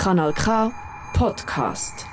Kanal 0.00 0.32
K 0.32 0.72
Podcast. 1.12 2.06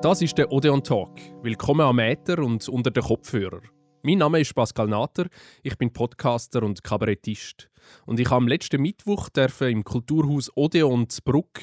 Das 0.00 0.22
ist 0.22 0.38
der 0.38 0.52
Odeon 0.52 0.84
Talk. 0.84 1.10
Willkommen 1.42 1.80
am 1.80 1.98
Äther 1.98 2.38
und 2.38 2.68
unter 2.68 2.92
den 2.92 3.02
Kopfhörer. 3.02 3.62
Mein 4.06 4.18
Name 4.18 4.38
ist 4.38 4.54
Pascal 4.54 4.86
Nater, 4.86 5.28
ich 5.62 5.78
bin 5.78 5.90
Podcaster 5.90 6.62
und 6.62 6.84
Kabarettist. 6.84 7.70
Und 8.04 8.20
ich 8.20 8.26
habe 8.26 8.42
am 8.42 8.48
letzten 8.48 8.82
Mittwoch 8.82 9.30
im 9.60 9.82
Kulturhaus 9.82 10.54
Odeon 10.54 11.08
Bruck 11.24 11.60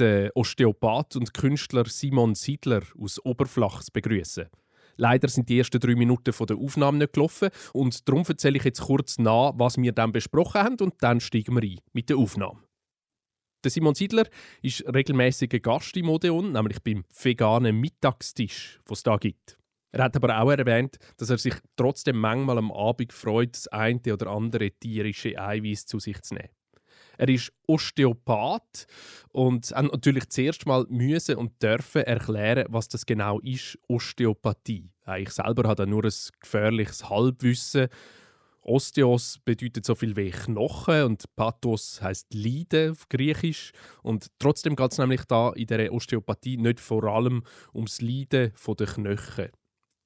den 0.00 0.28
Osteopath 0.34 1.14
und 1.14 1.32
Künstler 1.32 1.84
Simon 1.84 2.34
Siedler 2.34 2.82
aus 2.98 3.24
Oberflachs 3.24 3.92
begrüßen. 3.92 4.46
Leider 4.96 5.28
sind 5.28 5.48
die 5.48 5.56
ersten 5.56 5.78
drei 5.78 5.94
Minuten 5.94 6.34
der 6.48 6.56
Aufnahme 6.56 6.98
nicht 6.98 7.12
gelaufen 7.12 7.50
und 7.72 8.08
darum 8.08 8.24
erzähle 8.26 8.58
ich 8.58 8.64
jetzt 8.64 8.80
kurz 8.80 9.18
nach, 9.18 9.52
was 9.54 9.76
wir 9.76 9.92
dann 9.92 10.10
besprochen 10.10 10.62
haben 10.62 10.76
und 10.80 10.94
dann 10.98 11.20
steigen 11.20 11.54
wir 11.54 11.62
ein 11.62 11.78
mit 11.92 12.10
der 12.10 12.16
Aufnahme. 12.16 12.58
Der 13.62 13.70
Simon 13.70 13.94
Siedler 13.94 14.26
ist 14.62 14.84
regelmäßiger 14.92 15.60
Gast 15.60 15.96
im 15.96 16.08
Odeon, 16.08 16.50
nämlich 16.50 16.82
beim 16.82 17.04
veganen 17.22 17.78
Mittagstisch, 17.78 18.80
was 18.84 18.98
es 18.98 19.02
da 19.04 19.16
gibt. 19.16 19.58
Er 19.94 20.02
hat 20.02 20.16
aber 20.16 20.40
auch 20.40 20.50
erwähnt, 20.50 20.98
dass 21.18 21.30
er 21.30 21.38
sich 21.38 21.54
trotzdem 21.76 22.18
manchmal 22.18 22.58
am 22.58 22.72
Abend 22.72 23.12
freut, 23.12 23.54
das 23.54 23.68
eine 23.68 24.00
oder 24.12 24.26
andere 24.26 24.72
tierische 24.72 25.40
Eiweiß 25.40 25.86
zu 25.86 26.00
sich 26.00 26.20
zu 26.22 26.34
nehmen. 26.34 26.48
Er 27.16 27.28
ist 27.28 27.52
Osteopath 27.68 28.88
und 29.30 29.70
hat 29.70 29.92
natürlich 29.92 30.28
zuerst 30.30 30.66
mal 30.66 30.84
müssen 30.88 31.36
und 31.36 31.62
dürfen 31.62 32.02
erklären, 32.02 32.66
was 32.70 32.88
das 32.88 33.06
genau 33.06 33.38
ist, 33.38 33.78
Osteopathie. 33.86 34.90
Ich 35.18 35.30
selber 35.30 35.68
habe 35.68 35.86
nur 35.86 36.04
ein 36.04 36.12
gefährliches 36.40 37.08
Halbwissen. 37.08 37.86
Osteos 38.62 39.38
bedeutet 39.44 39.84
so 39.84 39.94
viel 39.94 40.16
wie 40.16 40.32
Knochen 40.32 41.04
und 41.04 41.24
Pathos 41.36 42.02
heißt 42.02 42.34
Leiden 42.34 42.90
auf 42.90 43.08
Griechisch. 43.08 43.70
Und 44.02 44.26
trotzdem 44.40 44.74
geht 44.74 44.90
es 44.90 44.98
nämlich 44.98 45.24
da 45.26 45.52
in 45.52 45.68
der 45.68 45.92
Osteopathie 45.92 46.56
nicht 46.56 46.80
vor 46.80 47.04
allem 47.04 47.44
ums 47.72 48.00
Leiden 48.00 48.52
der 48.76 48.86
Knochen. 48.86 49.50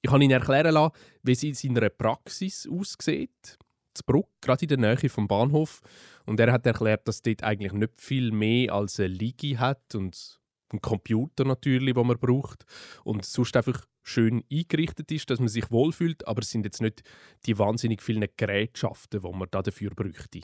Ich 0.01 0.11
habe 0.11 0.23
ihn 0.23 0.31
erklären 0.31 0.73
lassen, 0.73 0.95
wie 1.23 1.35
sie 1.35 1.49
in 1.49 1.55
seiner 1.55 1.89
Praxis 1.89 2.67
aussieht. 2.69 3.57
Zu 3.93 4.03
Bruck, 4.05 4.29
gerade 4.41 4.63
in 4.63 4.69
der 4.69 4.77
Nähe 4.77 5.09
vom 5.09 5.27
Bahnhof. 5.27 5.81
Und 6.25 6.39
er 6.39 6.51
hat 6.51 6.65
erklärt, 6.65 7.07
dass 7.07 7.21
dort 7.21 7.43
eigentlich 7.43 7.73
nicht 7.73 7.99
viel 7.99 8.31
mehr 8.31 8.73
als 8.73 8.99
eine 8.99 9.09
Liege 9.09 9.59
hat 9.59 9.95
und 9.95 10.39
einen 10.71 10.81
Computer 10.81 11.43
natürlich, 11.43 11.95
den 11.95 12.07
man 12.07 12.17
braucht. 12.17 12.65
Und 13.03 13.25
sonst 13.25 13.57
einfach 13.57 13.85
schön 14.03 14.43
eingerichtet 14.51 15.11
ist, 15.11 15.29
dass 15.29 15.39
man 15.39 15.47
sich 15.47 15.69
wohlfühlt, 15.71 16.27
aber 16.27 16.41
es 16.41 16.51
sind 16.51 16.65
jetzt 16.65 16.81
nicht 16.81 17.01
die 17.45 17.57
wahnsinnig 17.57 18.01
vielen 18.01 18.25
Gerätschaften, 18.37 19.21
die 19.21 19.31
man 19.31 19.47
dafür 19.51 19.91
bräuchte. 19.91 20.41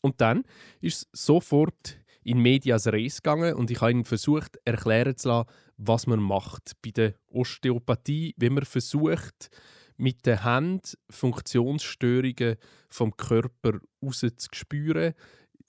Und 0.00 0.20
dann 0.20 0.44
ist 0.80 1.08
es 1.12 1.24
sofort 1.24 1.98
in 2.22 2.38
Medias 2.38 2.86
Res 2.88 3.22
gegangen 3.22 3.54
und 3.54 3.70
ich 3.70 3.80
habe 3.80 3.92
ihn 3.92 4.04
versucht 4.04 4.58
erklären 4.64 5.16
zu 5.16 5.28
lassen, 5.28 5.48
was 5.76 6.06
man 6.06 6.20
macht 6.20 6.72
bei 6.82 6.90
der 6.90 7.14
Osteopathie, 7.28 8.34
wie 8.36 8.50
man 8.50 8.64
versucht, 8.64 9.50
mit 9.96 10.26
der 10.26 10.44
Hand 10.44 10.98
Funktionsstörungen 11.10 12.56
vom 12.88 13.16
Körper 13.16 13.80
rauszuspüren, 14.02 15.14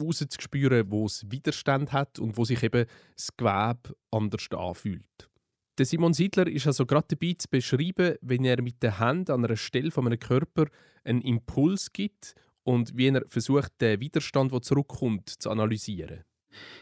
rauszuspüren, 0.02 0.92
wo 0.92 1.06
es 1.06 1.26
Widerstand 1.30 1.92
hat 1.92 2.20
und 2.20 2.38
wo 2.38 2.46
sich 2.46 2.62
eben 2.64 2.86
das 3.16 3.36
Gewebe 3.36 3.96
anders 4.12 4.48
anfühlt. 4.52 5.30
Der 5.78 5.86
Simon 5.86 6.14
Siedler 6.14 6.48
ist 6.48 6.66
also 6.66 6.86
gerade 6.86 7.08
dabei 7.10 7.36
zu 7.38 7.48
beschreiben, 7.50 8.16
wenn 8.22 8.46
er 8.46 8.62
mit 8.62 8.82
der 8.82 8.98
Hand 8.98 9.30
an 9.30 9.46
einer 9.46 9.56
Stelle 9.56 9.92
von 9.92 10.08
einem 10.08 10.20
Körper 10.20 10.66
einen 11.04 11.22
Impuls 11.22 11.94
gibt 11.94 12.34
und 12.64 12.98
wie 12.98 13.10
er 13.10 13.24
versucht, 13.28 13.80
den 13.80 14.00
Widerstand, 14.00 14.52
der 14.52 14.62
zurückkommt, 14.62 15.30
zu 15.30 15.52
analysieren. 15.52 16.24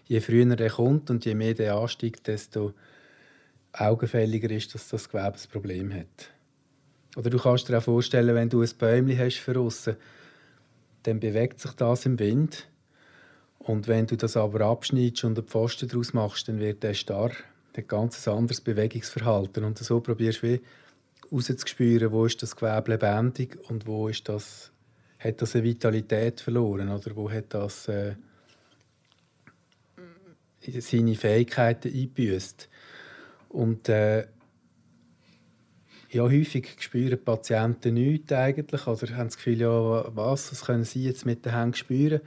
Je 0.06 0.22
früher 0.22 0.56
der 0.56 0.70
kommt 0.70 1.10
und 1.10 1.26
je 1.26 1.36
mehr 1.36 1.54
der 1.54 1.76
ansteigt, 1.76 2.28
desto 2.28 2.74
augenfälliger 3.78 4.50
ist, 4.52 4.74
dass 4.74 4.90
das 4.90 5.10
Gewebe 5.10 5.34
ein 5.34 5.52
Problem 5.52 5.94
hat. 5.94 6.32
Oder 7.16 7.30
du 7.30 7.38
kannst 7.38 7.70
dir 7.70 7.78
auch 7.78 7.84
vorstellen, 7.84 8.36
wenn 8.36 8.50
du 8.50 8.62
ein 8.62 8.70
Bäumchen 8.78 9.18
hast 9.18 9.38
für 9.38 9.60
aussen, 9.60 9.96
dann 11.04 11.20
bewegt 11.20 11.60
sich 11.60 11.72
das 11.72 12.06
im 12.06 12.20
Wind. 12.20 12.68
Und 13.60 13.88
wenn 13.88 14.06
du 14.06 14.16
das 14.16 14.38
aber 14.38 14.62
abschneidest 14.62 15.24
und 15.24 15.38
einen 15.38 15.48
Pfosten 15.48 15.88
daraus 15.88 16.14
machst, 16.14 16.48
dann 16.48 16.60
wird 16.60 16.84
der 16.84 16.94
starr. 16.94 17.32
Der 17.76 17.84
ganz 17.84 18.28
anderes 18.28 18.62
Bewegungsverhalten. 18.62 19.64
Und 19.64 19.78
so 19.78 20.00
probierst 20.00 20.44
du 20.44 20.60
herauszuspüren, 21.30 22.12
wo 22.12 22.26
ist 22.26 22.42
das 22.42 22.56
Gewebe 22.56 22.92
lebendig 22.92 23.58
und 23.70 23.88
wo 23.88 24.08
ist 24.08 24.30
das, 24.30 24.72
hat 25.20 25.42
das 25.42 25.56
eine 25.56 25.64
Vitalität 25.64 26.42
verloren 26.42 26.90
oder 26.90 27.16
wo 27.16 27.30
hat 27.30 27.54
das 27.54 27.88
äh, 27.88 28.16
seine 30.80 31.16
Fähigkeiten 31.16 31.94
eingebüßt. 31.94 32.70
Und 33.56 33.88
äh, 33.88 34.28
ja, 36.10 36.24
häufig 36.24 36.76
spüren 36.80 37.24
Patienten 37.24 37.94
nichts 37.94 38.34
eigentlich 38.34 38.86
oder 38.86 39.16
haben 39.16 39.28
das 39.28 39.38
Gefühl, 39.38 39.62
ja, 39.62 40.06
was, 40.14 40.50
das 40.50 40.66
können 40.66 40.84
sie 40.84 41.06
jetzt 41.06 41.26
mit 41.26 41.46
den 41.46 41.54
Händen 41.54 41.74
spüren. 41.74 42.20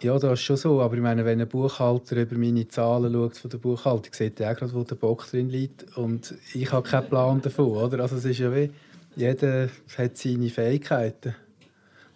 Ja, 0.00 0.18
das 0.18 0.32
ist 0.32 0.42
schon 0.42 0.56
so, 0.56 0.80
aber 0.80 0.96
ich 0.96 1.00
meine, 1.00 1.24
wenn 1.24 1.40
ein 1.40 1.48
Buchhalter 1.48 2.16
über 2.16 2.36
meine 2.36 2.66
Zahlen 2.66 3.12
schaut 3.12 3.36
von 3.36 3.50
der 3.50 3.58
Buchhaltung, 3.58 4.12
sieht 4.12 4.40
er 4.40 4.50
auch 4.50 4.56
gerade, 4.56 4.74
wo 4.74 4.82
der 4.82 4.96
Bock 4.96 5.24
drin 5.30 5.48
liegt 5.48 5.96
und 5.96 6.34
ich 6.52 6.72
habe 6.72 6.88
keinen 6.88 7.08
Plan 7.08 7.40
davon, 7.40 7.76
oder? 7.76 8.00
Also 8.00 8.16
es 8.16 8.24
ist 8.24 8.40
ja 8.40 8.52
wie, 8.52 8.70
jeder 9.14 9.68
hat 9.96 10.16
seine 10.16 10.50
Fähigkeiten. 10.50 11.36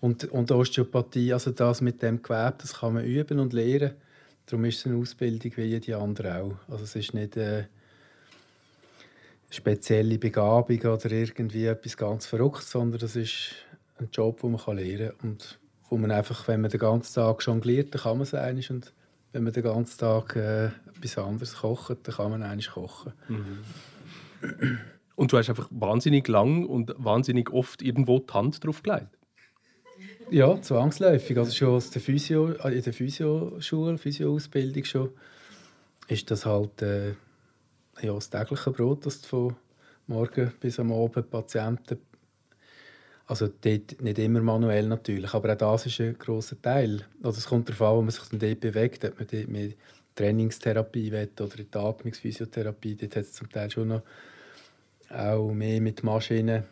Und, 0.01 0.25
und 0.25 0.51
Osteopathie, 0.51 1.33
also 1.33 1.53
das 1.53 1.81
mit 1.81 2.03
dem 2.03 2.21
Gewebe, 2.21 2.55
das 2.59 2.75
kann 2.75 2.95
man 2.95 3.05
üben 3.05 3.39
und 3.39 3.53
lernen. 3.53 3.93
Darum 4.47 4.65
ist 4.65 4.79
es 4.79 4.87
eine 4.87 4.97
Ausbildung 4.97 5.53
wie 5.57 5.63
jede 5.63 5.97
andere 5.97 6.43
auch. 6.43 6.57
Also 6.69 6.85
es 6.85 6.97
ist 6.97 7.15
nicht 7.15 7.39
eine 7.39 7.69
spezielle 9.57 10.19
Begabung 10.19 10.79
oder 10.81 11.11
irgendwie 11.11 11.67
etwas 11.67 11.97
ganz 11.97 12.27
Verrücktes, 12.27 12.71
sondern 12.71 13.01
das 13.01 13.17
ist 13.17 13.55
ein 13.99 14.09
Job, 14.13 14.41
den 14.41 14.53
man 14.53 14.77
lernen 14.77 15.13
kann 15.19 15.31
und 15.31 15.59
wo 15.89 15.97
man 15.97 16.11
einfach, 16.11 16.47
wenn 16.49 16.61
man 16.61 16.71
den 16.71 16.81
ganzen 16.81 17.15
Tag 17.15 17.45
jongliert, 17.45 17.95
dann 17.95 18.03
kann 18.03 18.19
man 18.19 18.23
es 18.23 18.35
eigentlich 18.35 18.71
und 18.71 18.93
wenn 19.33 19.45
man 19.45 19.53
den 19.53 19.63
ganzen 19.63 19.99
Tag 19.99 20.37
äh, 20.37 20.67
etwas 20.97 21.19
anderes 21.19 21.57
kocht, 21.57 21.99
dann 22.03 22.15
kann 22.15 22.31
man 22.31 22.43
eigentlich 22.43 22.71
kochen. 22.71 23.13
Mhm. 23.29 24.79
Und 25.15 25.33
du 25.33 25.39
hast 25.39 25.49
einfach 25.49 25.69
wahnsinnig 25.71 26.29
lang 26.29 26.67
und 26.67 26.95
wahnsinnig 26.99 27.51
oft 27.51 27.83
irgendwo 27.83 28.19
die 28.19 28.33
Hand 28.33 28.65
drauf 28.65 28.83
gelegt. 28.83 29.09
Ja, 30.31 30.61
zwangsläufig. 30.61 31.39
Also 31.39 31.53
schon 31.53 31.69
aus 31.69 31.91
der 31.91 32.03
Physio, 32.03 32.53
in 32.53 32.83
der 32.83 32.93
Physioschule, 32.93 33.97
Physioausbildung 33.97 34.85
schon, 34.85 35.11
ist 36.09 36.31
das 36.31 36.45
halt 36.45 36.83
äh, 36.83 37.15
ja, 38.01 38.13
das 38.13 38.31
tägliche 38.31 38.71
Brot, 38.71 39.07
dass 39.07 39.23
du 39.23 39.29
von 39.29 39.57
morgen 40.07 40.53
bis 40.61 40.79
am 40.79 40.93
Abend 40.93 41.31
Patienten 41.31 41.99
also 43.27 43.49
dort 43.49 44.01
nicht 44.01 44.19
immer 44.19 44.41
manuell 44.41 44.87
natürlich, 44.87 45.35
aber 45.35 45.55
auch 45.55 45.59
das 45.59 45.87
ist 45.87 46.01
ein 46.01 46.17
grosser 46.17 46.61
Teil. 46.63 47.05
Also 47.23 47.39
es 47.39 47.47
kommt 47.47 47.69
darauf 47.69 47.83
an, 47.83 47.97
wo 47.97 48.03
man 48.03 48.11
sich 48.11 48.25
dann 48.29 48.39
dort 48.39 48.61
bewegt, 48.61 49.05
ob 49.05 49.19
man 49.19 49.29
dort 49.31 49.49
mehr 49.49 49.71
Trainingstherapie 50.15 51.11
will 51.11 51.31
oder 51.41 51.57
die 51.57 51.79
Atmungsphysiotherapie, 51.79 52.95
dort 52.95 53.17
hat 53.17 53.25
es 53.25 53.33
zum 53.33 53.51
Teil 53.51 53.71
schon 53.71 53.89
noch 53.89 54.03
auch 55.11 55.53
mehr 55.53 55.81
mit 55.81 56.05
Maschinen 56.05 56.65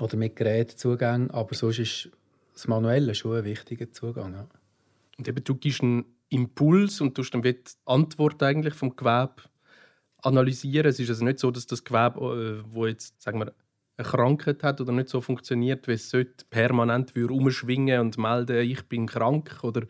oder 0.00 0.16
mit 0.16 0.36
Geräten 0.36 0.76
Zugang, 0.76 1.30
aber 1.30 1.54
sonst 1.54 1.78
ist 1.78 2.10
das 2.52 2.66
Manuelle 2.66 3.14
schon 3.14 3.38
ein 3.38 3.44
wichtiger 3.44 3.90
Zugang. 3.90 4.34
Ja. 4.34 4.48
Und 5.16 5.28
eben, 5.28 5.42
du 5.42 5.54
gibst 5.54 5.82
einen 5.82 6.04
Impuls 6.28 7.00
und 7.00 7.16
du 7.16 7.22
dann 7.22 7.42
die 7.42 7.56
Antwort 7.86 8.42
eigentlich 8.42 8.74
vom 8.74 8.94
Gewebe 8.94 9.34
analysieren. 10.22 10.88
Es 10.88 10.98
ist 10.98 11.08
also 11.08 11.24
nicht 11.24 11.38
so, 11.38 11.50
dass 11.50 11.66
das 11.66 11.84
Gewebe, 11.84 12.62
äh, 12.64 12.72
wo 12.72 12.86
jetzt 12.86 13.20
sagen 13.22 13.40
wir 13.40 13.52
eine 13.96 14.06
Krankheit 14.06 14.62
hat 14.62 14.80
oder 14.80 14.92
nicht 14.92 15.08
so 15.08 15.20
funktioniert, 15.20 15.88
wie 15.88 15.92
es 15.92 16.10
sollte, 16.10 16.44
permanent 16.50 17.16
umschwingen 17.16 18.00
und 18.00 18.18
melden, 18.18 18.58
ich 18.58 18.84
bin 18.84 19.06
krank 19.06 19.58
oder 19.62 19.82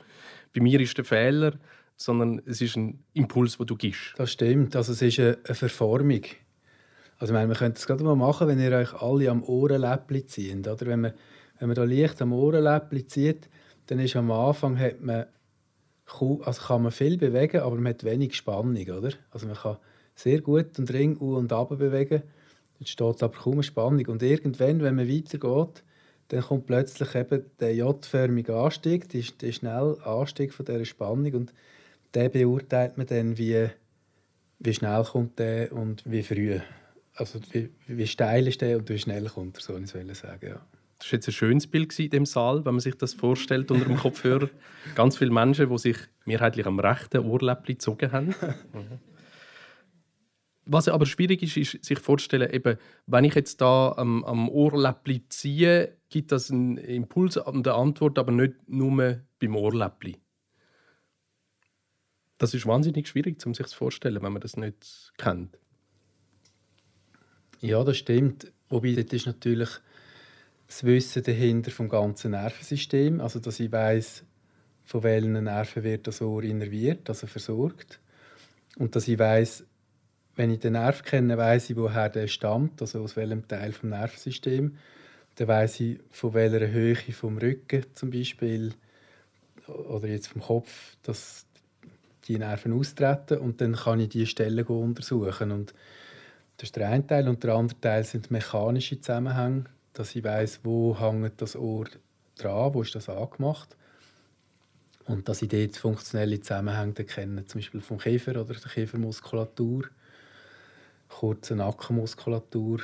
bei 0.55 0.63
mir 0.63 0.81
ist 0.81 0.97
der 0.97 1.05
Fehler, 1.05 1.53
sondern 1.97 2.41
es 2.47 2.61
ist 2.63 2.77
ein 2.77 3.05
Impuls, 3.13 3.59
den 3.59 3.67
du 3.67 3.77
gibst. 3.77 4.15
Das 4.17 4.33
stimmt. 4.33 4.77
Also 4.77 4.93
es 4.93 5.03
ist 5.03 5.21
eine, 5.21 5.37
Verformung. 5.55 6.23
Also 7.19 7.35
ich 7.35 7.39
meine, 7.39 7.49
wir 7.49 7.57
können 7.57 7.75
das 7.75 7.87
gerade 7.87 8.05
mal 8.05 8.17
machen, 8.17 8.49
wenn 8.49 8.61
ihr 8.61 8.73
euch 8.73 8.95
alle 8.95 9.31
am 9.31 9.43
Ohrenläppchen 9.43 10.29
zieht. 10.29 10.69
Oder 10.69 10.87
wenn 10.87 11.01
man 11.01 11.13
wenn 11.59 11.69
man 11.69 11.75
da 11.75 11.85
leicht 11.85 12.23
am 12.23 12.33
Ohrenläppchen 12.33 13.09
zieht, 13.09 13.49
dann 13.87 13.99
ist 13.99 14.17
am 14.17 14.31
Anfang 14.31 14.79
hat 14.79 15.01
man, 15.01 15.27
also 16.21 16.63
kann 16.63 16.83
man 16.83 16.93
viel 16.93 17.19
bewegen, 17.19 17.61
aber 17.61 17.77
man 17.77 17.89
hat 17.89 18.05
wenig 18.05 18.35
Spannung, 18.35 18.77
oder? 18.77 19.11
Also 19.31 19.47
man 19.47 19.57
kann 19.57 19.79
sehr 20.19 20.41
gut 20.41 20.77
den 20.77 20.87
Ring 20.89 21.17
u 21.21 21.37
und 21.37 21.53
ab 21.53 21.71
bewegen, 21.71 22.23
jetzt 22.79 22.91
steht 22.91 23.23
aber 23.23 23.37
kaum 23.37 23.63
Spannung. 23.63 24.07
Und 24.07 24.23
irgendwann, 24.23 24.83
wenn 24.83 24.97
man 24.97 25.09
weitergeht, 25.09 25.85
dann 26.29 26.43
kommt 26.43 26.67
plötzlich 26.67 27.15
eben 27.15 27.45
der 27.61 27.75
J-förmige 27.75 28.55
Anstieg, 28.55 29.09
der 29.09 29.53
schnelle 29.53 30.05
Anstieg 30.05 30.53
von 30.53 30.67
dieser 30.67 30.85
Spannung 30.85 31.35
und 31.35 31.55
den 32.15 32.31
beurteilt 32.31 32.99
man 32.99 33.07
dann 33.07 33.39
wie 33.39 33.69
wie 34.61 34.75
schnell 34.75 35.05
kommt 35.05 35.39
der 35.39 35.73
und 35.73 36.03
wie 36.05 36.23
früh. 36.23 36.59
Also 37.15 37.41
wie, 37.53 37.71
wie 37.87 38.07
steil 38.07 38.47
ist 38.47 38.61
der 38.61 38.79
und 38.79 38.89
wie 38.89 38.99
schnell 38.99 39.27
kommt 39.27 39.57
er, 39.57 39.63
so 39.63 39.77
ich 39.77 40.19
sagen, 40.19 40.49
ja. 40.49 40.61
Das 40.99 41.13
war 41.13 41.13
jetzt 41.13 41.29
ein 41.29 41.33
schönes 41.33 41.67
Bild 41.69 41.97
in 42.01 42.11
dem 42.11 42.27
Saal, 42.27 42.65
wenn 42.65 42.75
man 42.75 42.81
sich 42.81 42.97
das 42.97 43.15
vorstellt 43.15 43.71
unter 43.71 43.85
dem 43.85 43.97
Kopfhörer. 43.97 44.49
Ganz 44.97 45.17
viele 45.17 45.31
Menschen, 45.31 45.69
die 45.69 45.79
sich 45.79 45.97
mehrheitlich 46.25 46.67
am 46.67 46.81
rechten 46.81 47.25
Ohrläppchen 47.25 47.77
gezogen 47.77 48.11
haben. 48.11 48.35
Was 50.71 50.87
aber 50.87 51.07
schwierig 51.07 51.43
ist, 51.43 51.57
ist 51.57 51.83
sich 51.83 51.99
vorzustellen, 51.99 52.53
eben, 52.53 52.77
wenn 53.07 53.25
ich 53.25 53.35
jetzt 53.35 53.63
da 53.63 53.93
am, 53.97 54.23
am 54.25 54.51
Ohrläppchen 54.51 55.25
ziehe, 55.31 55.97
gibt 56.11 56.31
das 56.31 56.51
einen 56.51 56.77
Impuls 56.77 57.39
an 57.39 57.63
der 57.63 57.75
Antwort, 57.75 58.19
aber 58.19 58.33
nicht 58.33 58.69
nur 58.69 59.23
beim 59.41 59.57
Ohrläppchen. 59.57 60.19
Das 62.37 62.53
ist 62.53 62.67
wahnsinnig 62.67 63.09
schwierig, 63.09 63.45
um 63.47 63.55
sich 63.55 63.65
das 63.65 63.73
vorzustellen, 63.73 64.23
wenn 64.23 64.33
man 64.33 64.43
das 64.43 64.59
nicht 64.59 65.11
kennt. 65.17 65.59
Ja, 67.61 67.83
das 67.83 67.97
stimmt. 67.97 68.53
Wobei 68.69 68.93
das 68.93 69.11
ist 69.11 69.27
natürlich 69.27 69.71
das 70.67 70.85
Wissen 70.85 71.23
dahinter 71.23 71.71
vom 71.71 71.89
ganzen 71.89 72.33
Nervensystem, 72.33 73.23
also 73.23 73.41
dass 73.41 73.59
ich 73.59 73.73
weiß, 73.73 74.23
von 74.85 75.03
welchen 75.03 75.33
Nerven 75.33 75.83
wird 75.83 76.07
das 76.07 76.21
Ohr 76.21 76.43
innerviert, 76.43 77.09
also 77.09 77.27
versorgt, 77.27 78.01
und 78.77 78.95
dass 78.95 79.09
ich 79.09 79.19
weiß, 79.19 79.65
wenn 80.39 80.53
ich 80.53 80.61
den 80.61 80.75
Nerv 80.75 81.03
kenne, 81.03 81.37
weiß 81.37 81.71
ich, 81.71 81.77
woher 81.77 82.09
der 82.09 82.29
stammt, 82.29 82.81
also 82.81 83.03
aus 83.03 83.17
welchem 83.17 83.49
Teil 83.49 83.73
vom 83.73 83.89
Nervensystem. 83.89 84.77
Dann 85.35 85.49
weiß 85.49 85.81
ich, 85.81 85.99
von 86.13 86.33
welcher 86.33 86.69
Höhe 86.71 86.95
vom 86.95 87.39
Rücken 87.39 87.85
zum 87.95 88.11
Beispiel 88.11 88.73
oder 89.67 90.07
jetzt 90.07 90.29
vom 90.29 90.41
Kopf, 90.41 90.97
dass 91.03 91.45
die 92.29 92.39
Nerven 92.39 92.73
austreten 92.73 93.39
und 93.39 93.61
dann 93.61 93.75
kann 93.75 93.99
ich 93.99 94.11
die 94.11 94.27
Stellen 94.27 94.65
untersuchen. 94.65 95.51
Und 95.51 95.75
das 96.57 96.69
ist 96.69 96.77
der 96.77 96.89
eine 96.89 97.05
Teil 97.05 97.29
und 97.29 97.43
der 97.43 97.55
andere 97.55 97.81
Teil 97.81 98.05
sind 98.05 98.31
mechanische 98.31 99.01
Zusammenhänge, 99.01 99.65
dass 99.93 100.15
ich 100.15 100.23
weiß, 100.23 100.61
wo 100.63 100.97
hängt 101.01 101.43
das 101.43 101.57
Ohr 101.57 101.87
dran, 102.37 102.75
wo 102.75 102.83
ist 102.83 102.95
das 102.95 103.09
angemacht. 103.09 103.77
Und 105.05 105.29
dass 105.29 105.43
ich 105.43 105.49
dort 105.49 105.77
funktionelle 105.77 106.41
Zusammenhänge 106.41 106.93
kenne, 106.93 107.45
zum 107.45 107.59
Beispiel 107.59 107.81
vom 107.81 107.99
Kiefer 107.99 108.41
oder 108.41 108.55
der 108.55 108.71
Kiefermuskulatur 108.71 109.89
kurze 111.09 111.57
Nackenmuskulatur. 111.57 112.81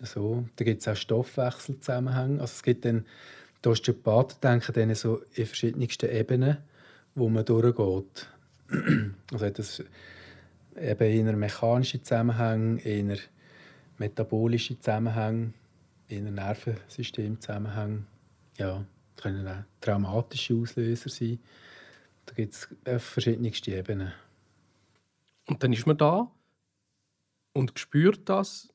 So. 0.00 0.44
Da 0.56 0.64
gibt 0.64 0.80
es 0.80 0.88
auch 0.88 0.96
Stoffwechselzusammenhänge. 0.96 2.40
Also 2.40 2.52
es 2.54 2.62
gibt 2.62 2.84
dann, 2.84 3.04
die 3.64 3.68
Osteopathen 3.68 4.40
denken 4.40 4.72
dann 4.72 4.94
so 4.94 5.22
in 5.34 5.46
verschiedensten 5.46 6.10
Ebenen, 6.10 6.58
wo 7.14 7.28
man 7.28 7.44
durchgeht. 7.44 8.28
also 9.32 9.50
das 9.50 9.82
eben 10.80 11.28
in 11.28 11.38
mechanische 11.38 12.02
Zusammenhänge, 12.02 12.80
in 12.82 13.18
metabolische 13.98 14.78
Zusammenhänge, 14.78 15.52
in 16.08 16.34
Nervensystemzusammenhänge. 16.34 18.04
Ja, 18.56 18.84
das 19.16 19.22
können 19.22 19.46
auch 19.46 19.64
traumatische 19.80 20.54
Auslöser 20.54 21.10
sein. 21.10 21.38
Da 22.26 22.34
gibt 22.34 22.54
es 22.54 23.02
verschiedenste 23.02 23.72
Ebenen. 23.72 24.12
Und 25.46 25.62
dann 25.62 25.72
ist 25.72 25.86
man 25.86 25.96
da 25.96 26.30
und 27.52 27.78
spürt 27.78 28.28
das 28.28 28.72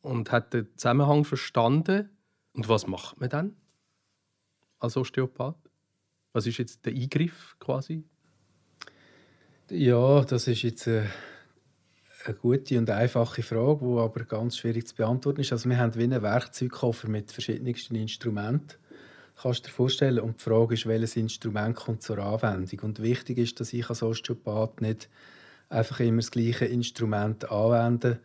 und 0.00 0.30
hat 0.30 0.54
den 0.54 0.68
Zusammenhang 0.76 1.24
verstanden. 1.24 2.10
Und 2.52 2.68
was 2.68 2.86
macht 2.86 3.20
man 3.20 3.30
dann 3.30 3.56
als 4.78 4.96
Osteopath? 4.96 5.56
Was 6.32 6.46
ist 6.46 6.58
jetzt 6.58 6.86
der 6.86 6.92
Eingriff 6.92 7.56
quasi? 7.58 8.04
Ja, 9.70 10.24
das 10.24 10.48
ist 10.48 10.62
jetzt 10.62 10.88
eine, 10.88 11.10
eine 12.24 12.34
gute 12.34 12.78
und 12.78 12.88
einfache 12.90 13.42
Frage, 13.42 13.84
die 13.84 13.98
aber 13.98 14.24
ganz 14.24 14.56
schwierig 14.56 14.86
zu 14.86 14.94
beantworten 14.94 15.40
ist. 15.40 15.52
Also 15.52 15.68
wir 15.68 15.78
haben 15.78 15.94
wie 15.94 16.04
einen 16.04 16.22
Werkzeugkoffer 16.22 17.08
mit 17.08 17.32
verschiedensten 17.32 17.94
Instrumenten. 17.94 18.78
Kannst 19.40 19.64
du 19.64 19.68
dir 19.68 19.74
vorstellen? 19.74 20.20
Und 20.20 20.40
die 20.40 20.44
Frage 20.44 20.74
ist, 20.74 20.86
welches 20.86 21.16
Instrument 21.16 21.76
kommt 21.76 22.02
zur 22.02 22.18
Anwendung? 22.18 22.80
Und 22.80 23.02
wichtig 23.02 23.38
ist, 23.38 23.60
dass 23.60 23.72
ich 23.72 23.88
als 23.88 24.02
Osteopath 24.02 24.80
nicht 24.80 25.08
einfach 25.68 26.00
immer 26.00 26.18
das 26.18 26.30
gleiche 26.30 26.64
Instrument 26.64 27.50
anwenden, 27.50 28.18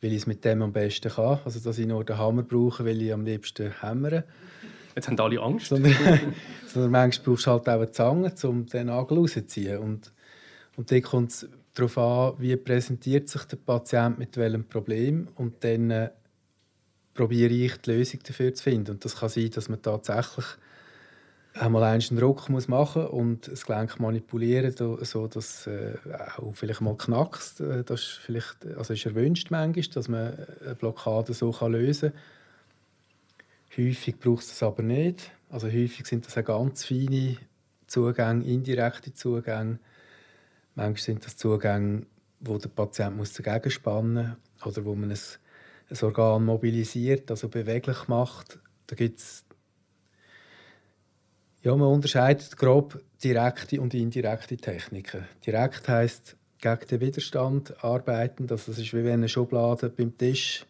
weil 0.00 0.12
ich 0.12 0.18
es 0.18 0.26
mit 0.26 0.44
dem 0.44 0.62
am 0.62 0.72
besten 0.72 1.10
kann. 1.10 1.40
Also, 1.44 1.60
dass 1.60 1.78
ich 1.78 1.86
nur 1.86 2.04
den 2.04 2.18
Hammer 2.18 2.42
brauche, 2.42 2.84
weil 2.84 3.02
ich 3.02 3.12
am 3.12 3.24
liebsten 3.24 3.72
hämmere. 3.80 4.24
Jetzt 4.94 5.08
haben 5.08 5.20
alle 5.20 5.40
Angst. 5.40 5.66
Sondern, 5.66 5.94
sondern 6.66 6.90
manchmal 6.90 7.24
brauchst 7.24 7.46
du 7.46 7.50
halt 7.50 7.68
auch 7.68 7.74
eine 7.74 7.90
Zange, 7.92 8.32
um 8.44 8.66
den 8.66 8.86
Nagel 8.86 9.18
rauszuziehen. 9.18 9.78
Und, 9.78 10.12
und 10.76 10.90
dann 10.90 11.02
kommt 11.02 11.30
es 11.30 11.48
darauf 11.74 11.98
an, 11.98 12.34
wie 12.38 12.56
präsentiert 12.56 13.28
sich 13.28 13.44
der 13.44 13.56
Patient 13.56 14.18
mit 14.18 14.36
welchem 14.36 14.64
Problem 14.64 15.28
und 15.36 15.62
dann 15.62 15.90
äh, 15.90 16.10
probiere 17.14 17.52
ich 17.52 17.76
die 17.78 17.92
Lösung 17.92 18.20
dafür 18.26 18.54
zu 18.54 18.62
finden. 18.62 18.92
Und 18.92 19.04
das 19.04 19.16
kann 19.16 19.28
sein, 19.28 19.50
dass 19.50 19.68
man 19.68 19.82
tatsächlich 19.82 20.44
einmal 21.54 21.82
einen 21.84 22.00
Druck 22.16 22.48
muss 22.48 22.68
machen 22.68 23.06
und 23.06 23.48
das 23.48 23.66
Gelenk 23.66 23.98
manipulieren, 23.98 24.72
so 24.76 25.26
dass 25.26 25.66
äh, 25.66 25.94
auch 26.36 26.54
vielleicht 26.54 26.80
mal 26.80 26.96
knackst. 26.96 27.60
Äh, 27.60 27.84
das 27.84 28.00
ist 28.00 28.20
vielleicht, 28.24 28.66
also 28.76 28.94
ist 28.94 29.06
erwünscht 29.06 29.50
manchmal, 29.50 29.84
dass 29.94 30.08
man 30.08 30.34
eine 30.64 30.74
Blockade 30.74 31.34
so 31.34 31.54
lösen 31.66 32.12
kann. 32.12 32.20
Häufig 33.76 34.18
braucht 34.18 34.42
es 34.42 34.48
das 34.48 34.62
aber 34.62 34.82
nicht. 34.82 35.30
Also 35.48 35.68
häufig 35.68 36.06
sind 36.06 36.26
das 36.26 36.36
auch 36.38 36.44
ganz 36.44 36.84
feine 36.84 37.36
Zugänge, 37.86 38.44
indirekte 38.44 39.12
Zugänge. 39.12 39.78
Manchmal 40.74 41.02
sind 41.02 41.24
das 41.24 41.36
Zugänge, 41.36 42.06
wo 42.40 42.58
der 42.58 42.68
Patient 42.68 43.16
muss 43.16 43.32
dagegen 43.32 43.70
spannen 43.70 44.36
muss 44.58 44.66
oder 44.66 44.84
wo 44.84 44.94
man 44.94 45.10
ein, 45.10 45.18
ein 45.90 45.98
Organ 46.02 46.44
mobilisiert, 46.44 47.30
also 47.30 47.48
beweglich 47.48 48.08
macht. 48.08 48.58
Da 48.86 48.96
gibt 48.96 49.20
ja, 51.62 51.76
man 51.76 51.88
unterscheidet 51.88 52.56
grob 52.56 53.02
direkte 53.22 53.80
und 53.80 53.92
indirekte 53.94 54.56
Techniken. 54.56 55.26
Direkt 55.44 55.88
heißt 55.88 56.36
gegen 56.58 56.86
den 56.86 57.00
Widerstand 57.00 57.84
arbeiten. 57.84 58.46
Das 58.46 58.68
ist 58.68 58.92
wie 58.92 59.10
eine 59.10 59.28
Schublade 59.28 59.90
beim 59.90 60.16
Tisch, 60.16 60.64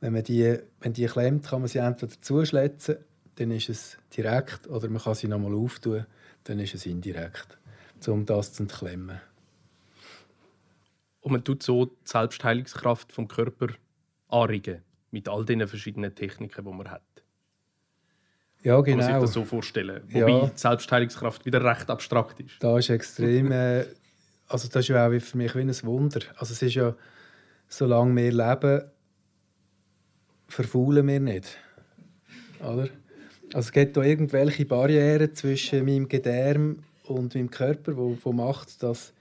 wenn 0.00 0.12
man 0.12 0.22
die, 0.22 0.58
wenn 0.80 0.92
die 0.92 1.06
klemmt, 1.06 1.46
kann 1.46 1.60
man 1.60 1.68
sie 1.68 1.78
entweder 1.78 2.12
zuschlitzen, 2.20 2.96
dann 3.36 3.50
ist 3.50 3.68
es 3.68 3.96
direkt, 4.16 4.66
oder 4.66 4.88
man 4.88 5.02
kann 5.02 5.14
sie 5.14 5.28
nochmal 5.28 5.54
auftun, 5.54 6.06
dann 6.44 6.58
ist 6.58 6.74
es 6.74 6.86
indirekt, 6.86 7.58
um 8.06 8.26
das 8.26 8.52
zu 8.52 8.64
entklemmen. 8.64 9.20
Und 11.20 11.32
man 11.32 11.42
tut 11.42 11.62
so 11.62 11.86
die 11.86 11.92
Selbstheilungskraft 12.04 13.12
vom 13.12 13.28
Körper 13.28 13.68
anregen 14.28 14.82
mit 15.10 15.28
all 15.28 15.44
den 15.44 15.66
verschiedenen 15.66 16.14
Techniken, 16.14 16.64
die 16.64 16.70
man 16.70 16.90
hat. 16.90 17.13
Ja, 18.64 18.80
genau. 18.80 19.02
Kann 19.02 19.12
man 19.12 19.20
sich 19.20 19.26
das 19.26 19.32
so 19.34 19.44
vorstellen. 19.44 20.02
Wobei 20.08 20.30
ja. 20.30 20.46
die 20.46 20.58
Selbstheilungskraft 20.58 21.44
wieder 21.44 21.62
recht 21.62 21.88
abstrakt 21.90 22.40
ist. 22.40 22.54
Da 22.60 22.78
ist 22.78 22.88
extrem. 22.88 23.52
Äh, 23.52 23.84
also 24.48 24.68
das 24.68 24.76
ist 24.84 24.88
ja 24.88 25.06
auch 25.06 25.20
für 25.20 25.36
mich 25.36 25.54
wie 25.54 25.60
ein 25.60 25.82
Wunder. 25.82 26.20
Also 26.36 26.52
es 26.52 26.62
ist 26.62 26.74
ja, 26.74 26.94
solange 27.68 28.16
wir 28.16 28.32
leben, 28.32 28.82
verfaulen 30.48 31.06
wir 31.06 31.20
nicht. 31.20 31.58
Oder? 32.60 32.88
Also 33.52 33.66
es 33.66 33.72
gibt 33.72 33.96
da 33.96 34.02
irgendwelche 34.02 34.64
Barrieren 34.64 35.34
zwischen 35.34 35.84
meinem 35.84 36.08
Gedärm 36.08 36.84
und 37.04 37.34
meinem 37.34 37.50
Körper, 37.50 37.96
wo, 37.96 38.16
wo 38.22 38.32
macht, 38.32 38.82
dass 38.82 39.12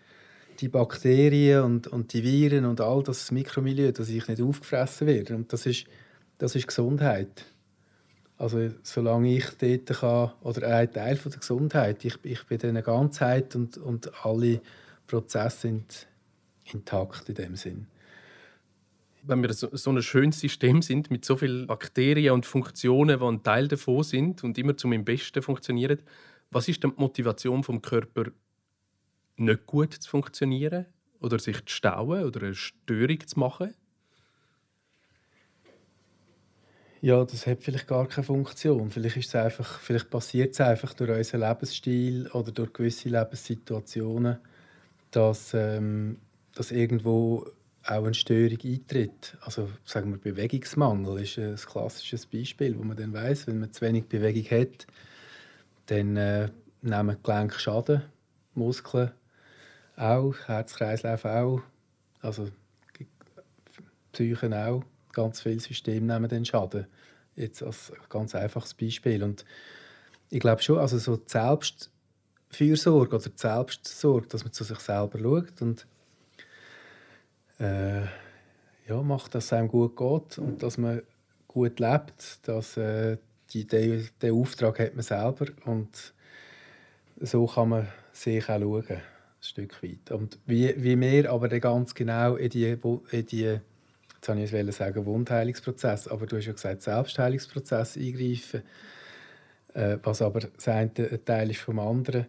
die 0.61 0.69
Bakterien 0.69 1.63
und, 1.63 1.87
und 1.87 2.13
die 2.13 2.23
Viren 2.23 2.65
und 2.65 2.79
all 2.79 3.03
das 3.03 3.31
Mikromilieu, 3.31 3.91
dass 3.91 4.07
ich 4.07 4.27
nicht 4.27 4.41
aufgefressen 4.41 5.07
werde. 5.07 5.35
Und 5.35 5.51
das 5.51 5.65
ist, 5.65 5.85
das 6.37 6.55
ist 6.55 6.67
Gesundheit. 6.67 7.45
Also 8.43 8.71
solange 8.83 9.37
ich 9.37 9.45
dort 9.51 9.99
kann, 10.01 10.31
oder 10.41 10.67
ein 10.67 10.91
Teil 10.91 11.15
von 11.15 11.31
der 11.31 11.39
Gesundheit, 11.39 12.03
ich, 12.03 12.15
ich 12.23 12.43
bin 12.43 12.59
in 12.59 12.73
der 12.73 12.83
Ganzheit 12.83 13.55
und, 13.55 13.77
und 13.77 14.11
alle 14.25 14.59
Prozesse 15.07 15.59
sind 15.59 16.07
intakt 16.73 17.29
in 17.29 17.35
dem 17.35 17.55
Sinn. 17.55 17.87
Wenn 19.21 19.41
wir 19.41 19.53
so, 19.53 19.69
so 19.71 19.91
ein 19.91 20.01
schönes 20.01 20.41
System 20.41 20.81
sind 20.81 21.09
mit 21.09 21.23
so 21.23 21.37
vielen 21.37 21.67
Bakterien 21.67 22.33
und 22.33 22.45
Funktionen, 22.45 23.17
die 23.17 23.25
ein 23.25 23.43
Teil 23.43 23.69
davon 23.69 24.03
sind 24.03 24.43
und 24.43 24.57
immer 24.57 24.75
zum 24.75 25.05
Besten 25.05 25.41
funktionieren, 25.41 25.99
was 26.51 26.67
ist 26.67 26.83
denn 26.83 26.91
die 26.97 26.99
Motivation 26.99 27.63
vom 27.63 27.81
Körper, 27.81 28.25
nicht 29.37 29.65
gut 29.65 29.93
zu 29.93 30.09
funktionieren 30.09 30.87
oder 31.21 31.39
sich 31.39 31.63
zu 31.63 31.73
stauen 31.73 32.25
oder 32.25 32.41
eine 32.41 32.55
Störung 32.55 33.25
zu 33.25 33.39
machen? 33.39 33.73
Ja, 37.03 37.25
das 37.25 37.45
hat 37.47 37.61
vielleicht 37.61 37.87
gar 37.87 38.07
keine 38.07 38.23
Funktion. 38.23 38.89
Vielleicht, 38.89 39.17
ist 39.17 39.27
es 39.27 39.35
einfach, 39.35 39.81
vielleicht 39.81 40.09
passiert 40.09 40.53
es 40.53 40.61
einfach 40.61 40.93
durch 40.93 41.09
unseren 41.11 41.41
Lebensstil 41.41 42.29
oder 42.29 42.53
durch 42.53 42.71
gewisse 42.71 43.09
Lebenssituationen, 43.09 44.37
dass, 45.11 45.53
ähm, 45.53 46.15
dass 46.55 46.71
irgendwo 46.71 47.45
auch 47.83 48.05
eine 48.05 48.13
Störung 48.13 48.57
eintritt. 48.63 49.37
Also 49.41 49.69
sagen 49.83 50.11
wir 50.11 50.17
Bewegungsmangel 50.17 51.21
ist 51.21 51.37
ein 51.37 51.57
klassisches 51.57 52.25
Beispiel, 52.25 52.79
wo 52.79 52.83
man 52.83 52.95
dann 52.95 53.11
weiß, 53.11 53.47
wenn 53.47 53.59
man 53.59 53.73
zu 53.73 53.81
wenig 53.81 54.05
Bewegung 54.05 54.49
hat, 54.57 54.87
dann 55.87 56.15
äh, 56.15 56.47
nehmen 56.83 57.17
Gelenke 57.21 57.59
Schaden, 57.59 58.03
Muskeln 58.53 59.11
auch, 59.97 60.35
Herzkreislauf 60.45 61.25
auch. 61.25 61.63
Also 62.21 62.47
Psyche 64.13 64.65
auch, 64.65 64.83
ganz 65.13 65.41
viele 65.41 65.59
Systeme 65.59 66.13
nehmen 66.13 66.29
den 66.29 66.45
Schaden. 66.45 66.87
Jetzt 67.35 67.63
als 67.63 67.93
ganz 68.09 68.35
einfaches 68.35 68.73
Beispiel. 68.73 69.23
Und 69.23 69.45
ich 70.29 70.39
glaube 70.39 70.61
schon, 70.61 70.79
also 70.79 70.97
so 70.97 71.17
die 71.17 71.31
Selbstfürsorge 71.31 73.15
oder 73.15 73.29
die 73.29 73.31
Selbstsorge, 73.35 74.27
dass 74.27 74.43
man 74.43 74.53
zu 74.53 74.63
sich 74.63 74.79
selber 74.79 75.19
schaut 75.19 75.61
und 75.61 75.87
äh, 77.59 78.01
ja, 78.87 79.01
macht, 79.01 79.33
dass 79.35 79.45
es 79.45 79.53
einem 79.53 79.67
gut 79.67 79.95
geht 79.95 80.37
und 80.37 80.61
dass 80.61 80.77
man 80.77 81.01
gut 81.47 81.79
lebt, 81.79 82.47
dass 82.47 82.77
äh, 82.77 83.17
die, 83.51 83.65
den, 83.65 84.09
den 84.21 84.33
Auftrag 84.33 84.79
hat 84.79 84.95
man 84.95 85.03
selber 85.03 85.45
und 85.65 86.13
so 87.19 87.45
kann 87.45 87.69
man 87.69 87.87
sich 88.11 88.43
auch 88.43 88.59
schauen, 88.59 88.85
ein 88.89 89.01
Stück 89.41 89.81
weit. 89.83 90.11
Und 90.11 90.39
wie, 90.45 90.73
wie 90.77 90.99
wir 90.99 91.31
aber 91.31 91.47
ganz 91.59 91.93
genau 91.93 92.35
in 92.35 92.49
die, 92.49 92.77
in 93.11 93.25
die 93.25 93.59
jetzt 94.27 94.53
wollte 94.53 94.69
ich 94.69 94.75
sagen 94.75 95.05
Wundheilungsprozess, 95.05 96.07
aber 96.07 96.25
du 96.25 96.37
hast 96.37 96.45
ja 96.45 96.53
gesagt 96.53 96.81
Selbstheilungsprozess 96.81 97.97
eingreifen, 97.97 98.63
äh, 99.73 99.97
was 100.03 100.21
aber 100.21 100.41
das 100.41 100.67
eine 100.67 100.93
Teil 101.23 101.51
ist 101.51 101.59
vom 101.59 101.79
anderen, 101.79 102.27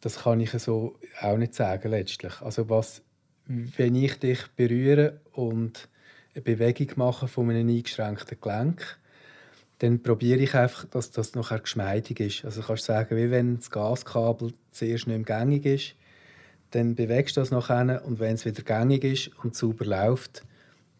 das 0.00 0.20
kann 0.20 0.40
ich 0.40 0.50
so 0.52 0.98
auch 1.20 1.36
nicht 1.36 1.54
sagen 1.54 1.90
letztlich. 1.90 2.40
Also 2.40 2.68
was, 2.68 3.02
wenn 3.46 3.94
ich 3.94 4.18
dich 4.18 4.46
berühre 4.56 5.20
und 5.32 5.88
eine 6.34 6.42
Bewegung 6.42 6.88
mache 6.96 7.28
von 7.28 7.50
einem 7.50 7.68
eingeschränkten 7.68 8.38
Gelenk, 8.40 8.98
dann 9.78 10.02
probiere 10.02 10.40
ich 10.40 10.54
einfach, 10.54 10.84
dass 10.86 11.10
das 11.10 11.34
nachher 11.34 11.60
geschmeidig 11.60 12.20
ist. 12.20 12.44
Also 12.44 12.62
kannst 12.62 12.84
sagen, 12.84 13.16
wie 13.16 13.30
wenn 13.30 13.56
das 13.56 13.70
Gaskabel 13.70 14.52
zuerst 14.70 15.06
nicht 15.06 15.26
gängig 15.26 15.64
ist, 15.64 15.94
dann 16.70 16.94
bewegst 16.94 17.36
du 17.36 17.40
das 17.40 17.50
nachher 17.50 18.04
und 18.04 18.20
wenn 18.20 18.34
es 18.34 18.44
wieder 18.44 18.62
gängig 18.62 19.04
ist 19.04 19.30
und 19.42 19.56
sauber 19.56 19.86
läuft, 19.86 20.44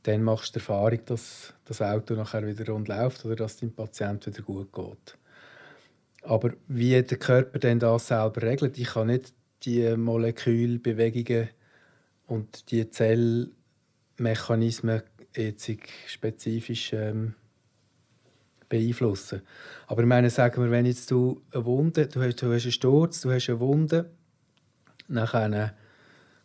dann 0.02 0.22
machst 0.22 0.54
du 0.54 0.58
die 0.58 0.60
Erfahrung, 0.60 1.00
dass 1.06 1.54
das 1.64 1.82
Auto 1.82 2.14
nachher 2.14 2.46
wieder 2.46 2.72
rund 2.72 2.88
läuft 2.88 3.24
oder 3.24 3.36
dass 3.36 3.58
dem 3.58 3.72
Patient 3.72 4.26
wieder 4.26 4.42
gut 4.42 4.72
geht. 4.72 5.16
Aber 6.22 6.52
wie 6.68 7.02
der 7.02 7.18
Körper 7.18 7.58
denn 7.58 7.78
das 7.78 8.08
selber 8.08 8.42
regelt, 8.42 8.78
ich 8.78 8.88
kann 8.88 9.06
nicht 9.08 9.32
die 9.62 9.96
Molekülbewegungen 9.96 11.48
und 12.26 12.70
die 12.70 12.90
Zellmechanismen 12.90 15.02
jetzt 15.36 15.70
spezifisch 16.06 16.92
ähm, 16.92 17.34
beeinflussen. 18.68 19.42
Aber 19.86 20.02
ich 20.02 20.08
meine, 20.08 20.30
sagen 20.30 20.62
wir, 20.62 20.70
wenn 20.70 20.86
jetzt 20.86 21.10
du 21.10 21.42
eine 21.52 21.64
Wunde, 21.64 22.06
du 22.06 22.22
hast, 22.22 22.42
du 22.42 22.52
hast 22.52 22.62
einen 22.62 22.72
Sturz, 22.72 23.20
du 23.20 23.30
hast 23.30 23.48
eine 23.48 23.60
Wunde, 23.60 24.10
dann 25.08 25.72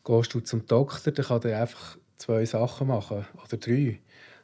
gehst 0.04 0.34
du 0.34 0.40
zum 0.42 0.66
Doktor, 0.66 1.12
der 1.12 1.24
kann 1.24 1.42
dir 1.42 1.58
einfach 1.58 1.98
zwei 2.18 2.46
Sachen 2.46 2.88
machen 2.88 3.26
oder 3.44 3.58
drei. 3.58 4.00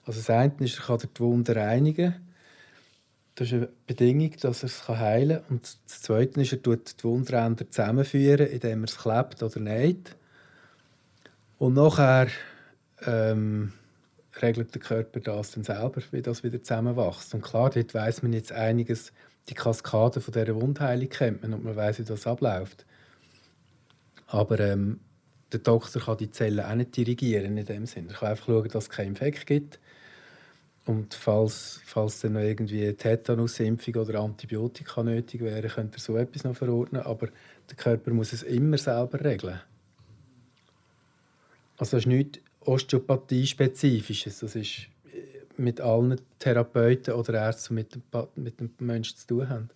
Also 0.05 0.19
das 0.19 0.29
eine 0.29 0.53
ist, 0.59 0.79
er 0.79 0.85
kann 0.85 0.99
die 0.99 1.19
Wunde 1.19 1.55
reinigen. 1.55 2.15
Das 3.35 3.47
ist 3.47 3.53
eine 3.53 3.69
Bedingung, 3.87 4.31
dass 4.41 4.63
er 4.63 4.67
es 4.67 4.87
heilen 4.87 5.37
kann. 5.37 5.45
Und 5.49 5.77
das 5.85 6.01
Zweite 6.01 6.41
ist, 6.41 6.51
er 6.51 6.61
tut 6.61 6.99
die 6.99 7.03
Wundränder 7.03 7.69
zusammenführen, 7.69 8.47
indem 8.47 8.83
er 8.83 8.89
es 8.89 8.97
klebt 8.97 9.41
oder 9.41 9.59
näht. 9.59 10.15
Und 11.57 11.75
nachher 11.75 12.27
ähm, 13.05 13.73
regelt 14.41 14.73
der 14.73 14.81
Körper 14.81 15.19
das 15.19 15.51
dann 15.51 15.63
selber, 15.63 16.01
wie 16.11 16.21
das 16.21 16.43
wieder 16.43 16.61
zusammenwächst. 16.61 17.33
Und 17.33 17.41
klar, 17.41 17.69
dort 17.69 17.93
weiß 17.93 18.23
man 18.23 18.33
jetzt 18.33 18.51
einiges, 18.51 19.13
die 19.49 19.53
Kaskade 19.53 20.21
von 20.21 20.33
dieser 20.33 20.55
Wundheilung 20.59 21.09
kennt 21.09 21.41
man 21.41 21.53
und 21.53 21.63
man 21.63 21.75
weiß, 21.75 21.99
wie 21.99 22.03
das 22.03 22.27
abläuft. 22.27 22.85
Aber 24.27 24.59
ähm, 24.59 24.99
der 25.51 25.59
Doktor 25.59 26.01
kann 26.01 26.17
die 26.17 26.31
Zellen 26.31 26.59
auch 26.59 26.75
nicht 26.75 26.95
dirigieren 26.95 27.57
in 27.57 27.65
dem 27.65 27.85
Sinne. 27.85 28.09
Er 28.09 28.15
kann 28.15 28.29
einfach 28.29 28.45
schauen, 28.45 28.69
dass 28.69 28.85
es 28.85 28.89
keinen 28.89 29.09
Infekt 29.09 29.45
gibt. 29.45 29.79
Und 30.85 31.13
falls, 31.13 31.81
falls 31.85 32.21
dann 32.21 32.33
noch 32.33 32.41
irgendwie 32.41 32.91
Tetanusimpfung 32.93 33.95
oder 33.95 34.19
Antibiotika 34.19 35.03
nötig 35.03 35.41
wäre, 35.41 35.67
könnte 35.67 35.97
er 35.97 36.01
so 36.01 36.17
etwas 36.17 36.43
noch 36.43 36.55
verordnen. 36.55 37.03
Aber 37.03 37.27
der 37.69 37.75
Körper 37.77 38.11
muss 38.11 38.33
es 38.33 38.43
immer 38.43 38.77
selber 38.77 39.23
regeln. 39.23 39.59
Also 41.77 41.97
das 41.97 42.03
ist 42.03 42.07
nichts 42.07 42.39
Osteopathie-spezifisches. 42.61 44.39
Das 44.39 44.55
ist 44.55 44.87
mit 45.57 45.81
allen 45.81 46.19
Therapeuten 46.39 47.13
oder 47.13 47.33
Ärzten, 47.33 47.75
mit 47.75 47.93
dem, 47.93 48.03
mit 48.35 48.59
dem 48.59 48.71
Menschen 48.79 49.17
zu 49.17 49.27
tun 49.27 49.49
haben. 49.49 49.69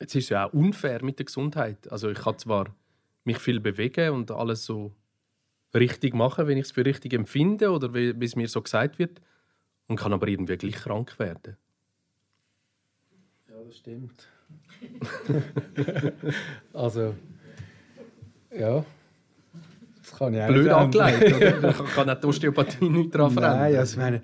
Jetzt 0.00 0.14
ist 0.14 0.24
es 0.24 0.30
ja 0.30 0.46
auch 0.46 0.52
unfair 0.52 1.04
mit 1.04 1.18
der 1.18 1.26
Gesundheit. 1.26 1.90
Also 1.90 2.10
ich 2.10 2.18
kann 2.18 2.38
zwar 2.38 2.74
mich 3.24 3.38
viel 3.38 3.60
bewegen 3.60 4.10
und 4.10 4.30
alles 4.30 4.64
so 4.64 4.94
richtig 5.74 6.14
machen, 6.14 6.46
wenn 6.46 6.58
ich 6.58 6.66
es 6.66 6.72
für 6.72 6.84
richtig 6.84 7.12
empfinde 7.12 7.70
oder 7.70 7.94
wie, 7.94 8.24
es 8.24 8.36
mir 8.36 8.48
so 8.48 8.62
gesagt 8.62 8.98
wird, 8.98 9.20
und 9.86 9.96
kann 9.96 10.12
aber 10.12 10.28
irgendwie 10.28 10.56
gleich 10.56 10.76
krank 10.76 11.18
werden. 11.18 11.56
Ja, 13.48 13.56
das 13.64 13.76
stimmt. 13.76 14.28
also, 16.72 17.14
ja, 18.56 18.84
das 19.98 20.12
kann 20.16 20.34
ich 20.34 20.40
auch 20.40 20.48
Blöd 20.48 20.68
angelegt, 20.68 21.36
oder? 21.36 21.72
kann 21.94 22.10
auch 22.10 22.20
die 22.20 22.26
Osteopathie 22.26 22.88
nicht 22.88 23.14
daran 23.14 23.32
verändern. 23.32 23.58
Nein, 23.58 23.76
also 23.76 23.92
ich 23.92 23.98
meine, 23.98 24.22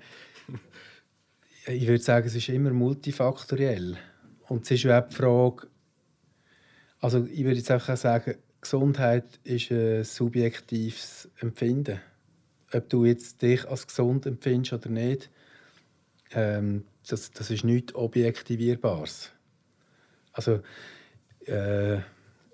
ich 1.67 1.87
würde 1.87 2.03
sagen, 2.03 2.27
es 2.27 2.35
ist 2.35 2.49
immer 2.49 2.71
multifaktoriell. 2.71 3.97
Und 4.47 4.63
es 4.63 4.71
ist 4.71 4.89
auch 4.89 5.07
die 5.07 5.15
Frage, 5.15 5.67
also 6.99 7.25
ich 7.25 7.43
würde 7.43 7.57
jetzt 7.57 7.71
einfach 7.71 7.97
sagen, 7.97 8.35
Gesundheit 8.69 9.39
ist 9.45 9.71
ein 9.71 10.03
subjektives 10.03 11.29
Empfinden. 11.39 12.01
Ob 12.73 12.89
du 12.89 13.05
jetzt 13.05 13.41
dich 13.41 13.65
als 13.65 13.87
gesund 13.87 14.25
empfindest 14.25 14.73
oder 14.73 14.89
nicht, 14.89 15.29
ähm, 16.31 16.83
das, 17.07 17.31
das 17.31 17.49
ist 17.49 17.63
nichts 17.63 17.95
Objektivierbares. 17.95 19.31
Also, 20.33 20.59
äh, 21.45 21.99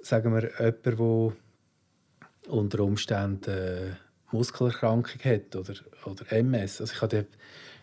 sagen 0.04 0.36
wir, 0.36 0.52
jemand, 0.60 0.86
der 0.86 2.52
unter 2.52 2.80
Umständen 2.82 3.50
äh, 3.50 3.96
Muskelerkrankung 4.32 5.20
hat 5.24 5.56
oder, 5.56 5.74
oder 6.06 6.32
MS. 6.32 6.80
Also 6.80 6.94
ich 6.94 7.02
habe 7.02 7.26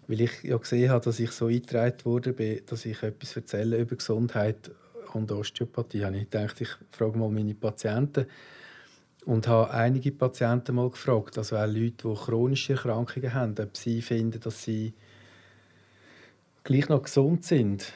weil 0.07 0.21
ich 0.21 0.43
ja 0.45 0.57
gesehen 0.57 0.91
habe, 0.91 1.05
dass 1.05 1.19
ich 1.19 1.33
so 1.33 1.47
eingetragen 1.47 2.05
wurde, 2.05 2.63
dass 2.65 2.87
ich 2.87 3.03
etwas 3.03 3.35
erzähle 3.35 3.79
über 3.79 3.97
Gesundheit 3.97 4.71
und 5.14 5.31
Osteopathie, 5.33 6.05
habe 6.05 6.19
ich 6.19 6.31
gedacht, 6.31 6.61
ich 6.61 6.71
frage 6.90 7.19
mal 7.19 7.31
meine 7.31 7.55
Patienten 7.55 8.26
und 9.25 9.47
habe 9.47 9.71
einige 9.71 10.12
Patienten 10.12 10.75
mal 10.75 10.90
gefragt, 10.90 11.38
also 11.38 11.57
auch 11.57 11.67
Leute, 11.67 12.09
die 12.09 12.14
chronische 12.14 12.75
Erkrankungen 12.75 13.35
haben, 13.35 13.55
ob 13.59 13.76
sie 13.76 14.02
finden, 14.02 14.40
dass 14.40 14.62
sie 14.62 14.95
gleich 16.64 16.88
noch 16.88 17.02
gesund 17.02 17.45
sind. 17.45 17.93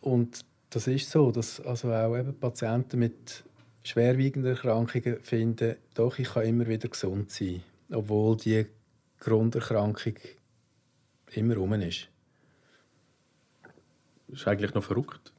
Und 0.00 0.44
das 0.70 0.86
ist 0.86 1.10
so, 1.10 1.30
dass 1.30 1.60
also 1.60 1.92
auch 1.92 2.16
eben 2.16 2.38
Patienten 2.38 2.98
mit 2.98 3.44
schwerwiegenden 3.84 4.52
Erkrankungen 4.52 5.20
finden, 5.20 5.76
doch, 5.94 6.18
ich 6.18 6.28
kann 6.28 6.46
immer 6.46 6.66
wieder 6.66 6.88
gesund 6.88 7.30
sein, 7.30 7.62
obwohl 7.90 8.36
die 8.36 8.66
Grunderkrankung 9.18 10.14
immer 11.32 11.56
rum 11.56 11.74
ist. 11.74 12.08
Das 14.28 14.40
ist 14.40 14.48
eigentlich 14.48 14.74
noch 14.74 14.84
verrückt. 14.84 15.31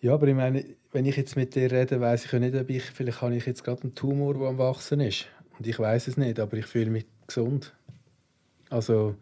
Ja, 0.00 0.14
aber 0.14 0.28
ich 0.28 0.34
meine, 0.34 0.64
wenn 0.92 1.06
ich 1.06 1.16
jetzt 1.16 1.36
mit 1.36 1.54
dir 1.54 1.70
rede, 1.72 2.00
weiß 2.00 2.24
ich 2.24 2.32
ja 2.32 2.38
nicht, 2.38 2.54
ob 2.54 2.70
ich, 2.70 2.84
vielleicht 2.84 3.20
habe 3.20 3.34
ich 3.34 3.46
jetzt 3.46 3.64
gerade 3.64 3.82
einen 3.82 3.94
Tumor, 3.96 4.34
der 4.34 4.48
am 4.48 4.58
wachsen 4.58 5.00
ist. 5.00 5.26
Und 5.58 5.66
ich 5.66 5.78
weiß 5.78 6.06
es 6.06 6.16
nicht, 6.16 6.38
aber 6.38 6.56
ich 6.56 6.66
fühle 6.66 6.90
mich 6.90 7.06
gesund. 7.26 7.74
Also 8.70 9.16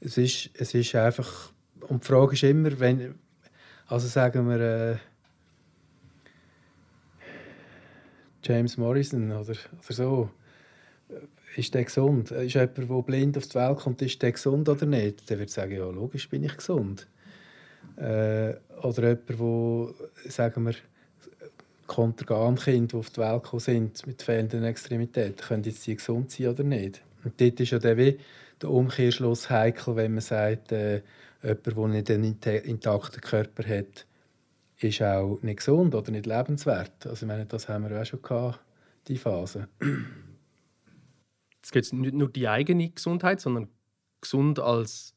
es 0.00 0.18
ist, 0.18 0.50
es 0.54 0.74
ist 0.74 0.94
einfach, 0.96 1.52
und 1.88 2.02
die 2.02 2.06
Frage 2.08 2.32
ist 2.32 2.42
immer, 2.42 2.78
wenn, 2.80 3.14
also 3.86 4.08
sagen 4.08 4.48
wir, 4.48 4.60
äh, 4.60 4.96
James 8.42 8.76
Morrison 8.78 9.30
oder, 9.30 9.42
oder 9.42 9.92
so, 9.92 10.30
ist 11.56 11.74
der 11.74 11.84
gesund? 11.84 12.30
Ist 12.32 12.54
jemand, 12.54 12.78
der 12.78 13.02
blind 13.02 13.36
auf 13.36 13.46
die 13.46 13.54
Welt 13.54 13.78
kommt, 13.78 14.02
ist 14.02 14.20
der 14.22 14.32
gesund 14.32 14.68
oder 14.68 14.86
nicht? 14.86 15.28
Der 15.30 15.38
wird 15.38 15.50
sagen, 15.50 15.72
ja, 15.72 15.88
logisch 15.88 16.28
bin 16.28 16.42
ich 16.42 16.56
gesund. 16.56 17.06
Äh, 17.96 18.54
oder 18.82 19.08
jemand, 19.08 19.38
wo, 19.38 19.94
sagen 20.26 20.66
wir, 20.66 20.74
Kontergan-Kinder, 21.86 22.86
die 22.86 22.96
auf 22.96 23.10
die 23.10 23.20
Welt 23.20 23.42
gekommen 23.42 23.60
sind 23.60 24.06
mit 24.06 24.22
fehlenden 24.22 24.64
Extremitäten, 24.64 25.36
können 25.36 25.64
jetzt 25.64 25.86
die 25.86 25.96
gesund 25.96 26.30
sein 26.30 26.48
oder 26.48 26.62
nicht? 26.62 27.02
Und 27.24 27.40
dort 27.40 27.58
ist 27.58 27.72
ja 27.72 27.78
der, 27.78 27.96
wie 27.96 28.18
der 28.62 28.70
Umkehrschluss 28.70 29.50
heikel, 29.50 29.96
wenn 29.96 30.12
man 30.12 30.20
sagt, 30.20 30.72
äh, 30.72 31.02
jemand, 31.42 32.08
der 32.08 32.18
nicht 32.18 32.46
einen 32.46 32.64
intakten 32.64 33.20
Körper 33.20 33.68
hat, 33.68 34.06
ist 34.78 35.02
auch 35.02 35.38
nicht 35.42 35.58
gesund 35.58 35.94
oder 35.94 36.10
nicht 36.10 36.26
lebenswert. 36.26 37.06
Also 37.06 37.24
ich 37.24 37.28
meine, 37.28 37.46
das 37.46 37.68
haben 37.68 37.88
wir 37.88 38.00
auch 38.00 38.06
schon 38.06 38.22
gehabt, 38.22 38.60
die 39.08 39.18
Phase. 39.18 39.68
Es 41.62 41.70
geht 41.70 41.92
nicht 41.92 42.14
nur 42.14 42.30
die 42.30 42.48
eigene 42.48 42.90
Gesundheit, 42.90 43.40
sondern 43.40 43.68
gesund 44.20 44.58
als 44.58 45.14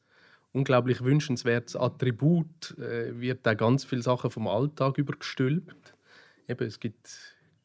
unglaublich 0.53 1.03
wünschenswertes 1.03 1.75
Attribut 1.75 2.77
äh, 2.77 3.19
wird 3.19 3.45
da 3.45 3.55
ganz 3.55 3.83
viele 3.83 4.03
Sachen 4.03 4.29
vom 4.29 4.47
Alltag 4.47 4.97
übergestülpt. 4.97 5.95
Eben, 6.47 6.67
es 6.67 6.79
gibt 6.79 7.09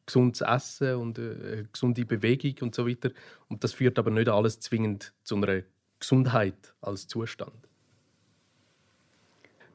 gesundes 0.05 0.41
Essen 0.41 0.95
und 0.95 1.19
äh, 1.19 1.65
gesunde 1.71 2.05
Bewegung 2.05 2.55
und 2.61 2.75
so 2.75 2.87
weiter. 2.87 3.11
Und 3.47 3.63
das 3.63 3.73
führt 3.73 3.99
aber 3.99 4.09
nicht 4.09 4.27
alles 4.27 4.59
zwingend 4.59 5.13
zu 5.23 5.35
einer 5.35 5.61
Gesundheit 5.99 6.73
als 6.81 7.07
Zustand. 7.07 7.53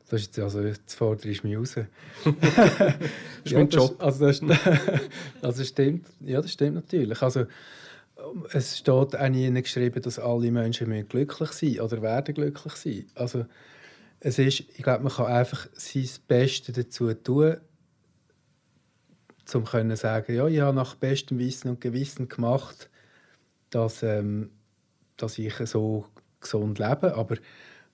Das 0.09 0.21
ist 0.21 0.37
jetzt 0.37 0.39
also, 0.41 0.61
jetzt 0.61 0.95
fordere 0.95 1.29
ich 1.29 1.45
mich 1.45 1.57
raus. 1.57 1.75
das 2.25 2.35
ist 3.45 3.53
ja, 3.53 3.59
mein 3.59 3.69
Job. 3.69 3.99
Das, 3.99 4.21
also, 4.21 4.47
das, 4.47 4.61
also 5.43 5.65
stimmt, 5.65 6.07
ja, 6.21 6.43
das 6.43 6.53
stimmt 6.53 6.75
natürlich. 6.75 7.23
Also, 7.23 7.47
es 8.53 8.79
steht 8.79 9.17
auch 9.17 9.29
nie 9.29 9.51
geschrieben, 9.63 10.03
dass 10.03 10.19
alle 10.19 10.51
Menschen 10.51 11.09
glücklich 11.09 11.53
sein 11.53 11.81
oder 11.81 12.03
werden 12.03 12.35
glücklich 12.35 12.75
sein. 12.75 13.07
Also, 13.15 13.47
es 14.21 14.39
ist, 14.39 14.61
ich 14.61 14.83
glaube, 14.83 15.05
man 15.05 15.13
kann 15.13 15.27
einfach 15.27 15.69
sein 15.75 16.09
Bestes 16.27 16.75
dazu 16.75 17.13
tun, 17.13 17.57
um 19.53 19.67
zu 19.67 19.97
sagen, 19.97 20.35
ja, 20.35 20.47
ich 20.47 20.61
habe 20.61 20.75
nach 20.75 20.95
bestem 20.95 21.39
Wissen 21.39 21.69
und 21.69 21.81
Gewissen 21.81 22.29
gemacht, 22.29 22.89
dass, 23.69 24.03
ähm, 24.03 24.51
dass 25.17 25.39
ich 25.39 25.55
so 25.67 26.07
gesund 26.41 26.79
lebe. 26.79 27.15
Aber 27.15 27.37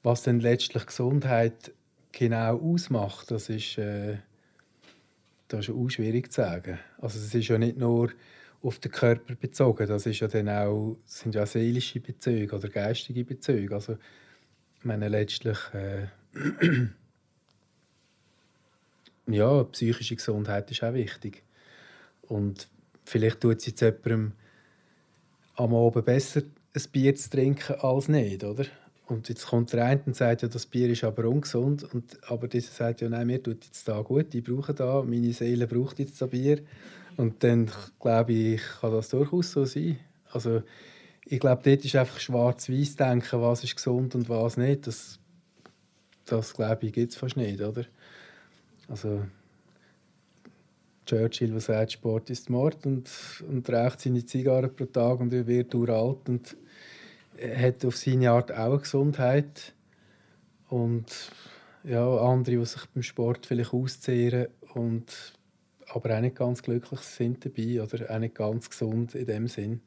was 0.02 0.22
dann 0.22 0.40
letztlich 0.40 0.86
Gesundheit 0.86 1.72
genau 2.12 2.58
ausmacht, 2.58 3.30
das 3.30 3.48
ist, 3.48 3.78
äh, 3.78 4.18
das 5.48 5.68
ist 5.68 5.74
auch 5.74 5.88
schwierig 5.88 6.32
zu 6.32 6.42
sagen. 6.42 6.78
Also 6.98 7.18
es 7.18 7.34
ist 7.34 7.48
ja 7.48 7.58
nicht 7.58 7.76
nur 7.76 8.10
auf 8.62 8.78
den 8.78 8.92
Körper 8.92 9.34
bezogen, 9.34 9.86
das 9.86 10.06
ist 10.06 10.20
ja 10.20 10.28
dann 10.28 10.48
auch, 10.48 10.98
sind 11.06 11.34
ja 11.34 11.46
seelische 11.46 12.00
Bezüge 12.00 12.54
oder 12.54 12.68
geistige 12.68 13.24
Bezüge. 13.24 13.74
Also 13.74 13.96
ich 14.78 14.84
meine 14.84 15.08
letztlich 15.08 15.58
äh, 15.72 16.08
ja, 19.26 19.64
psychische 19.64 20.16
Gesundheit 20.16 20.70
ist 20.70 20.82
auch 20.82 20.94
wichtig. 20.94 21.42
Und 22.22 22.68
vielleicht 23.04 23.40
tut 23.40 23.58
es 23.58 23.66
jetzt 23.66 23.80
jemandem 23.80 24.32
am 25.56 25.74
Abend 25.74 26.04
besser, 26.04 26.42
ein 26.74 26.82
Bier 26.92 27.14
zu 27.14 27.30
trinken 27.30 27.76
als 27.80 28.08
nicht, 28.08 28.44
oder? 28.44 28.64
Und 29.06 29.28
jetzt 29.28 29.46
kommt 29.46 29.72
der 29.72 29.86
eine 29.86 30.00
und 30.06 30.14
sagt, 30.14 30.42
ja, 30.42 30.48
das 30.48 30.66
Bier 30.66 30.88
ist 30.88 31.02
aber 31.02 31.24
ungesund. 31.28 31.82
Und, 31.92 32.18
aber 32.30 32.46
dieser 32.46 32.70
sagt, 32.70 33.00
ja, 33.00 33.08
nein, 33.08 33.26
mir 33.26 33.42
tut 33.42 33.64
jetzt 33.64 33.88
da 33.88 34.00
gut, 34.02 34.32
ich 34.34 34.44
brauche 34.44 34.72
da, 34.72 35.02
meine 35.02 35.32
Seele 35.32 35.66
braucht 35.66 35.98
jetzt 35.98 36.22
das 36.22 36.30
Bier. 36.30 36.60
Und 37.16 37.42
dann 37.44 37.70
glaube 37.98 38.32
ich, 38.32 38.62
kann 38.80 38.92
das 38.92 39.08
durchaus 39.10 39.52
so 39.52 39.64
sein. 39.64 39.98
Also 40.32 40.62
ich 41.26 41.40
glaube, 41.40 41.62
dort 41.64 41.84
ist 41.84 41.96
einfach 41.96 42.18
schwarz-weiß 42.18 42.96
denken, 42.96 43.40
was 43.40 43.64
ist 43.64 43.76
gesund 43.76 44.14
und 44.14 44.28
was 44.28 44.56
nicht. 44.56 44.86
Das, 44.86 45.18
das 46.24 46.54
glaube 46.54 46.86
ich, 46.86 46.92
gibt 46.92 47.12
es 47.12 47.18
fast 47.18 47.36
nicht, 47.36 47.60
oder? 47.60 47.84
Also 48.88 49.22
Churchill, 51.06 51.50
der 51.50 51.60
sagt, 51.60 51.92
Sport 51.92 52.30
ist 52.30 52.50
Mord 52.50 52.86
und, 52.86 53.10
und 53.48 53.68
raucht 53.70 54.00
seine 54.00 54.24
Zigarren 54.24 54.74
pro 54.74 54.84
Tag 54.86 55.20
und 55.20 55.32
er 55.32 55.46
wird 55.46 55.74
uralt 55.74 56.28
und 56.28 56.56
hat 57.56 57.84
auf 57.84 57.96
seine 57.96 58.30
Art 58.30 58.52
auch 58.52 58.72
eine 58.72 58.78
Gesundheit. 58.78 59.74
Und 60.68 61.06
ja, 61.84 62.06
andere, 62.18 62.56
die 62.56 62.64
sich 62.64 62.86
beim 62.86 63.02
Sport 63.02 63.46
vielleicht 63.46 63.72
auszehren 63.72 64.48
und 64.74 65.32
aber 65.94 66.16
auch 66.16 66.20
nicht 66.20 66.36
ganz 66.36 66.62
glücklich 66.62 67.00
sind 67.00 67.44
dabei 67.44 67.82
oder 67.82 68.10
auch 68.10 68.18
nicht 68.18 68.34
ganz 68.34 68.70
gesund 68.70 69.14
in 69.14 69.26
dem 69.26 69.48
Sinn. 69.48 69.80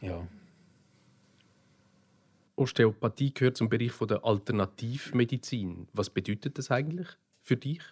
Ja. 0.00 0.26
Osteopathie 2.56 3.32
gehört 3.32 3.56
zum 3.56 3.68
Bereich 3.68 3.92
der 3.98 4.24
Alternativmedizin. 4.24 5.88
Was 5.92 6.10
bedeutet 6.10 6.58
das 6.58 6.70
eigentlich 6.70 7.08
für 7.40 7.56
dich? 7.56 7.82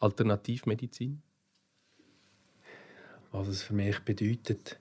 Alternativmedizin? 0.00 1.22
Was 3.30 3.48
es 3.48 3.62
für 3.62 3.74
mich 3.74 4.00
bedeutet? 4.00 4.80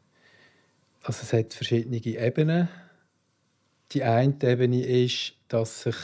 Also 1.03 1.23
es 1.23 1.33
hat 1.33 1.53
verschiedene 1.53 2.03
Ebenen. 2.03 2.69
Die 3.91 4.03
eine 4.03 4.35
Ebene 4.41 4.85
ist, 4.85 5.33
dass 5.47 5.83
sich 5.83 5.95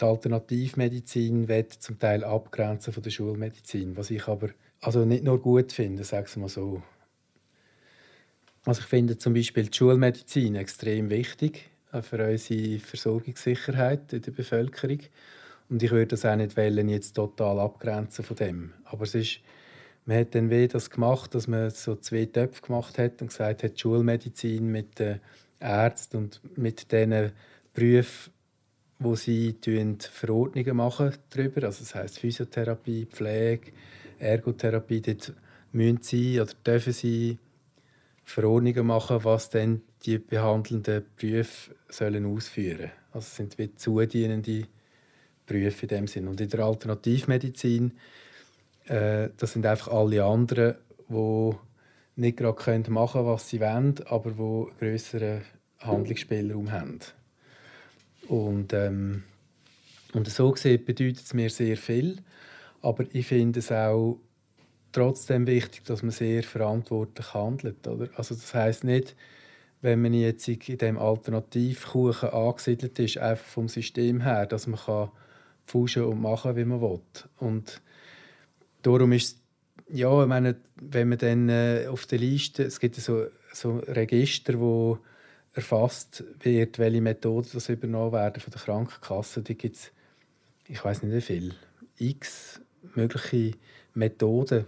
die 0.00 0.04
Alternativmedizin 0.04 1.48
zum 1.78 1.98
Teil 1.98 2.24
abgrenzen 2.24 2.92
von 2.92 3.02
der 3.02 3.10
Schulmedizin, 3.10 3.96
was 3.96 4.10
ich 4.10 4.26
aber 4.28 4.50
also 4.80 5.04
nicht 5.04 5.24
nur 5.24 5.40
gut 5.40 5.72
finde, 5.72 6.04
wir 6.04 6.42
mal 6.42 6.48
so. 6.48 6.82
Also 8.64 8.80
ich 8.80 8.86
finde 8.86 9.18
zum 9.18 9.34
Beispiel 9.34 9.64
die 9.64 9.76
Schulmedizin 9.76 10.54
extrem 10.54 11.10
wichtig 11.10 11.70
äh, 11.92 12.02
für 12.02 12.24
unsere 12.28 12.78
Versorgungssicherheit 12.78 14.12
in 14.12 14.22
der 14.22 14.30
Bevölkerung. 14.30 15.00
Und 15.68 15.82
ich 15.82 15.90
würde 15.90 16.08
das 16.08 16.24
auch 16.24 16.36
nicht 16.36 16.56
wollen, 16.56 16.88
jetzt 16.88 17.14
total 17.14 17.58
abgrenzen 17.60 18.24
von 18.24 18.36
dem. 18.36 18.72
Aber 18.84 19.04
es 19.04 19.14
ist 19.14 19.40
man 20.08 20.20
hat 20.20 20.34
dann 20.34 20.48
wie 20.48 20.66
das 20.66 20.88
gemacht, 20.88 21.34
dass 21.34 21.48
man 21.48 21.68
so 21.68 21.94
zwei 21.94 22.24
Töpfe 22.24 22.62
gemacht 22.62 22.96
hat 22.96 23.20
und 23.20 23.28
gesagt 23.28 23.62
hat, 23.62 23.78
Schulmedizin 23.78 24.66
mit 24.66 24.98
den 24.98 25.20
Ärzten 25.60 26.16
und 26.16 26.40
mit 26.56 26.90
diesen 26.90 27.32
Berufen, 27.74 28.32
wo 28.98 29.14
sie 29.14 29.56
Verordnungen 30.00 30.76
machen 30.76 31.12
darüber, 31.30 31.64
also 31.64 31.80
das 31.80 31.94
heißt 31.94 32.18
Physiotherapie, 32.18 33.06
Pflege, 33.06 33.72
Ergotherapie, 34.18 35.00
dort 35.00 35.32
müssen 35.72 36.02
sie 36.02 36.40
oder 36.40 36.52
dürfen 36.66 36.92
sie 36.92 37.38
Verordnungen 38.24 38.86
machen, 38.86 39.22
was 39.22 39.50
dann 39.50 39.82
die 40.04 40.18
behandelnden 40.18 41.04
Berufe 41.16 41.74
sollen 41.88 42.26
ausführen 42.26 42.78
sollen. 42.78 42.90
Also 43.12 43.26
es 43.26 43.36
sind 43.36 43.58
wie 43.58 43.74
zudienende 43.74 44.66
Berufe 45.46 45.82
in 45.82 45.88
dem 45.88 46.06
Sinn. 46.06 46.28
Und 46.28 46.40
in 46.40 46.48
der 46.48 46.60
Alternativmedizin 46.60 47.92
äh, 48.88 49.30
das 49.36 49.52
sind 49.52 49.66
einfach 49.66 49.88
alle 49.88 50.24
anderen, 50.24 50.76
die 51.08 51.50
nicht 52.16 52.38
gerade 52.38 52.90
machen 52.90 53.20
können, 53.20 53.26
was 53.26 53.48
sie 53.48 53.60
wollen, 53.60 53.94
aber 54.06 54.30
einen 54.30 54.66
grösseren 54.78 55.42
Handlungsspielraum 55.78 56.72
haben. 56.72 56.98
Und, 58.28 58.72
ähm, 58.72 59.24
und 60.12 60.28
so 60.28 60.52
gesehen 60.52 60.84
bedeutet 60.84 61.24
es 61.24 61.34
mir 61.34 61.50
sehr 61.50 61.76
viel. 61.76 62.18
Aber 62.82 63.04
ich 63.12 63.26
finde 63.26 63.58
es 63.58 63.72
auch 63.72 64.20
trotzdem 64.92 65.46
wichtig, 65.46 65.84
dass 65.84 66.02
man 66.02 66.12
sehr 66.12 66.42
verantwortlich 66.42 67.34
handelt. 67.34 67.86
Oder? 67.86 68.08
Also 68.16 68.34
das 68.34 68.54
heißt 68.54 68.84
nicht, 68.84 69.16
wenn 69.80 70.02
man 70.02 70.12
jetzt 70.12 70.48
in 70.48 70.78
dem 70.78 70.98
Alternativkuchen 70.98 72.30
angesiedelt 72.30 72.98
ist, 72.98 73.18
einfach 73.18 73.44
vom 73.44 73.68
System 73.68 74.20
her, 74.20 74.46
dass 74.46 74.66
man 74.66 74.80
kann 74.80 75.10
pfuschen 75.64 76.04
und 76.04 76.20
machen, 76.20 76.56
wie 76.56 76.64
man 76.64 76.80
will. 76.80 77.00
Und 77.38 77.80
darum 78.82 79.12
ist 79.12 79.38
ja, 79.90 80.22
ich 80.22 80.28
meine, 80.28 80.56
wenn 80.76 81.08
man 81.08 81.18
dann 81.18 81.48
äh, 81.48 81.86
auf 81.88 82.06
der 82.06 82.18
Liste, 82.18 82.64
es 82.64 82.78
gibt 82.78 82.96
so, 82.96 83.26
so 83.52 83.78
Register, 83.78 84.60
wo 84.60 84.98
erfasst 85.58 86.24
wird, 86.40 86.78
welche 86.78 87.00
Methoden 87.00 87.48
das 87.52 87.68
übernommen 87.68 88.12
werden 88.12 88.40
von 88.40 88.50
der 88.50 88.60
Krankenkasse. 88.60 89.42
Da 89.42 89.54
gibt 89.54 89.76
es, 89.76 89.92
ich 90.66 90.84
weiß 90.84 91.02
nicht 91.02 91.14
wie 91.14 91.20
viel, 91.20 91.54
x 91.98 92.60
mögliche 92.94 93.56
Methoden, 93.94 94.66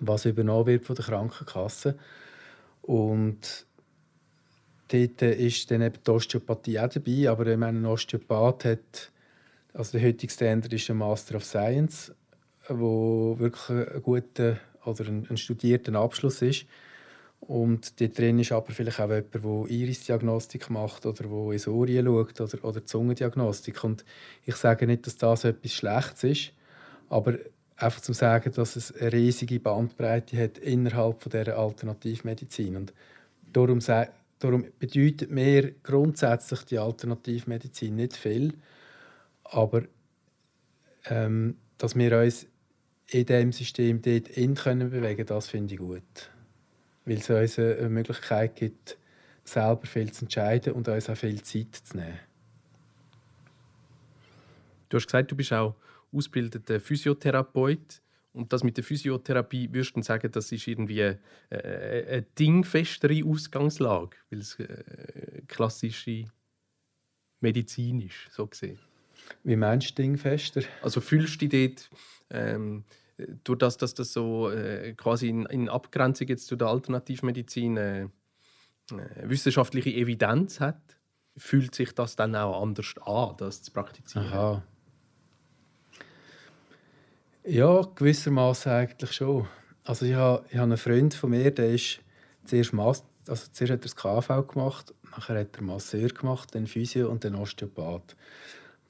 was 0.00 0.24
übernommen 0.24 0.66
wird 0.66 0.86
von 0.86 0.96
der 0.96 1.04
Krankenkasse. 1.04 1.98
Und 2.82 3.66
dort 4.88 5.22
ist 5.22 5.70
dann 5.70 5.82
eben 5.82 5.98
die 6.06 6.10
Osteopathie 6.10 6.78
auch 6.78 6.88
dabei, 6.88 7.28
aber 7.28 7.46
ich 7.46 7.62
ein 7.62 7.84
Osteopath 7.84 8.64
hat, 8.64 9.12
also 9.74 9.98
der 9.98 10.08
heutige 10.08 10.32
Standard 10.32 10.72
ist 10.72 10.90
ein 10.90 10.96
Master 10.96 11.36
of 11.36 11.44
Science 11.44 12.12
wo 12.68 13.36
wirklich 13.38 13.68
ein 13.70 14.02
guter 14.02 14.58
oder 14.84 15.06
ein, 15.06 15.26
ein 15.28 15.36
studierter 15.36 15.94
Abschluss 15.94 16.42
ist. 16.42 16.66
Und 17.40 18.00
dort 18.00 18.18
drin 18.18 18.38
ist 18.38 18.52
aber 18.52 18.72
vielleicht 18.72 19.00
auch 19.00 19.08
jemand, 19.08 19.34
der 19.34 19.70
Iris-Diagnostik 19.70 20.70
macht 20.70 21.06
oder 21.06 21.24
der 21.24 21.52
ins 21.52 21.68
Ohr 21.68 21.86
schaut 21.86 22.40
oder, 22.40 22.64
oder 22.64 22.84
Zungendiagnostik. 22.84 23.84
Und 23.84 24.04
ich 24.44 24.56
sage 24.56 24.86
nicht, 24.86 25.06
dass 25.06 25.16
das 25.16 25.44
etwas 25.44 25.72
Schlechtes 25.72 26.24
ist, 26.24 26.52
aber 27.08 27.38
einfach 27.76 28.00
zu 28.00 28.12
sagen, 28.12 28.52
dass 28.52 28.76
es 28.76 28.94
eine 28.94 29.12
riesige 29.12 29.60
Bandbreite 29.60 30.36
hat 30.36 30.58
innerhalb 30.58 31.22
von 31.22 31.30
dieser 31.30 31.56
Alternativmedizin. 31.56 32.76
Und 32.76 32.92
darum, 33.52 33.78
darum 34.40 34.66
bedeutet 34.78 35.30
mir 35.30 35.72
grundsätzlich 35.82 36.64
die 36.64 36.78
Alternativmedizin 36.78 37.94
nicht 37.94 38.16
viel, 38.16 38.54
aber 39.44 39.82
ähm, 41.06 41.56
dass 41.78 41.96
wir 41.96 42.18
uns 42.18 42.46
in 43.06 43.24
diesem 43.24 43.52
System 43.52 44.02
dort 44.02 44.28
in 44.28 44.54
können 44.54 44.90
bewegen 44.90 45.24
das 45.24 45.48
finde 45.48 45.74
ich 45.74 45.80
gut. 45.80 46.30
Weil 47.08 47.16
es 47.16 47.30
uns 47.30 47.58
eine 47.58 47.88
Möglichkeit 47.88 48.54
gibt, 48.56 48.98
selber 49.42 49.86
viel 49.86 50.12
zu 50.12 50.26
entscheiden 50.26 50.74
und 50.74 50.88
uns 50.88 51.08
auch 51.08 51.16
viel 51.16 51.40
Zeit 51.42 51.74
zu 51.74 51.96
nehmen. 51.96 52.18
Du 54.90 54.98
hast 54.98 55.06
gesagt, 55.06 55.30
du 55.30 55.36
bist 55.36 55.52
auch 55.54 55.74
ausgebildeter 56.12 56.80
Physiotherapeut. 56.80 58.02
Und 58.34 58.52
das 58.52 58.62
mit 58.62 58.76
der 58.76 58.84
Physiotherapie, 58.84 59.72
würdest 59.72 59.96
du 59.96 60.02
sagen, 60.02 60.30
das 60.30 60.52
ist 60.52 60.68
irgendwie 60.68 61.02
eine, 61.02 61.18
eine 61.50 62.22
dingfestere 62.38 63.24
Ausgangslage, 63.24 64.16
weil 64.30 64.40
es 64.40 64.58
äh, 64.60 65.42
klassische 65.48 66.26
Medizin 67.40 68.02
ist, 68.02 68.30
so 68.30 68.46
gesehen? 68.46 68.78
Wie 69.44 69.56
meinst 69.56 69.90
du 69.90 70.02
dingfester? 70.02 70.62
Also 70.82 71.00
fühlst 71.00 71.40
du 71.40 71.48
dich 71.48 71.74
dort 71.74 71.90
ähm, 72.30 72.84
durch 73.44 73.58
das, 73.58 73.76
dass 73.76 73.94
das 73.94 74.12
so 74.12 74.50
äh, 74.50 74.94
quasi 74.94 75.28
in, 75.28 75.46
in, 75.46 75.68
Abgrenzung 75.68 76.28
jetzt 76.28 76.46
zu 76.46 76.56
der 76.56 76.68
Alternativmedizin 76.68 77.76
äh, 77.76 78.02
äh, 78.02 78.08
wissenschaftliche 79.22 79.90
Evidenz 79.90 80.60
hat, 80.60 80.80
fühlt 81.36 81.74
sich 81.74 81.92
das 81.94 82.16
dann 82.16 82.34
auch 82.36 82.62
anders 82.62 82.94
an, 83.04 83.34
das 83.38 83.62
zu 83.62 83.72
praktizieren. 83.72 84.26
Aha. 84.28 84.62
Ja, 87.44 87.82
gewissermaßen 87.94 88.72
eigentlich 88.72 89.12
schon. 89.12 89.48
Also 89.84 90.04
ich 90.04 90.14
habe, 90.14 90.44
ich 90.50 90.60
einen 90.60 90.76
Freund 90.76 91.14
von 91.14 91.30
mir, 91.30 91.50
der 91.50 91.70
ist 91.70 92.00
zuerst, 92.44 92.72
Mas 92.72 93.04
also 93.28 93.46
zuerst 93.52 93.72
hat 93.72 93.80
er 93.80 93.82
das 93.82 93.96
KV 93.96 94.46
gemacht, 94.46 94.94
nachher 95.10 95.40
hat 95.40 95.56
er 95.56 95.62
Masseur 95.62 96.08
gemacht, 96.08 96.54
dann 96.54 96.66
Physio 96.66 97.10
und 97.10 97.24
dann 97.24 97.34
Osteopath. 97.34 98.16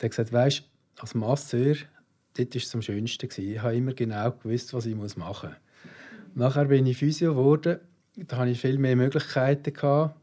Der 0.00 0.06
hat 0.06 0.10
gesagt, 0.10 0.32
weißt, 0.32 0.64
als 0.98 1.14
Masseur, 1.14 1.76
dort 2.38 2.54
war 2.54 2.62
es 2.62 2.74
am 2.74 2.82
schönsten. 2.82 3.28
Ich 3.36 3.60
habe 3.60 3.76
immer 3.76 3.92
genau 3.92 4.30
gewusst, 4.30 4.72
was 4.72 4.86
ich 4.86 4.94
machen 4.94 5.16
muss. 5.16 5.56
Nachher 6.34 6.66
bin 6.66 6.86
ich 6.86 6.96
Physio 6.96 7.34
geworden, 7.34 7.78
da 8.16 8.38
hatte 8.38 8.50
ich 8.50 8.60
viel 8.60 8.78
mehr 8.78 8.96
Möglichkeiten. 8.96 9.72
Gehabt. 9.72 10.16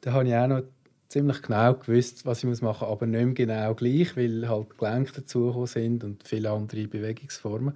Da 0.00 0.12
habe 0.12 0.28
ich 0.28 0.34
auch 0.34 0.46
noch 0.46 0.62
ziemlich 1.08 1.42
genau 1.42 1.74
gewusst, 1.74 2.26
was 2.26 2.42
ich 2.42 2.60
machen 2.60 2.66
muss, 2.66 2.82
aber 2.82 3.06
nicht 3.06 3.24
mehr 3.24 3.34
genau 3.34 3.74
gleich, 3.74 4.16
weil 4.16 4.48
halt 4.48 4.76
Gelenke 4.78 5.12
dazugekommen 5.12 5.66
sind 5.66 6.04
und 6.04 6.26
viele 6.26 6.50
andere 6.50 6.88
Bewegungsformen. 6.88 7.74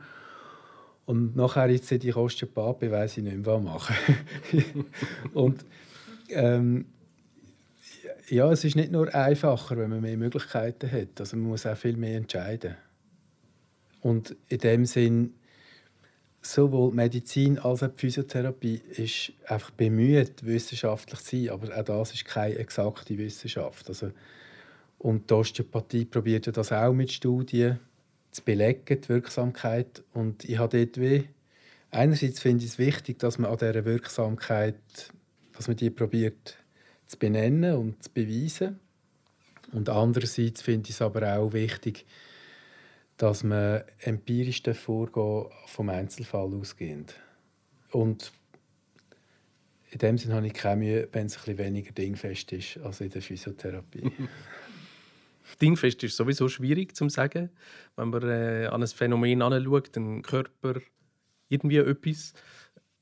Und 1.07 1.37
nachher, 1.37 1.71
jetzt 1.71 1.91
ich 1.91 2.17
Osteopath 2.17 2.81
bin, 2.81 2.91
weiss 2.91 3.17
ich 3.17 3.25
nicht 3.25 3.39
mehr, 3.39 3.47
was 3.47 3.63
machen. 3.63 3.97
und 5.33 5.65
ähm, 6.31 6.87
ja, 8.29 8.51
es 8.53 8.65
ist 8.65 8.77
nicht 8.77 8.93
nur 8.93 9.15
einfacher, 9.15 9.79
wenn 9.79 9.89
man 9.89 10.03
mehr 10.03 10.17
Möglichkeiten 10.17 10.91
hat. 10.91 11.21
Also 11.21 11.37
man 11.37 11.49
muss 11.49 11.65
auch 11.65 11.77
viel 11.77 11.97
mehr 11.97 12.17
entscheiden. 12.17 12.77
Und 14.01 14.37
in 14.49 14.59
dem 14.59 14.87
Sinn, 14.87 15.35
sowohl 16.41 16.93
Medizin 16.93 17.59
als 17.59 17.83
auch 17.83 17.91
Physiotherapie 17.97 18.81
ist 18.91 19.33
einfach 19.47 19.71
bemüht, 19.71 20.45
wissenschaftlich 20.45 21.21
zu 21.21 21.37
sein, 21.37 21.51
aber 21.51 21.77
auch 21.77 21.85
das 21.85 22.15
ist 22.15 22.25
keine 22.25 22.57
exakte 22.57 23.19
Wissenschaft. 23.19 23.89
Also, 23.89 24.13
und 24.99 25.31
die 25.31 25.35
Osteopathie 25.35 26.05
probiert 26.05 26.57
das 26.57 26.73
auch 26.73 26.93
mit 26.93 27.13
Studien 27.13 27.79
zu 28.31 28.43
belegen, 28.43 29.01
die 29.01 29.09
Wirksamkeit. 29.09 30.03
Und 30.13 30.45
ich 30.45 30.59
habe 30.59 30.87
dort 30.87 31.01
wie, 31.01 31.29
einerseits 31.91 32.41
finde 32.41 32.65
ich 32.65 32.73
es 32.73 32.79
wichtig, 32.79 33.19
dass 33.19 33.39
man 33.39 33.51
an 33.51 33.59
dieser 33.59 33.85
Wirksamkeit, 33.85 34.77
dass 35.57 35.69
man 35.69 35.77
die 35.77 35.91
probiert 35.91 36.57
zu 37.07 37.19
benennen 37.19 37.75
und 37.75 38.03
zu 38.03 38.11
beweisen. 38.11 38.81
Und 39.73 39.89
andererseits 39.89 40.63
finde 40.63 40.89
ich 40.89 40.95
es 40.95 41.03
aber 41.03 41.37
auch 41.37 41.53
wichtig, 41.53 42.07
dass 43.19 43.43
man 43.43 43.83
empirisch 43.99 44.63
vorgehen 44.73 45.47
vom 45.67 45.89
Einzelfall 45.91 46.55
ausgehend. 46.55 47.15
Und 47.91 48.33
in 49.91 49.99
dem 49.99 50.19
Sinne 50.19 50.35
habe 50.35 50.47
ich 50.47 50.55
keine 50.55 50.77
Mühe, 50.77 51.09
wenn 51.13 51.27
es 51.27 51.37
ein 51.37 51.41
bisschen 51.41 51.59
weniger 51.59 51.93
dingfest 51.93 52.53
ist 52.53 52.79
als 52.79 53.01
in 53.01 53.11
der 53.11 53.21
Physiotherapie. 53.21 54.13
dingfest 55.61 56.03
ist 56.05 56.17
sowieso 56.17 56.49
schwierig 56.49 56.95
zu 56.95 57.09
sagen, 57.09 57.51
wenn 57.97 58.11
man 58.11 58.23
äh, 58.23 58.67
an 58.71 58.83
ein 58.83 58.89
Phänomen 58.89 59.43
anschaut, 59.43 59.97
den 59.97 60.23
Körper 60.23 60.81
irgendwie 61.49 61.79
etwas. 61.79 62.35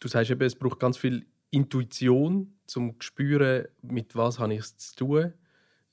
Du 0.00 0.08
sagst 0.08 0.30
eben, 0.30 0.42
es 0.42 0.54
braucht 0.54 0.80
ganz 0.80 0.96
viel 0.96 1.26
Intuition, 1.50 2.54
um 2.76 2.94
zu 2.94 2.94
spüren, 3.00 3.66
mit 3.82 4.16
was 4.16 4.38
habe 4.38 4.54
ich 4.54 4.60
es 4.60 4.76
zu 4.76 4.96
tun. 4.96 5.32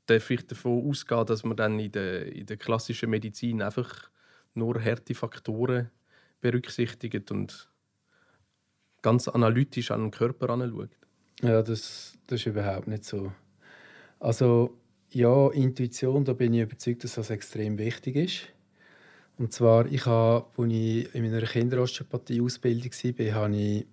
Darf 0.06 0.30
ich 0.30 0.46
davon 0.46 0.88
ausgehen, 0.88 1.26
dass 1.26 1.44
man 1.44 1.58
dann 1.58 1.80
in 1.80 1.92
der, 1.92 2.32
in 2.34 2.46
der 2.46 2.58
klassischen 2.58 3.10
Medizin 3.10 3.62
einfach 3.62 4.10
nur 4.56 4.84
harte 4.84 5.16
Faktoren 5.16 5.90
berücksichtigt 6.42 7.32
und 7.32 7.70
ganz 9.02 9.28
analytisch 9.28 9.92
an 9.92 10.02
den 10.02 10.12
Körper 10.12 10.50
anschaut? 10.50 10.90
Ja, 11.42 11.62
das, 11.62 12.18
das 12.28 12.40
ist 12.40 12.46
überhaupt 12.48 12.88
nicht 12.88 13.06
so. 13.06 13.32
Also 14.20 14.78
ja, 15.12 15.50
Intuition, 15.52 16.24
da 16.26 16.34
bin 16.34 16.54
ich 16.54 16.62
überzeugt, 16.62 17.04
dass 17.04 17.16
das 17.16 17.30
extrem 17.30 17.78
wichtig 17.78 18.16
ist. 18.16 18.42
Und 19.38 19.52
zwar, 19.52 19.86
ich 19.92 20.06
habe, 20.06 20.46
als 20.58 20.72
ich 20.72 21.14
in 21.14 21.24
meiner 21.24 21.46
Kinderosteopathie-Ausbildung 21.46 22.92
war, 22.92 23.34
habe 23.34 23.56
ich 23.56 23.86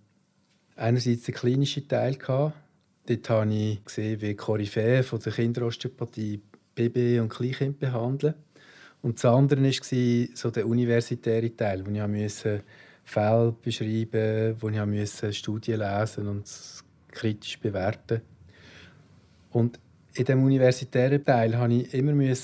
einerseits 0.76 1.22
den 1.22 1.34
klinischen 1.34 1.88
Teil. 1.88 2.16
Dort 2.16 3.30
habe 3.30 3.54
ich 3.54 3.84
gesehen, 3.84 4.20
wie 4.20 4.34
Koryphäe 4.34 5.02
von 5.02 5.18
der 5.20 5.32
Kinderosteopathie 5.32 6.40
Baby- 6.74 7.18
und 7.18 7.30
Kleinkind 7.30 7.78
behandeln. 7.78 8.34
Und 9.02 9.16
das 9.16 9.24
andere 9.24 9.62
war 9.62 10.36
so 10.36 10.50
der 10.50 10.66
universitäre 10.66 11.54
Teil, 11.56 11.84
wo 11.86 11.90
ich 11.90 12.06
musste 12.06 12.62
Fälle 13.04 13.54
beschreiben 13.62 14.56
wo 14.60 14.68
ich 14.68 14.84
musste 14.84 15.32
Studien 15.32 15.80
lesen 15.80 16.28
und 16.28 16.44
kritisch 17.10 17.58
bewerten 17.58 18.20
Und 19.50 19.80
in 20.14 20.24
dem 20.24 20.44
universitären 20.44 21.24
Teil 21.24 21.56
musste 21.56 21.74
ich 21.74 21.94
immer 21.94 22.36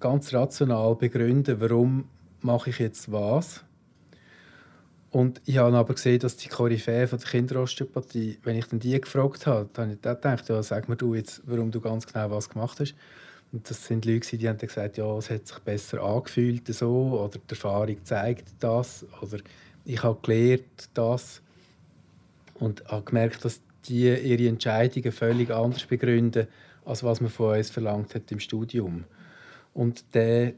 ganz 0.00 0.32
rational 0.32 0.96
begründen, 0.96 1.60
warum 1.60 2.08
mache 2.40 2.70
ich 2.70 2.78
jetzt 2.78 3.12
was 3.12 3.64
und 5.10 5.42
ich 5.44 5.58
habe 5.58 5.76
aber 5.76 5.94
gesehen, 5.94 6.20
dass 6.20 6.36
die 6.36 6.48
Koryphäe 6.48 7.08
von 7.08 7.18
der 7.18 7.28
Kinderosteopathie, 7.28 8.38
wenn 8.44 8.56
ich 8.56 8.66
dann 8.66 8.78
die 8.78 9.00
gefragt 9.00 9.46
habe, 9.46 9.68
dann 9.72 9.86
habe 9.86 9.94
ich 9.94 10.02
gedacht, 10.02 10.48
ja, 10.48 10.62
sag 10.62 10.88
mir 10.88 10.96
du 10.96 11.16
jetzt, 11.16 11.42
warum 11.46 11.72
du 11.72 11.80
ganz 11.80 12.06
genau 12.06 12.30
was 12.30 12.48
gemacht 12.48 12.78
hast. 12.78 12.94
Und 13.52 13.68
das 13.68 13.84
sind 13.86 14.04
Leute, 14.04 14.36
die 14.36 14.48
haben 14.48 14.58
gesagt, 14.58 14.96
ja, 14.96 15.18
es 15.18 15.28
hat 15.28 15.46
sich 15.46 15.58
besser 15.58 16.02
angefühlt 16.02 16.66
so, 16.68 17.20
oder 17.20 17.38
die 17.38 17.50
Erfahrung 17.50 17.96
zeigt 18.04 18.48
das, 18.60 19.04
oder 19.20 19.38
ich 19.84 20.02
habe 20.02 20.18
gelernt 20.22 20.88
das. 20.94 21.42
Und 22.54 22.84
habe 22.86 23.04
gemerkt, 23.04 23.44
dass 23.44 23.60
die 23.86 24.04
ihre 24.04 24.48
Entscheidungen 24.48 25.12
völlig 25.12 25.50
anders 25.50 25.86
begründen, 25.86 26.46
als 26.84 27.02
was 27.02 27.20
man 27.20 27.30
von 27.30 27.56
uns 27.56 27.70
verlangt 27.70 28.14
hat 28.14 28.30
im 28.30 28.38
Studium. 28.38 29.04
Und 29.72 30.04
der, 30.14 30.52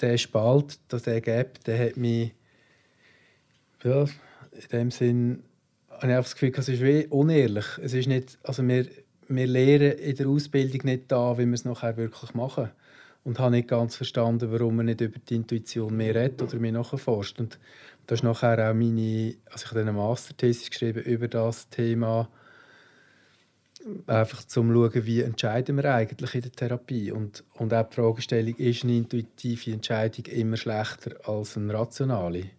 der 0.00 0.16
Spalt, 0.16 0.78
der 0.90 1.20
Gap, 1.20 1.62
der 1.64 1.86
hat 1.88 1.96
mich 1.96 2.32
ja, 3.82 4.02
in 4.02 4.68
dem 4.72 4.90
Sinn 4.90 5.42
habe 5.90 6.12
ich 6.12 6.16
das 6.16 6.34
Gefühl, 6.34 6.52
es 6.56 6.68
ist 6.68 6.82
wie 6.82 7.06
unehrlich. 7.06 7.66
Es 7.82 7.92
ist 7.92 8.08
nicht, 8.08 8.38
also 8.42 8.66
wir, 8.66 8.86
wir 9.28 9.46
lehren 9.46 9.98
in 9.98 10.16
der 10.16 10.28
Ausbildung 10.28 10.80
nicht 10.84 11.04
da, 11.08 11.36
wie 11.38 11.46
wir 11.46 11.54
es 11.54 11.64
nachher 11.64 11.96
wirklich 11.96 12.34
machen. 12.34 12.70
Und 13.24 13.38
habe 13.38 13.52
nicht 13.52 13.68
ganz 13.68 13.96
verstanden, 13.96 14.52
warum 14.52 14.76
man 14.76 14.86
nicht 14.86 15.00
über 15.00 15.18
die 15.18 15.36
Intuition 15.36 15.96
mehr 15.96 16.14
redet 16.14 16.42
oder 16.42 16.58
mehr 16.58 16.72
nachforscht. 16.72 17.40
Und 17.40 17.58
das 18.06 18.18
ist 18.18 18.22
nachher 18.22 18.70
auch 18.70 18.74
meine, 18.74 19.34
also 19.50 19.64
ich 19.64 19.70
habe 19.70 19.80
eine 19.80 19.92
Masterthesis 19.92 20.68
geschrieben 20.68 21.02
über 21.04 21.26
das 21.28 21.68
Thema, 21.70 22.28
einfach 24.06 24.44
zum 24.44 24.72
schauen, 24.72 25.06
wie 25.06 25.22
entscheiden 25.22 25.76
wir 25.76 25.94
eigentlich 25.94 26.34
in 26.34 26.42
der 26.42 26.52
Therapie. 26.52 27.12
Und, 27.12 27.44
und 27.54 27.72
auch 27.72 27.88
die 27.88 27.94
Fragestellung, 27.94 28.56
ist 28.56 28.84
eine 28.84 28.96
intuitive 28.96 29.72
Entscheidung 29.72 30.26
immer 30.26 30.56
schlechter 30.56 31.28
als 31.28 31.56
eine 31.56 31.72
rationale? 31.72 32.50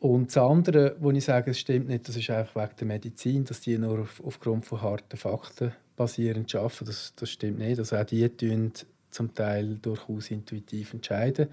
Und 0.00 0.28
das 0.28 0.36
andere, 0.36 0.96
wo 1.00 1.10
ich 1.10 1.24
sage, 1.24 1.50
es 1.50 1.58
stimmt 1.58 1.88
nicht, 1.88 2.08
das 2.08 2.16
ist 2.16 2.30
einfach 2.30 2.62
wegen 2.62 2.76
der 2.78 2.86
Medizin, 2.86 3.44
dass 3.44 3.60
die 3.60 3.78
nur 3.78 4.00
auf, 4.00 4.22
aufgrund 4.24 4.64
von 4.64 4.80
harten 4.80 5.16
Fakten 5.16 5.72
basierend 5.96 6.54
arbeiten. 6.54 6.84
Das, 6.84 7.12
das 7.16 7.30
stimmt 7.30 7.58
nicht. 7.58 7.78
Also 7.78 7.96
auch 7.96 8.04
die 8.04 8.28
tun 8.28 8.72
zum 9.10 9.34
Teil 9.34 9.76
durchaus 9.82 10.30
intuitiv 10.30 10.94
entscheiden. 10.94 11.48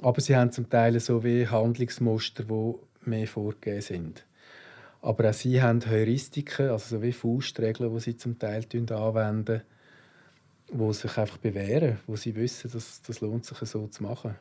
Aber 0.00 0.20
sie 0.20 0.36
haben 0.36 0.52
zum 0.52 0.68
Teil 0.70 1.00
so 1.00 1.24
wie 1.24 1.48
Handlungsmuster, 1.48 2.44
die 2.44 2.74
mehr 3.04 3.26
vorgegeben 3.26 3.80
sind. 3.80 4.26
Aber 5.02 5.30
auch 5.30 5.34
sie 5.34 5.60
haben 5.60 5.84
Heuristiken, 5.88 6.70
also 6.70 6.96
so 6.96 7.02
wie 7.02 7.12
Faustregeln, 7.12 7.92
die 7.92 8.00
sie 8.00 8.16
zum 8.16 8.38
Teil 8.38 8.64
anwenden, 8.90 9.62
die 10.70 10.92
sich 10.92 11.16
einfach 11.16 11.38
bewähren, 11.38 11.98
wo 12.06 12.16
sie 12.16 12.34
wissen, 12.34 12.70
dass 12.70 13.02
das 13.02 13.20
lohnt 13.20 13.44
sich 13.44 13.58
so 13.58 13.86
zu 13.86 14.02
machen. 14.02 14.36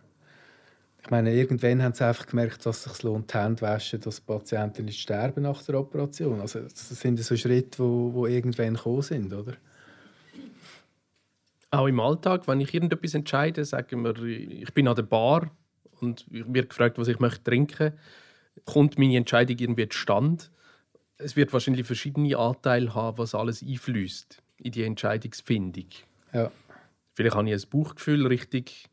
Ich 1.05 1.11
meine, 1.11 1.35
irgendwann 1.35 1.83
haben 1.83 1.93
sie 1.93 2.03
einfach 2.03 2.25
gemerkt, 2.25 2.65
dass 2.65 2.83
es 2.83 2.91
sich 2.91 3.03
lohnt, 3.03 3.31
die 3.31 3.37
Hände 3.37 3.61
waschen, 3.61 4.01
dass 4.01 4.15
die 4.15 4.23
Patienten 4.23 4.85
nicht 4.85 4.99
sterben 4.99 5.43
nach 5.43 5.61
der 5.61 5.79
Operation. 5.79 6.41
Also 6.41 6.61
das 6.61 6.89
sind 6.89 7.19
so 7.19 7.37
Schritte, 7.37 7.77
wo, 7.77 8.11
wo 8.11 8.25
irgendwann 8.25 8.73
gekommen 8.73 9.03
sind, 9.03 9.31
oder? 9.31 9.53
Auch 11.69 11.85
im 11.85 11.99
Alltag, 11.99 12.47
wenn 12.47 12.59
ich 12.59 12.73
irgendetwas 12.73 13.13
entscheide, 13.13 13.65
sagen 13.65 14.03
wir, 14.03 14.17
ich 14.23 14.73
bin 14.73 14.87
an 14.87 14.95
der 14.95 15.03
Bar 15.03 15.51
und 16.01 16.25
ich 16.31 16.43
werde 16.47 16.69
gefragt, 16.69 16.97
was 16.97 17.07
ich 17.07 17.19
möchte 17.19 17.43
trinken, 17.43 17.93
kommt 18.65 18.97
meine 18.97 19.17
Entscheidung 19.17 19.59
irgendwie 19.59 19.87
zustande. 19.87 20.45
Es 21.17 21.35
wird 21.35 21.53
wahrscheinlich 21.53 21.85
verschiedene 21.85 22.35
Anteile 22.35 22.95
haben, 22.95 23.19
was 23.19 23.35
alles 23.35 23.61
einfließt 23.61 24.41
in 24.57 24.71
die 24.71 24.83
Entscheidungsfindung. 24.83 25.89
Ja. 26.33 26.51
Vielleicht 27.13 27.35
habe 27.35 27.47
ich 27.47 27.53
ein 27.53 27.69
Bauchgefühl 27.69 28.25
richtig 28.25 28.89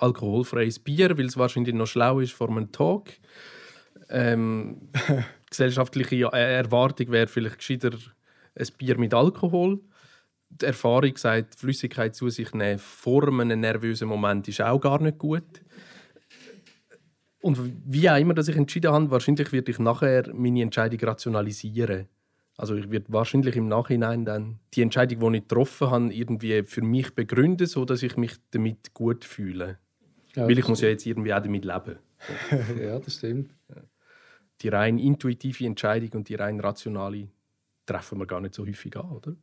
alkoholfreies 0.00 0.78
Bier, 0.78 1.16
weil 1.16 1.26
es 1.26 1.36
wahrscheinlich 1.36 1.74
noch 1.74 1.86
schlau 1.86 2.20
ist 2.20 2.32
vor 2.32 2.48
einem 2.50 2.72
Talk. 2.72 3.10
Ähm, 4.08 4.88
gesellschaftliche 5.50 6.26
Erwartung 6.32 7.10
wäre 7.10 7.26
vielleicht 7.26 7.58
gescheiter 7.58 7.90
ein 8.54 8.66
Bier 8.78 8.98
mit 8.98 9.14
Alkohol. 9.14 9.80
Die 10.50 10.66
Erfahrung 10.66 11.16
sagt, 11.16 11.54
Flüssigkeit 11.54 12.14
zu 12.14 12.28
sich 12.28 12.52
nehmen 12.52 12.78
vor 12.78 13.28
einem 13.28 13.60
nervösen 13.60 14.08
Moment 14.08 14.48
ist 14.48 14.60
auch 14.60 14.80
gar 14.80 15.00
nicht 15.00 15.18
gut. 15.18 15.62
Und 17.40 17.58
wie 17.86 18.08
auch 18.08 18.18
immer, 18.18 18.34
dass 18.34 18.48
ich 18.48 18.56
entschieden 18.56 18.92
habe, 18.92 19.10
wahrscheinlich 19.10 19.52
werde 19.52 19.70
ich 19.70 19.78
nachher 19.78 20.32
meine 20.32 20.62
Entscheidung 20.62 21.00
rationalisieren. 21.00 22.08
Also 22.56 22.76
ich 22.76 22.90
werde 22.90 23.06
wahrscheinlich 23.08 23.56
im 23.56 23.68
Nachhinein 23.68 24.24
dann 24.24 24.58
die 24.74 24.82
Entscheidung, 24.82 25.32
die 25.32 25.38
ich 25.38 25.48
getroffen 25.48 25.90
habe, 25.90 26.14
irgendwie 26.14 26.62
für 26.64 26.82
mich 26.82 27.14
begründen, 27.14 27.66
so 27.66 27.84
dass 27.84 28.02
ich 28.02 28.16
mich 28.16 28.36
damit 28.50 28.94
gut 28.94 29.24
fühle. 29.24 29.78
Ja, 30.34 30.46
Weil 30.46 30.58
ich 30.58 30.68
muss 30.68 30.80
ja 30.80 30.88
jetzt 30.88 31.06
irgendwie 31.06 31.32
auch 31.34 31.42
damit 31.42 31.64
leben. 31.64 31.98
ja, 32.80 32.98
das 32.98 33.14
stimmt. 33.14 33.54
Die 34.60 34.68
rein 34.68 34.98
intuitive 34.98 35.66
Entscheidung 35.66 36.10
und 36.12 36.28
die 36.28 36.34
rein 36.36 36.60
rationale 36.60 37.28
treffen 37.86 38.18
wir 38.18 38.26
gar 38.26 38.40
nicht 38.40 38.54
so 38.54 38.64
häufig 38.64 38.96
an, 38.96 39.10
oder? 39.10 39.34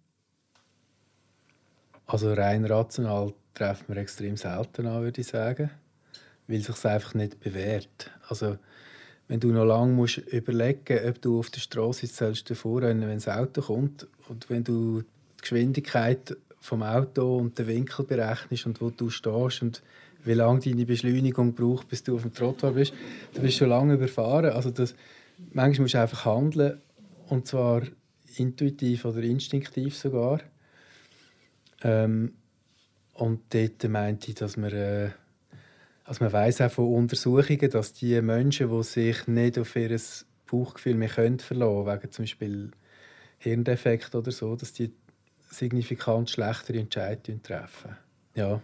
Also 2.06 2.34
rein 2.34 2.66
rational 2.66 3.34
treffen 3.54 3.94
wir 3.94 3.98
extrem 3.98 4.38
selten 4.38 4.88
an, 4.88 5.04
würde 5.04 5.22
ich 5.22 5.28
sagen, 5.28 5.70
weil 6.48 6.58
es 6.58 6.66
sich 6.66 6.86
einfach 6.86 7.14
nicht 7.14 7.40
bewährt. 7.40 8.12
Also 8.28 8.58
wenn 9.30 9.40
du 9.40 9.52
noch 9.52 9.64
lange 9.64 9.94
musst 9.94 10.18
überlegen, 10.18 11.08
ob 11.08 11.22
du 11.22 11.40
auf 11.40 11.52
der 11.52 11.62
Straße 11.62 12.08
sollst 12.08 12.50
wenn 12.50 13.02
das 13.02 13.30
Auto 13.30 13.62
kommt 13.62 14.08
und 14.28 14.50
wenn 14.50 14.64
du 14.64 15.02
die 15.02 15.42
Geschwindigkeit 15.42 16.36
vom 16.60 16.84
Auto 16.84 17.38
und 17.38 17.58
den 17.58 17.68
Winkel 17.68 18.06
berechnest 18.06 18.66
und 18.66 18.82
wo 18.82 18.90
du 18.90 19.10
stehst 19.10 19.62
und 19.62 19.82
wie 20.26 20.34
lange 20.34 20.60
deine 20.60 20.86
Beschleunigung 20.86 21.54
braucht, 21.54 21.88
bis 21.88 22.04
du 22.04 22.16
auf 22.16 22.24
dem 22.24 22.34
Trottoir 22.34 22.74
bist, 22.74 22.94
du 23.34 23.42
bist 23.42 23.58
schon 23.58 23.70
lange 23.70 23.94
überfahren. 23.94 24.52
Also 24.52 24.72
das, 24.72 24.96
manchmal 25.54 25.84
musst 25.84 25.94
du 25.94 26.02
einfach 26.02 26.26
handeln 26.26 26.82
und 27.28 27.48
zwar 27.48 27.84
intuitiv 28.36 29.06
oder 29.06 29.22
instinktiv 29.22 29.96
sogar. 29.96 30.42
Ähm, 31.84 32.34
und 33.14 33.42
dort 33.54 33.88
meinte 33.88 34.30
ich, 34.30 34.36
dass 34.36 34.58
man, 34.58 34.72
äh, 34.72 35.10
also 36.10 36.24
man 36.24 36.34
weiß 36.34 36.62
auch 36.62 36.72
von 36.72 36.92
Untersuchungen, 36.92 37.70
dass 37.70 37.94
die 37.94 38.20
Menschen, 38.20 38.72
die 38.72 38.84
sich 38.84 39.28
nicht 39.28 39.60
auf 39.60 39.76
ihr 39.76 39.96
Bauchgefühl 40.50 40.96
mehr 40.96 41.08
können 41.08 41.38
verlassen 41.38 41.86
wegen 41.86 42.12
zum 42.12 42.24
Beispiel 42.24 42.72
Hirndefekt 43.38 44.16
oder 44.16 44.32
so, 44.32 44.56
dass 44.56 44.74
die 44.74 44.92
signifikant 45.52 46.32
schlechtere 46.32 46.80
Entscheidungen 46.80 47.44
treffen. 47.44 47.96
Ja. 48.34 48.60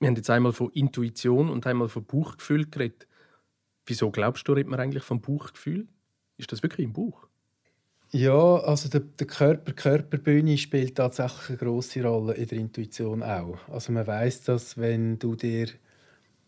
Wir 0.00 0.08
haben 0.08 0.16
jetzt 0.16 0.30
einmal 0.30 0.52
von 0.52 0.72
Intuition 0.72 1.48
und 1.48 1.64
einmal 1.64 1.88
von 1.88 2.04
Bauchgefühl 2.04 2.68
geredet. 2.68 3.06
Wieso 3.86 4.10
glaubst 4.10 4.48
du, 4.48 4.54
redet 4.54 4.68
man 4.68 4.80
eigentlich 4.80 5.04
vom 5.04 5.20
Bauchgefühl? 5.20 5.86
Ist 6.38 6.50
das 6.50 6.64
wirklich 6.64 6.86
im 6.86 6.92
Bauch? 6.92 7.27
Ja, 8.10 8.56
also 8.60 8.88
der, 8.88 9.00
der 9.00 9.26
Körper, 9.26 9.72
Körperbühne 9.72 10.56
spielt 10.56 10.96
tatsächlich 10.96 11.50
eine 11.50 11.58
große 11.58 12.02
Rolle 12.02 12.34
in 12.34 12.46
der 12.46 12.58
Intuition 12.58 13.22
auch. 13.22 13.58
Also 13.68 13.92
man 13.92 14.06
weiß, 14.06 14.44
dass 14.44 14.78
wenn 14.78 15.18
du 15.18 15.34
dir 15.34 15.68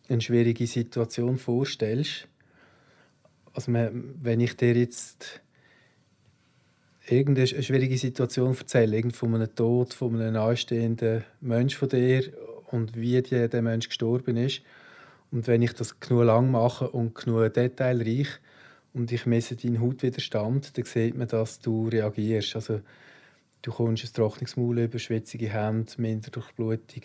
eine 0.08 0.22
schwierige 0.22 0.66
Situation 0.66 1.36
vorstellst, 1.36 2.28
also 3.52 3.70
man, 3.70 4.14
wenn 4.22 4.40
ich 4.40 4.56
dir 4.56 4.74
jetzt 4.74 5.42
irgendeine 7.06 7.46
schwierige 7.46 7.98
Situation 7.98 8.56
erzähle, 8.56 8.96
irgend 8.96 9.16
von 9.16 9.34
einem 9.34 9.54
Tod 9.54 9.92
von 9.92 10.14
einem 10.14 10.34
nahestehenden 10.34 11.24
Mensch 11.42 11.76
von 11.76 11.90
dir 11.90 12.24
und 12.70 12.96
wie 12.96 13.20
der 13.20 13.62
Mensch 13.62 13.88
gestorben 13.88 14.38
ist, 14.38 14.62
und 15.30 15.46
wenn 15.46 15.62
ich 15.62 15.74
das 15.74 16.00
genug 16.00 16.24
lang 16.24 16.50
mache 16.50 16.90
und 16.90 17.14
genug 17.14 17.52
detailreich, 17.54 18.28
und 18.92 19.12
ich 19.12 19.26
messe 19.26 19.56
deinen 19.56 19.80
Hautwiderstand, 19.80 20.76
dann 20.76 20.84
sieht 20.84 21.16
man, 21.16 21.28
dass 21.28 21.60
du 21.60 21.88
reagierst. 21.88 22.56
Also, 22.56 22.80
du 23.62 23.70
kommst 23.70 24.04
ein 24.04 24.12
trockenes 24.12 24.56
Maul 24.56 24.80
über, 24.80 24.98
schwitzige 24.98 25.48
Hände, 25.50 25.92
minder 25.98 26.30
Durchblutung, 26.30 27.02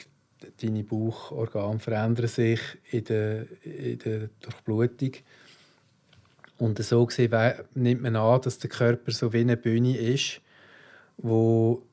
deine 0.61 0.83
Bauchorgane 0.83 1.79
verändern 1.79 2.27
sich 2.27 2.59
in 2.91 3.03
der, 3.05 3.45
in 3.63 3.99
der 3.99 4.29
Durchblutung. 4.41 5.11
Und 6.57 6.81
so 6.83 7.05
gesehen 7.05 7.33
nimmt 7.73 8.01
man 8.01 8.15
an, 8.15 8.41
dass 8.41 8.59
der 8.59 8.69
Körper 8.69 9.11
so 9.11 9.33
wie 9.33 9.41
eine 9.41 9.57
Bühne 9.57 9.97
ist, 9.97 10.41
wo, 11.17 11.83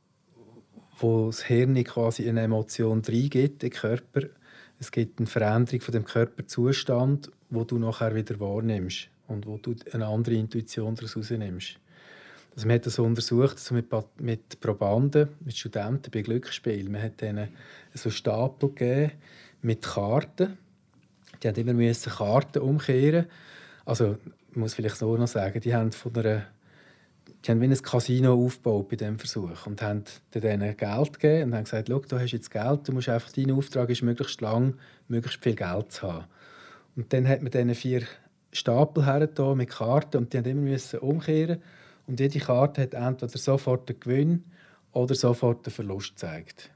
wo 0.98 1.26
das 1.26 1.44
Hirn 1.44 1.82
quasi 1.84 2.28
eine 2.28 2.42
Emotion 2.42 3.02
reingibt, 3.06 3.62
den 3.62 3.70
Körper. 3.70 4.28
Es 4.82 4.90
gibt 4.90 5.20
eine 5.20 5.28
Veränderung 5.28 5.80
von 5.80 5.92
dem 5.92 6.04
Körperzustand, 6.04 7.30
wo 7.50 7.62
du 7.62 7.78
nachher 7.78 8.16
wieder 8.16 8.40
wahrnimmst 8.40 9.06
und 9.28 9.46
wo 9.46 9.56
du 9.56 9.76
eine 9.92 10.08
andere 10.08 10.34
Intuition 10.34 10.96
daraus 10.96 11.14
herausnimmst. 11.14 11.78
Also 12.56 12.66
man 12.66 12.74
hat 12.74 12.86
das 12.86 12.98
untersucht 12.98 13.58
also 13.58 13.76
mit, 13.76 13.86
mit 14.18 14.60
Probanden, 14.60 15.28
mit 15.44 15.56
Studenten 15.56 16.10
bei 16.10 16.22
Glücksspielen. 16.22 16.90
Man 16.90 17.00
hat 17.00 17.22
ihnen 17.22 17.50
so 17.94 18.10
Stapel 18.10 18.70
gegeben 18.70 19.12
mit 19.62 19.82
Karten. 19.82 20.58
Die 21.40 21.46
haben 21.46 21.68
immer 21.68 21.94
Karten 21.94 22.58
umkehren. 22.58 23.26
Also 23.84 24.16
ich 24.50 24.56
muss 24.56 24.74
vielleicht 24.74 24.96
so 24.96 25.16
noch 25.16 25.28
sagen, 25.28 25.60
die 25.60 25.76
haben 25.76 25.92
von 25.92 26.12
einer 26.16 26.46
die 27.44 27.50
haben 27.50 27.60
wie 27.60 27.66
ein 27.66 27.82
Casino 27.82 28.34
aufgebaut 28.34 28.88
bei 28.88 28.96
diesem 28.96 29.18
Versuch 29.18 29.66
und 29.66 29.82
haben 29.82 30.04
denen 30.32 30.76
Geld 30.76 31.18
gegeben 31.18 31.50
und 31.50 31.54
haben 31.56 31.64
gesagt, 31.64 31.88
du 31.88 32.18
hast 32.18 32.32
jetzt 32.32 32.50
Geld, 32.50 32.86
du 32.86 32.92
musst 32.92 33.08
einfach, 33.08 33.32
dein 33.32 33.50
Auftrag 33.50 33.90
ist, 33.90 34.02
möglichst 34.02 34.40
lang, 34.40 34.74
möglichst 35.08 35.42
viel 35.42 35.56
Geld 35.56 35.90
zu 35.90 36.02
haben. 36.02 36.26
Und 36.94 37.12
dann 37.12 37.26
hat 37.26 37.42
man 37.42 37.50
diesen 37.50 37.74
vier 37.74 38.02
Stapel 38.52 39.06
her 39.06 39.28
mit 39.54 39.70
Karten 39.70 40.18
und 40.18 40.32
die 40.32 40.38
haben 40.38 40.44
immer 40.44 40.62
müssen 40.62 41.00
umkehren 41.00 41.62
und 42.06 42.20
jede 42.20 42.38
Karte 42.38 42.82
hat 42.82 42.94
entweder 42.94 43.38
sofort 43.38 43.88
den 43.88 43.98
Gewinn 43.98 44.44
oder 44.92 45.14
sofort 45.14 45.66
den 45.66 45.72
Verlust 45.72 46.10
gezeigt. 46.10 46.70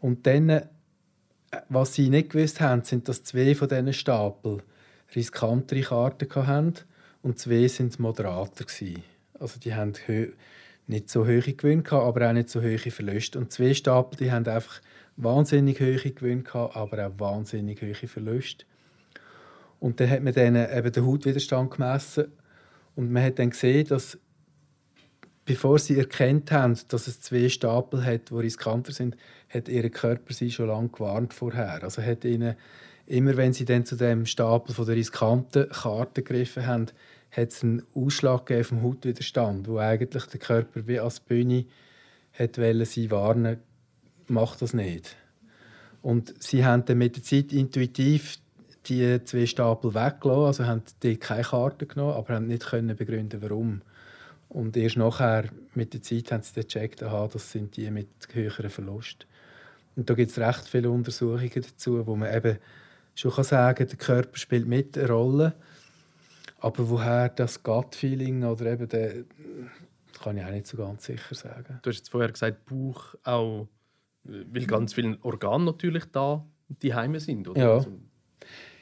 Und 0.00 0.26
dann, 0.26 0.48
äh, 0.48 0.66
was 1.68 1.94
sie 1.94 2.08
nicht 2.08 2.30
gewusst 2.30 2.60
haben, 2.60 2.84
sind, 2.84 3.08
dass 3.08 3.24
zwei 3.24 3.54
von 3.54 3.68
diesen 3.68 3.92
Stapel 3.92 4.62
riskantere 5.14 5.80
Karten 5.80 6.46
hatten 6.46 6.74
und 7.22 7.38
zwei 7.38 7.66
sind 7.68 7.98
moderater 7.98 8.64
gewesen. 8.64 9.02
Also 9.38 9.60
die 9.60 9.74
haben 9.74 9.94
nicht 10.86 11.10
so 11.10 11.26
hohe 11.26 11.40
Gewinne 11.40 11.84
aber 11.90 12.28
auch 12.28 12.32
nicht 12.32 12.48
so 12.48 12.62
hohe 12.62 12.78
Verluste. 12.78 13.38
Und 13.38 13.52
zwei 13.52 13.74
Stapel, 13.74 14.18
die 14.18 14.32
haben 14.32 14.46
einfach 14.46 14.80
wahnsinnig 15.16 15.80
hohe 15.80 15.96
Gewinne 15.96 16.44
aber 16.52 17.06
auch 17.06 17.12
wahnsinnig 17.18 17.82
hohe 17.82 18.08
Verluste. 18.08 18.64
Und 19.80 20.00
dann 20.00 20.10
hat 20.10 20.22
man 20.22 20.32
denen 20.32 20.68
eben 20.76 20.92
den 20.92 21.06
Hautwiderstand 21.06 21.70
gemessen 21.72 22.32
und 22.96 23.12
man 23.12 23.22
hat 23.22 23.38
dann 23.38 23.50
gesehen, 23.50 23.86
dass 23.86 24.18
bevor 25.44 25.78
sie 25.78 25.98
erkannt 25.98 26.52
haben, 26.52 26.76
dass 26.88 27.06
es 27.06 27.20
zwei 27.20 27.48
Stapel 27.48 28.04
hat, 28.04 28.30
die 28.30 28.34
riskanter 28.34 28.92
sind, 28.92 29.16
hat 29.48 29.68
ihr 29.68 29.88
Körper 29.88 30.34
sie 30.34 30.50
schon 30.50 30.66
lange 30.66 30.90
gewarnt 30.90 31.32
vorher. 31.32 31.82
Also 31.82 32.02
hat 32.02 32.24
ihnen 32.24 32.54
immer, 33.06 33.36
wenn 33.38 33.54
sie 33.54 33.64
dann 33.64 33.86
zu 33.86 33.96
dem 33.96 34.26
Stapel 34.26 34.74
von 34.74 34.84
der 34.84 34.96
riskanten 34.96 35.70
Karte 35.70 36.22
gegriffen 36.22 36.66
haben, 36.66 36.86
hat 37.30 37.50
es 37.50 37.62
einen 37.62 37.82
Ausschlag 37.94 38.52
vom 38.64 38.82
Hautwiderstand, 38.82 39.68
wo 39.68 39.78
eigentlich 39.78 40.26
der 40.26 40.40
Körper 40.40 40.86
wie 40.86 40.98
als 40.98 41.20
Bühne 41.20 41.66
hat 42.32 42.56
sie 42.56 43.10
warnen, 43.10 43.58
macht 44.28 44.62
das 44.62 44.74
nicht. 44.74 45.16
Und 46.02 46.34
sie 46.42 46.64
haben 46.64 46.84
dann 46.84 46.98
mit 46.98 47.16
der 47.16 47.22
Zeit 47.22 47.52
intuitiv 47.52 48.38
die 48.86 49.22
zwei 49.24 49.46
Stapel 49.46 49.94
weggelassen, 49.94 50.46
also 50.46 50.66
haben 50.66 50.82
die 51.02 51.16
keine 51.16 51.42
Karte 51.42 51.86
genommen, 51.86 52.14
aber 52.14 52.34
haben 52.34 52.46
nicht 52.46 52.66
können 52.66 52.96
begründen, 52.96 53.42
warum. 53.42 53.82
Und 54.48 54.76
erst 54.76 54.96
nachher, 54.96 55.44
mit 55.74 55.92
der 55.92 56.02
Zeit, 56.02 56.32
haben 56.32 56.42
sie 56.42 56.54
dann 56.54 56.64
gecheckt, 56.64 57.02
aha, 57.02 57.28
das 57.30 57.52
sind 57.52 57.76
die 57.76 57.90
mit 57.90 58.08
höheren 58.32 58.70
Verlust. 58.70 59.26
Und 59.96 60.08
da 60.08 60.14
gibt 60.14 60.30
es 60.30 60.38
recht 60.38 60.66
viele 60.66 60.90
Untersuchungen 60.90 61.50
dazu, 61.54 62.06
wo 62.06 62.16
man 62.16 62.34
eben 62.34 62.58
schon 63.14 63.32
kann 63.32 63.44
sagen 63.44 63.78
kann, 63.78 63.88
der 63.88 63.98
Körper 63.98 64.36
spielt 64.38 64.66
mit 64.66 64.96
eine 64.96 65.08
Rolle, 65.08 65.54
aber 66.58 66.88
woher 66.88 67.28
das 67.28 67.62
Gut-Feeling 67.62 68.44
oder 68.44 68.72
eben 68.72 68.88
der, 68.88 69.24
kann 70.22 70.36
ich 70.36 70.44
auch 70.44 70.50
nicht 70.50 70.66
so 70.66 70.76
ganz 70.76 71.04
sicher 71.04 71.34
sagen. 71.34 71.78
Du 71.82 71.90
hast 71.90 71.98
jetzt 71.98 72.10
vorher 72.10 72.32
gesagt, 72.32 72.66
Bauch 72.66 73.14
auch, 73.24 73.68
weil 74.24 74.66
ganz 74.66 74.94
viele 74.94 75.18
Organe 75.22 75.64
natürlich 75.64 76.04
da 76.06 76.44
die 76.82 76.94
Heime 76.94 77.20
sind, 77.20 77.48
oder? 77.48 77.60
Ja. 77.60 77.74
Also, 77.74 77.92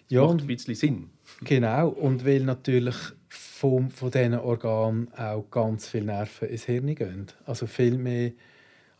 ja, 0.09 0.25
macht 0.25 0.41
ein 0.41 0.47
bisschen 0.47 0.75
Sinn. 0.75 1.11
Genau, 1.43 1.89
und 1.89 2.25
weil 2.25 2.41
natürlich 2.45 2.97
vom, 3.29 3.91
von 3.91 4.11
diesen 4.11 4.35
Organen 4.35 5.13
auch 5.15 5.51
ganz 5.51 5.89
viele 5.89 6.07
Nerven 6.07 6.49
ins 6.49 6.65
Hirn 6.65 6.95
gehen. 6.95 7.27
Also 7.45 7.67
viel 7.67 7.99
mehr, 7.99 8.33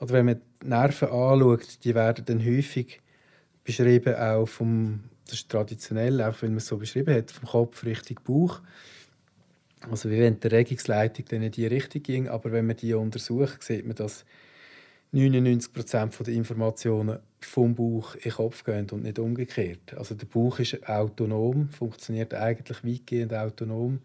oder 0.01 0.13
wenn 0.15 0.27
man 0.27 0.41
die 0.63 0.67
Nerven 0.67 1.09
anschaut, 1.09 1.85
die 1.85 1.95
werden 1.95 2.25
dann 2.25 2.45
häufig 2.45 3.01
beschrieben 3.65 4.15
auch 4.15 4.47
vom, 4.47 5.05
das 5.27 5.41
ist 5.41 5.49
traditionell, 5.51 6.23
auch 6.23 6.41
wenn 6.43 6.51
man 6.51 6.59
es 6.59 6.67
so 6.67 6.77
beschrieben 6.77 7.15
hat, 7.15 7.31
vom 7.31 7.49
Kopf 7.49 7.85
Richtung 7.85 8.21
Bauch. 8.25 8.61
Also 9.91 10.11
wie 10.11 10.19
wenn 10.19 10.41
die 10.41 10.49
Regungsleitung 10.49 11.27
dann 11.29 11.43
in 11.43 11.53
die 11.53 11.67
Richtung 11.67 12.03
ging, 12.03 12.29
aber 12.29 12.53
wenn 12.53 12.67
man 12.67 12.77
die 12.77 12.95
untersucht, 12.95 13.63
sieht 13.63 13.87
man, 13.87 13.95
dass 13.97 14.25
99% 15.13 16.25
der 16.25 16.35
Informationen 16.35 17.19
vom 17.41 17.75
Bauch 17.75 18.15
in 18.17 18.23
den 18.23 18.33
Kopf 18.33 18.65
gehen 18.65 18.91
und 18.91 19.05
nicht 19.05 19.19
umgekehrt. 19.19 19.95
Also 19.97 20.15
der 20.15 20.27
Bauch 20.27 20.59
ist 20.59 20.89
autonom, 20.89 21.69
funktioniert 21.71 22.35
eigentlich 22.35 22.85
weitgehend 22.85 23.33
autonom 23.33 24.01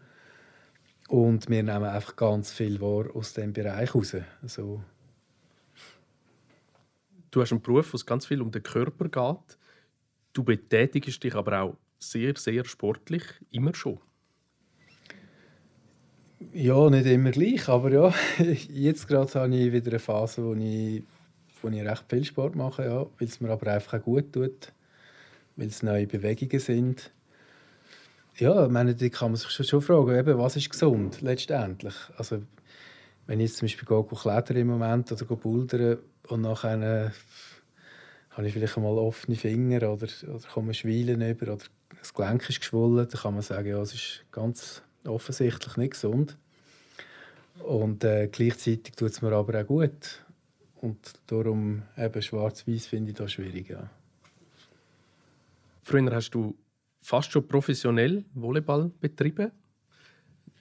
und 1.08 1.48
wir 1.50 1.62
nehmen 1.62 1.84
einfach 1.84 2.16
ganz 2.16 2.52
viel 2.52 2.80
wahr 2.80 3.06
aus 3.14 3.32
dem 3.34 3.52
Bereich 3.52 3.94
raus. 3.94 4.16
Also 4.40 4.82
du 7.30 7.40
hast 7.40 7.52
einen 7.52 7.62
Beruf, 7.62 7.92
wo 7.92 7.96
es 7.96 8.06
ganz 8.06 8.26
viel 8.26 8.40
um 8.40 8.50
den 8.50 8.62
Körper 8.62 9.08
geht. 9.08 9.58
Du 10.32 10.42
betätigst 10.42 11.22
dich 11.22 11.34
aber 11.34 11.60
auch 11.60 11.76
sehr, 11.98 12.34
sehr 12.36 12.64
sportlich, 12.64 13.22
immer 13.50 13.74
schon. 13.74 13.98
Ja, 16.52 16.90
nicht 16.90 17.06
immer 17.06 17.30
gleich, 17.30 17.68
aber 17.68 17.92
ja, 17.92 18.14
jetzt 18.68 19.06
gerade 19.06 19.32
habe 19.34 19.54
ich 19.54 19.72
wieder 19.72 19.90
eine 19.90 19.98
Phase, 19.98 20.44
wo 20.44 20.54
ich, 20.54 21.04
wo 21.60 21.68
ich 21.68 21.82
recht 21.82 22.04
viel 22.08 22.24
Sport 22.24 22.56
mache, 22.56 22.84
ja, 22.84 23.06
weil 23.18 23.28
es 23.28 23.40
mir 23.40 23.50
aber 23.50 23.72
einfach 23.72 24.00
auch 24.00 24.04
gut 24.04 24.32
tut, 24.32 24.72
weil 25.56 25.68
es 25.68 25.82
neue 25.82 26.06
Bewegungen 26.06 26.58
sind. 26.58 27.12
Ja, 28.38 28.64
ich 28.64 28.72
meine, 28.72 28.94
da 28.94 29.08
kann 29.08 29.32
man 29.32 29.36
sich 29.36 29.68
schon 29.68 29.82
fragen, 29.82 30.18
eben, 30.18 30.38
was 30.38 30.56
ist 30.56 30.70
gesund 30.70 31.20
letztendlich? 31.20 31.94
Also, 32.16 32.42
wenn 33.26 33.40
ich 33.40 33.50
jetzt 33.50 33.58
zum 33.58 33.66
Beispiel 33.66 33.86
gehe, 33.86 34.04
klettern 34.04 34.56
im 34.56 34.66
Moment 34.68 35.12
oder 35.12 35.24
bouldern 35.36 35.98
und 36.28 36.40
nachher 36.40 37.06
äh, 37.06 37.10
habe 38.32 38.46
ich 38.46 38.54
vielleicht 38.54 38.76
mal 38.78 38.98
offene 38.98 39.36
Finger 39.36 39.90
oder, 39.90 40.08
oder 40.28 40.48
komme 40.52 40.74
Schwielen 40.74 41.20
über 41.22 41.52
oder 41.52 41.64
das 41.98 42.14
Gelenk 42.14 42.48
ist 42.48 42.60
geschwollen, 42.60 43.08
dann 43.08 43.20
kann 43.20 43.34
man 43.34 43.42
sagen, 43.42 43.68
ja, 43.68 43.80
es 43.80 43.94
ist 43.94 44.24
ganz 44.32 44.82
offensichtlich 45.04 45.76
nicht 45.76 45.92
gesund. 45.92 46.36
Und 47.60 48.02
äh, 48.04 48.28
gleichzeitig 48.28 48.94
tut 48.96 49.10
es 49.10 49.22
mir 49.22 49.32
aber 49.32 49.60
auch 49.60 49.66
gut. 49.66 50.24
Und 50.80 51.12
darum 51.26 51.82
eben 51.96 52.22
schwarz-weiß 52.22 52.86
finde 52.86 53.12
ich 53.12 53.16
das 53.16 53.32
schwierig. 53.32 53.68
Ja. 53.68 53.88
Früher 55.82 56.12
hast 56.12 56.30
du 56.30 56.56
fast 57.00 57.30
schon 57.30 57.46
professionell 57.46 58.24
Volleyball 58.34 58.90
betrieben. 59.00 59.52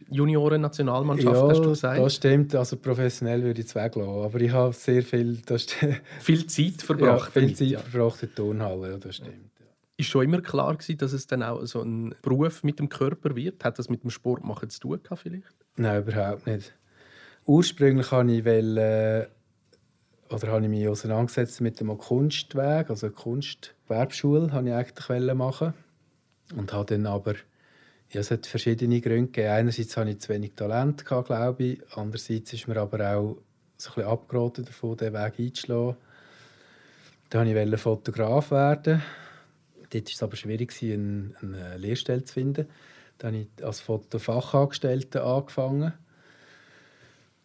Junioren-Nationalmannschaft, 0.10 1.36
ja, 1.36 1.48
hast 1.50 1.60
du 1.60 1.70
gesagt? 1.70 2.00
das 2.00 2.16
stimmt. 2.16 2.56
Also 2.56 2.78
professionell 2.78 3.44
würde 3.44 3.62
ich 3.62 3.68
es 3.68 3.76
weglassen. 3.76 4.24
Aber 4.24 4.42
ich 4.42 4.52
habe 4.52 4.74
sehr 4.74 5.04
viel, 5.04 5.42
das 5.46 5.68
viel 6.20 6.48
Zeit 6.48 6.82
verbracht. 6.82 7.36
Ja, 7.36 7.42
viel 7.42 7.56
Zeit 7.56 7.68
ja. 7.68 7.80
verbracht 7.80 8.24
in 8.24 8.30
der 8.30 8.36
Turnhalle, 8.36 8.92
ja, 8.92 8.98
das 8.98 9.18
stimmt. 9.18 9.52
Ist 9.98 10.10
schon 10.10 10.24
immer 10.24 10.42
klar 10.42 10.76
gewesen, 10.76 10.98
dass 10.98 11.14
es 11.14 11.28
dann 11.28 11.44
auch 11.44 11.64
so 11.66 11.82
ein 11.82 12.16
Beruf 12.22 12.64
mit 12.64 12.80
dem 12.80 12.90
Körper 12.90 13.36
wird? 13.36 13.64
Hat 13.64 13.78
das 13.78 13.90
mit 13.90 14.04
dem 14.04 14.10
Sportmachen 14.10 14.70
zu 14.70 14.80
tun 14.80 15.04
gehabt, 15.04 15.22
vielleicht? 15.22 15.56
Nein, 15.76 16.02
überhaupt 16.02 16.48
nicht. 16.48 16.74
Ursprünglich 17.46 18.12
habe 18.12 18.32
ich, 18.32 18.46
weil, 18.46 18.78
äh, 18.78 19.28
oder 20.34 20.48
habe 20.48 20.64
ich 20.64 20.70
mich 20.70 20.88
auseinandergesetzt 20.88 21.62
mit 21.62 21.80
dem 21.80 21.96
Kunstweg, 21.98 22.90
also 22.90 23.10
Kunstgewerbeschule, 23.10 24.52
habe 24.52 24.70
ich 24.70 24.74
eigentlich 24.74 25.34
machen 25.36 25.74
und 26.56 26.74
habe 26.74 26.86
dann 26.86 27.06
aber 27.06 27.36
ja, 28.12 28.19
es 28.19 28.30
hat 28.30 28.45
verschiedene 28.45 29.00
Gründe 29.00 29.28
gegeben. 29.28 29.54
Einerseits 29.54 29.95
hatte 29.95 30.10
ich 30.10 30.19
zu 30.19 30.30
wenig 30.30 30.54
Talent, 30.56 31.06
glaube 31.06 31.56
ich. 31.60 31.82
Andererseits 31.95 32.52
ist 32.52 32.67
mir 32.67 32.78
aber 32.78 33.15
auch 33.15 33.38
so 33.78 33.89
ein 33.91 33.95
bisschen 33.95 34.12
abgeraten 34.12 34.65
davon, 34.65 34.97
diesen 34.97 35.13
Weg 35.13 35.39
einzuschlagen. 35.39 35.95
Dann 37.30 37.56
wollte 37.56 37.76
ich 37.76 37.82
Fotograf 37.82 38.52
werden. 38.52 39.02
Dort 39.89 40.06
war 40.06 40.12
es 40.13 40.24
aber 40.24 40.36
schwierig, 40.36 40.74
eine, 40.84 41.34
eine 41.41 41.78
Lehrstelle 41.78 42.24
zu 42.26 42.34
finden. 42.34 42.67
Dann 43.17 43.34
habe 43.34 43.47
ich 43.56 43.65
als 43.65 43.80
Fotofachangestellter 43.80 45.24
angefangen. 45.24 45.93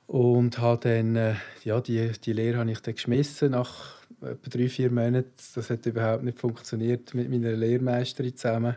Und 0.08 0.58
habe 0.58 0.80
dann, 0.88 1.16
äh, 1.16 1.34
ja, 1.62 1.80
die, 1.80 2.10
die 2.24 2.32
Lehre 2.32 2.58
habe 2.58 2.70
ich 2.70 2.80
dann 2.80 2.94
geschmissen 2.94 3.52
nach 3.52 3.96
etwa 4.20 4.50
drei, 4.50 4.68
vier 4.68 4.90
Monaten. 4.90 5.32
Das 5.54 5.70
hat 5.70 5.86
überhaupt 5.86 6.24
nicht 6.24 6.40
funktioniert 6.40 7.14
mit 7.14 7.30
meiner 7.30 7.52
Lehrmeisterin 7.52 8.36
zusammen. 8.36 8.76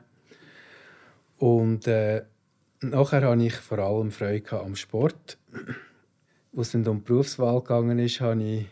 Und 1.39 1.87
äh, 1.87 2.23
nachher 2.81 3.27
hatte 3.27 3.43
ich 3.43 3.55
vor 3.55 3.79
allem 3.79 4.11
Freude 4.11 4.61
am 4.61 4.75
Sport. 4.75 5.37
Als 6.55 6.69
es 6.69 6.75
um 6.75 6.83
die 6.83 7.05
Berufswahl 7.05 7.63
ist, 7.99 8.21
habe 8.21 8.43
ich 8.43 8.65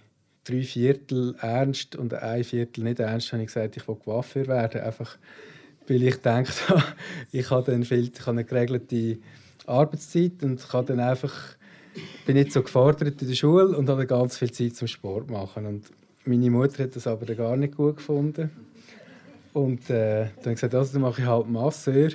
drei 0.43 0.61
Viertel 0.61 1.35
ernst 1.41 1.95
und 1.95 2.13
ein 2.13 2.43
Viertel 2.43 2.83
nicht 2.83 2.99
ernst 2.99 3.31
habe 3.31 3.43
ich 3.43 3.47
gesagt, 3.47 3.77
ich 3.77 3.87
will 3.87 3.95
Coiffeur 3.95 4.47
werden. 4.47 4.81
Einfach, 4.81 5.17
weil 5.87 6.03
ich 6.03 6.17
denke, 6.17 6.51
ich 7.31 7.49
habe 7.49 7.71
dann 7.71 7.83
viel, 7.83 8.11
ich 8.13 8.21
habe 8.21 8.31
eine 8.31 8.43
geregelte 8.43 9.17
Arbeitszeit 9.65 10.43
und 10.43 10.67
kann 10.67 10.85
dann 10.85 10.99
einfach, 10.99 11.33
bin 12.25 12.35
nicht 12.35 12.51
so 12.51 12.61
gefordert 12.61 13.21
in 13.21 13.27
der 13.27 13.35
Schule 13.35 13.77
und 13.77 13.89
habe 13.89 14.05
ganz 14.05 14.37
viel 14.37 14.51
Zeit 14.51 14.75
zum 14.75 14.87
Sport 14.87 15.29
machen. 15.29 15.65
Und 15.65 15.85
meine 16.25 16.49
Mutter 16.49 16.83
hat 16.83 16.95
das 16.95 17.07
aber 17.07 17.33
gar 17.33 17.55
nicht 17.55 17.75
gut 17.75 17.97
gefunden. 17.97 18.49
Und 19.53 19.89
äh, 19.89 20.25
dann 20.25 20.29
habe 20.29 20.49
ich 20.49 20.55
gesagt, 20.55 20.75
also, 20.75 20.93
dann 20.93 21.01
mache 21.01 21.21
ich 21.21 21.27
halt 21.27 21.47
Masseur. 21.49 22.09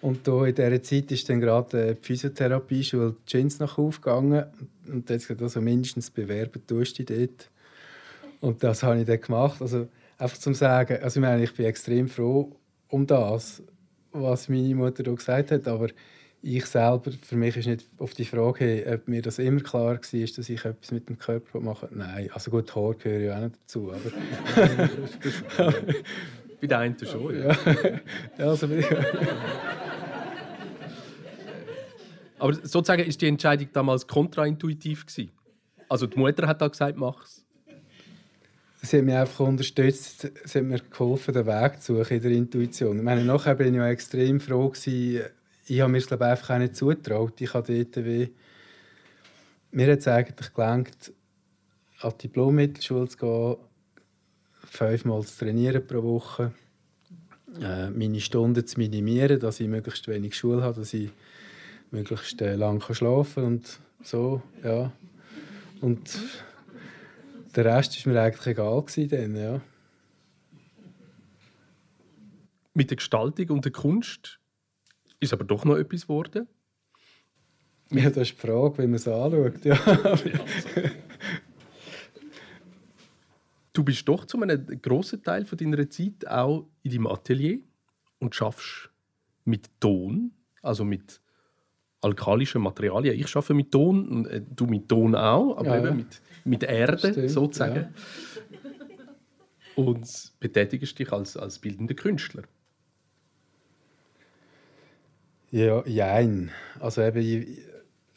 Und 0.00 0.28
da 0.28 0.44
in 0.44 0.54
dieser 0.54 0.82
Zeit 0.82 1.10
ist 1.12 1.28
dann 1.30 1.40
gerade 1.40 1.94
die 1.94 2.06
Physiotherapie-Schule 2.06 3.16
Gins 3.24 3.58
nach 3.58 3.78
aufgegangen. 3.78 4.44
Und 4.86 5.08
hat 5.08 5.18
gesagt, 5.18 5.40
also 5.40 5.60
mindestens 5.62 6.10
bewerben 6.10 6.60
tust 6.66 6.98
du 6.98 7.04
dich 7.04 7.16
dort. 7.16 7.50
Und 8.40 8.62
das 8.62 8.82
habe 8.82 9.00
ich 9.00 9.06
dann 9.06 9.20
gemacht. 9.20 9.62
Also 9.62 9.88
einfach 10.18 10.36
zum 10.36 10.52
sagen, 10.52 11.02
also 11.02 11.20
ich 11.20 11.22
meine, 11.22 11.42
ich 11.42 11.54
bin 11.54 11.64
extrem 11.64 12.08
froh 12.08 12.54
um 12.88 13.06
das, 13.06 13.62
was 14.12 14.48
meine 14.50 14.74
Mutter 14.74 15.02
da 15.02 15.12
gesagt 15.12 15.50
hat, 15.50 15.66
aber 15.66 15.88
ich 16.42 16.66
selber, 16.66 17.10
für 17.22 17.36
mich 17.36 17.56
ist 17.56 17.66
nicht 17.66 17.86
auf 17.96 18.12
die 18.12 18.26
Frage, 18.26 18.84
ob 18.92 19.08
mir 19.08 19.22
das 19.22 19.38
immer 19.38 19.60
klar 19.60 19.94
war, 19.94 19.96
dass 19.96 20.12
ich 20.12 20.64
etwas 20.64 20.92
mit 20.92 21.08
dem 21.08 21.18
Körper 21.18 21.60
mache. 21.60 21.88
Nein, 21.90 22.28
also 22.34 22.50
gut, 22.50 22.76
Haar 22.76 22.92
gehören 22.94 23.24
ja 23.24 23.36
auch 23.38 23.42
nicht 23.44 23.56
dazu. 23.62 23.90
Aber 23.90 24.10
Bei 26.60 26.66
den 26.66 26.78
einen 26.78 26.96
schon, 26.98 27.38
ja. 27.38 27.56
ja 28.38 28.44
also, 28.48 28.68
Aber 32.38 32.54
sozusagen 32.54 33.04
ist 33.04 33.22
die 33.22 33.28
Entscheidung 33.28 33.68
damals 33.72 34.06
kontraintuitiv 34.06 35.06
gewesen. 35.06 35.30
Also 35.88 36.06
die 36.06 36.18
Mutter 36.18 36.46
hat 36.46 36.60
da 36.60 36.68
gesagt, 36.68 36.98
mach's. 36.98 37.44
Sie 38.82 38.98
hat 38.98 39.04
mich 39.04 39.14
einfach 39.14 39.40
unterstützt, 39.40 40.30
sie 40.44 40.58
hat 40.58 40.66
mir 40.66 40.78
geholfen, 40.78 41.32
den 41.32 41.46
Weg 41.46 41.80
zu 41.80 41.96
suchen 41.96 42.16
in 42.18 42.22
der 42.22 42.32
Intuition. 42.32 42.98
Ich 42.98 43.02
meine, 43.02 43.24
nachher 43.24 43.54
bin 43.54 43.68
ich 43.68 43.76
ja 43.76 43.88
extrem 43.88 44.40
froh 44.40 44.68
gewesen. 44.68 45.22
Ich 45.66 45.80
habe 45.80 45.90
mir 45.90 45.98
es 45.98 46.06
glaube 46.06 46.24
ich, 46.24 46.30
einfach 46.30 46.50
auch 46.50 46.58
nicht 46.58 46.76
zugetraut. 46.76 47.40
Ich 47.40 47.54
habe 47.54 47.84
dort 47.84 48.04
wie 48.04 48.30
mir 49.70 49.90
hat 49.90 50.00
es 50.00 50.08
eigentlich 50.08 50.52
gelangt, 50.52 51.12
an 52.00 52.12
die 52.12 52.28
Diplommittelschule 52.28 53.08
zu 53.08 53.16
gehen 53.16 53.56
fünfmal 54.66 55.22
zu 55.22 55.38
trainieren 55.38 55.86
pro 55.86 56.02
Woche, 56.02 56.52
äh, 57.60 57.90
meine 57.90 58.20
Stunden 58.20 58.66
zu 58.66 58.78
minimieren, 58.78 59.38
dass 59.40 59.60
ich 59.60 59.68
möglichst 59.68 60.08
wenig 60.08 60.36
Schule 60.36 60.62
habe, 60.62 60.80
dass 60.80 60.94
ich 60.94 61.10
möglichst 61.90 62.40
äh, 62.42 62.56
lang 62.56 62.80
schlafen 62.80 63.34
kann 63.34 63.44
und 63.44 63.80
so, 64.02 64.42
ja. 64.62 64.92
Und 65.80 66.18
der 67.54 67.64
Rest 67.64 68.04
war 68.06 68.12
mir 68.12 68.20
eigentlich 68.20 68.46
egal 68.46 68.82
gewesen 68.82 69.08
dann, 69.08 69.36
ja. 69.36 69.60
Mit 72.74 72.90
der 72.90 72.96
Gestaltung 72.96 73.50
und 73.50 73.64
der 73.64 73.72
Kunst 73.72 74.40
ist 75.20 75.32
aber 75.32 75.44
doch 75.44 75.64
noch 75.64 75.76
etwas 75.76 76.02
geworden. 76.02 76.48
Ja, 77.90 78.10
das 78.10 78.28
ist 78.28 78.32
die 78.32 78.46
Frage, 78.46 78.78
wie 78.78 78.86
man 78.86 78.94
es 78.94 79.06
anschaut. 79.06 79.64
Ja. 79.64 79.78
Du 83.74 83.82
bist 83.82 84.08
doch 84.08 84.24
zu 84.24 84.40
einem 84.40 84.80
grossen 84.80 85.22
Teil 85.22 85.44
von 85.44 85.58
deiner 85.58 85.90
Zeit 85.90 86.26
auch 86.28 86.68
in 86.84 86.92
deinem 86.92 87.06
Atelier 87.08 87.58
und 88.20 88.34
schaffst 88.34 88.88
mit 89.44 89.68
Ton, 89.80 90.30
also 90.62 90.84
mit 90.84 91.20
alkalischen 92.00 92.62
Materialien. 92.62 93.18
Ich 93.18 93.34
arbeite 93.34 93.52
mit 93.52 93.72
Ton, 93.72 94.08
und 94.08 94.26
äh, 94.26 94.40
du 94.48 94.66
mit 94.66 94.88
Ton 94.88 95.16
auch, 95.16 95.56
aber 95.56 95.70
ja, 95.70 95.78
eben 95.78 95.86
ja. 95.86 95.94
Mit, 95.94 96.22
mit 96.44 96.62
Erde 96.62 96.98
Stimmt, 96.98 97.30
sozusagen. 97.30 97.74
Ja. 97.74 97.90
Und 99.74 100.32
betätigst 100.38 100.96
dich 100.96 101.12
als, 101.12 101.36
als 101.36 101.58
bildender 101.58 101.94
Künstler. 101.94 102.44
Ja, 105.50 105.84
jein. 105.84 106.52
Also 106.78 107.02
eben, 107.02 107.58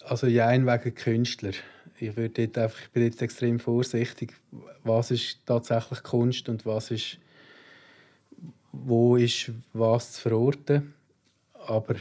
also 0.04 0.28
jein 0.28 0.68
wegen 0.68 0.94
Künstler 0.94 1.54
ich, 2.00 2.16
würde 2.16 2.48
dort 2.48 2.58
einfach, 2.58 2.82
ich 2.82 2.90
bin 2.92 3.04
jetzt 3.04 3.22
extrem 3.22 3.60
vorsichtig, 3.60 4.34
was 4.84 5.12
ist 5.12 5.40
tatsächlich 5.46 6.04
Kunst 6.04 6.50
und 6.50 6.66
was 6.66 6.92
ist, 6.92 7.18
wo 8.72 9.16
ist 9.16 9.52
was 9.74 10.14
zu 10.14 10.22
verorten. 10.22 10.94
Aber, 11.54 11.96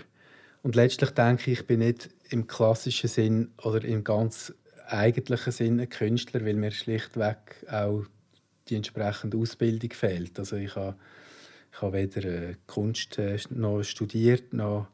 und 0.62 0.74
letztlich 0.74 1.11
denke 1.11 1.51
ich, 1.51 1.61
ich 1.61 1.66
bin 1.66 1.80
nicht 1.80 2.11
im 2.30 2.47
klassischen 2.47 3.09
Sinn 3.09 3.51
oder 3.62 3.84
im 3.84 4.05
ganz 4.05 4.53
eigentlichen 4.86 5.53
Sinn 5.53 5.80
ein 5.80 5.88
Künstler, 5.88 6.44
weil 6.44 6.55
mir 6.55 6.70
schlichtweg 6.70 7.38
auch 7.70 8.05
die 8.68 8.76
entsprechende 8.76 9.36
Ausbildung 9.36 9.92
fehlt. 9.92 10.38
Also 10.38 10.57
ich 10.57 10.74
habe, 10.76 10.97
ich 11.72 11.82
habe 11.82 11.92
weder 11.94 12.24
äh, 12.24 12.55
Kunst 12.66 13.18
äh, 13.18 13.38
noch 13.51 13.82
studiert, 13.82 14.53
noch 14.53 14.88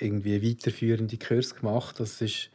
irgendwie 0.00 0.50
weiterführende 0.50 1.16
Kurs 1.18 1.54
gemacht. 1.54 1.98
Das 1.98 2.20
ist 2.20 2.50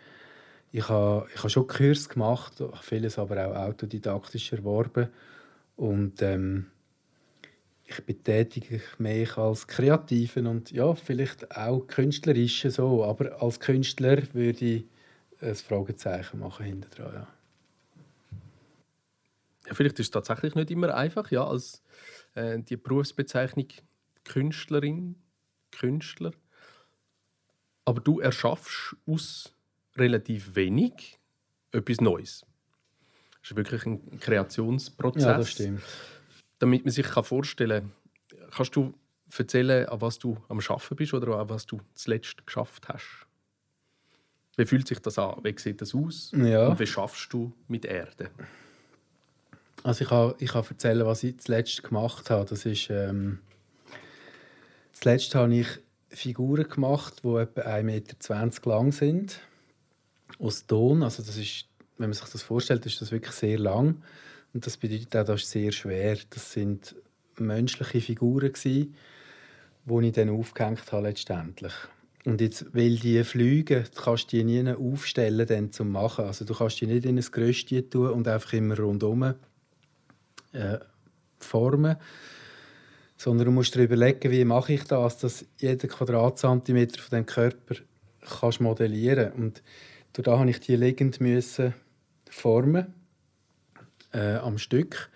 ich 0.71 0.87
habe, 0.87 1.27
ich 1.33 1.39
habe 1.39 1.49
schon 1.49 1.67
Kurs 1.67 2.09
gemacht, 2.09 2.63
vieles 2.81 3.17
aber 3.17 3.47
auch 3.47 3.55
autodidaktisch 3.55 4.53
erworben. 4.53 5.09
Und 5.75 6.21
ähm, 6.21 6.67
ich 7.85 8.05
betätige 8.05 8.81
mich 8.99 9.35
als 9.37 9.65
Kreativen 9.65 10.45
und 10.45 10.71
ja, 10.71 10.93
vielleicht 10.93 11.55
auch 11.55 11.87
Künstlerische 11.87 12.69
so. 12.69 13.03
Aber 13.03 13.41
als 13.41 13.59
Künstler 13.59 14.21
würde 14.33 14.65
ich 14.65 14.85
ein 15.41 15.55
Fragezeichen 15.55 16.39
machen 16.39 16.65
hinter 16.65 16.89
dran. 16.89 17.13
Ja. 17.13 17.27
ja. 19.67 19.73
vielleicht 19.73 19.99
ist 19.99 20.07
es 20.07 20.11
tatsächlich 20.11 20.53
nicht 20.53 20.69
immer 20.69 20.93
einfach, 20.93 21.31
ja, 21.31 21.47
als 21.47 21.81
äh, 22.35 22.59
die 22.59 22.77
Berufsbezeichnung 22.77 23.67
Künstlerin, 24.23 25.15
Künstler. 25.71 26.33
Aber 27.85 28.01
du 28.01 28.19
erschaffst 28.19 28.95
aus 29.07 29.55
relativ 29.99 30.55
wenig 30.55 31.19
etwas 31.71 32.01
Neues. 32.01 32.45
Das 33.41 33.51
ist 33.51 33.57
wirklich 33.57 33.85
ein 33.85 34.19
Kreationsprozess. 34.19 35.23
Ja, 35.23 35.37
das 35.37 35.51
stimmt. 35.51 35.81
Damit 36.59 36.85
man 36.85 36.91
sich 36.91 37.07
vorstellen 37.07 37.91
kann, 38.29 38.49
kannst 38.51 38.75
du 38.75 38.93
erzählen, 39.37 39.87
an 39.87 40.01
was 40.01 40.19
du 40.19 40.37
am 40.49 40.59
Schaffen 40.61 40.97
bist 40.97 41.13
oder 41.13 41.37
an 41.37 41.49
was 41.49 41.65
du 41.65 41.79
zuletzt 41.93 42.45
geschafft 42.45 42.87
hast? 42.89 43.27
Wie 44.57 44.65
fühlt 44.65 44.87
sich 44.87 44.99
das 44.99 45.17
an? 45.17 45.39
Wie 45.43 45.57
sieht 45.57 45.81
das 45.81 45.95
aus? 45.95 46.31
Ja. 46.35 46.67
Und 46.67 46.79
wie 46.79 46.87
schaffst 46.87 47.31
du 47.31 47.53
mit 47.67 47.85
Erde? 47.85 48.29
Also 49.83 50.03
ich 50.03 50.09
kann, 50.09 50.33
ich 50.39 50.51
kann 50.51 50.65
erzählen, 50.69 51.05
was 51.05 51.23
ich 51.23 51.39
zuletzt 51.39 51.83
gemacht 51.83 52.29
habe. 52.29 52.49
Das 52.49 52.65
ist, 52.65 52.89
ähm, 52.89 53.39
zuletzt 54.91 55.33
habe 55.35 55.55
ich 55.55 55.67
Figuren 56.09 56.67
gemacht, 56.67 57.21
die 57.23 57.35
etwa 57.35 57.61
1,20 57.61 57.83
Meter 57.83 58.69
lang 58.69 58.91
sind. 58.91 59.39
Aus 60.37 60.65
Ton. 60.67 61.03
Also 61.03 61.23
das 61.23 61.37
ist, 61.37 61.65
wenn 61.97 62.09
man 62.09 62.13
sich 62.13 62.29
das 62.29 62.43
vorstellt, 62.43 62.85
ist 62.85 63.01
das 63.01 63.11
wirklich 63.11 63.33
sehr 63.33 63.57
lang. 63.57 64.01
Und 64.53 64.65
das 64.65 64.77
bedeutet 64.77 65.15
auch, 65.15 65.25
das 65.25 65.43
ist 65.43 65.51
sehr 65.51 65.71
schwer. 65.71 66.17
Das 66.29 66.53
sind 66.53 66.95
menschliche 67.37 68.01
Figuren, 68.01 68.53
die 68.63 68.91
ich 69.85 70.11
dann 70.13 70.29
aufgehängt 70.29 70.91
habe 70.91 71.07
letztendlich. 71.07 71.73
Und 72.25 72.41
jetzt, 72.41 72.65
weil 72.73 72.97
die 72.97 73.23
fliegen, 73.23 73.85
kannst 73.95 74.31
du 74.31 74.37
die 74.37 74.43
nie 74.43 74.71
aufstellen 74.71 75.47
dann 75.47 75.71
zum 75.71 75.91
Machen. 75.91 76.25
Also 76.25 76.45
du 76.45 76.53
kannst 76.53 76.81
die 76.81 76.87
nicht 76.87 77.05
in 77.05 77.17
ein 77.17 77.25
Gerüst 77.31 77.69
tun 77.89 78.09
und 78.09 78.27
einfach 78.27 78.53
immer 78.53 78.77
rundherum 78.77 79.35
äh, 80.51 80.79
formen. 81.39 81.95
Sondern 83.17 83.45
du 83.45 83.51
musst 83.51 83.75
dir 83.75 83.83
überlegen, 83.83 84.31
wie 84.31 84.45
mache 84.45 84.73
ich 84.73 84.83
das, 84.83 85.17
dass 85.17 85.45
jeder 85.57 85.87
Quadratzentimeter 85.87 87.01
von 87.01 87.19
dem 87.19 87.25
Körper 87.25 87.75
kannst 88.39 88.61
modellieren 88.61 89.33
Und 90.17 90.27
da 90.27 90.37
habe 90.37 90.49
ich 90.49 90.59
die 90.59 90.75
liegend 90.75 91.21
müssen 91.21 91.73
formen 92.29 92.93
äh, 94.13 94.35
am 94.35 94.57
Stück. 94.57 95.09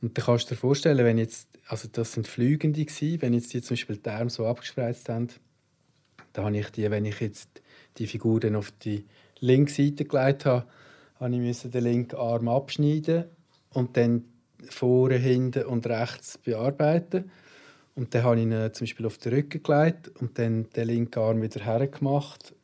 Und 0.00 0.16
dann 0.16 0.24
kannst 0.24 0.50
du 0.50 0.54
dir 0.54 0.60
vorstellen, 0.60 1.04
wenn 1.04 1.18
jetzt, 1.18 1.48
also 1.66 1.88
das 1.90 2.12
sind 2.12 2.26
Flügende 2.26 2.84
gewesen, 2.84 3.22
wenn 3.22 3.34
jetzt 3.34 3.52
die 3.52 3.62
zum 3.62 3.74
Beispiel 3.74 3.96
die 3.96 4.10
Arme 4.10 4.30
so 4.30 4.46
abgespreizt 4.46 5.08
haben, 5.08 5.28
dann 6.32 6.44
habe 6.44 6.58
ich 6.58 6.70
die, 6.70 6.90
wenn 6.90 7.04
ich 7.04 7.20
jetzt 7.20 7.48
die 7.98 8.06
Figur 8.06 8.40
dann 8.40 8.56
auf 8.56 8.70
die 8.70 9.04
linke 9.40 9.72
Seite 9.72 10.04
gelegt 10.04 10.46
habe, 10.46 10.66
habe 11.18 11.36
ich 11.36 11.60
den 11.62 11.84
linken 11.84 12.16
Arm 12.16 12.48
abschneiden 12.48 13.24
und 13.70 13.96
dann 13.96 14.24
vorne, 14.68 15.16
hinten 15.16 15.64
und 15.64 15.86
rechts 15.86 16.38
bearbeiten. 16.38 17.30
Und 17.94 18.14
dann 18.14 18.22
habe 18.22 18.36
ich 18.36 18.46
ihn 18.46 18.72
zum 18.72 18.86
Beispiel 18.86 19.06
auf 19.06 19.18
den 19.18 19.34
Rücken 19.34 19.62
gelegt 19.62 20.08
und 20.20 20.38
dann 20.38 20.70
den 20.70 20.86
linken 20.86 21.18
Arm 21.18 21.42
wieder 21.42 21.64
hergemacht. 21.64 22.54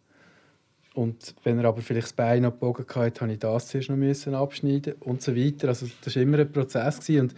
Und 0.97 1.35
wenn 1.45 1.59
er 1.59 1.67
aber 1.67 1.83
vielleicht 1.83 2.07
das 2.07 2.13
Bein 2.15 2.43
noch 2.43 2.53
gebogen 2.53 2.87
hatte, 2.89 3.21
habe 3.21 3.33
ich 3.33 3.39
das 3.39 3.69
zuerst 3.69 3.91
noch 3.91 3.97
müssen 3.97 4.35
abschneiden 4.35 4.95
und 5.01 5.21
so 5.21 5.37
weiter. 5.37 5.69
Also 5.69 5.87
das 6.03 6.17
war 6.17 6.23
immer 6.23 6.39
ein 6.39 6.51
Prozess. 6.51 7.01
Gewesen. 7.01 7.21
Und 7.21 7.35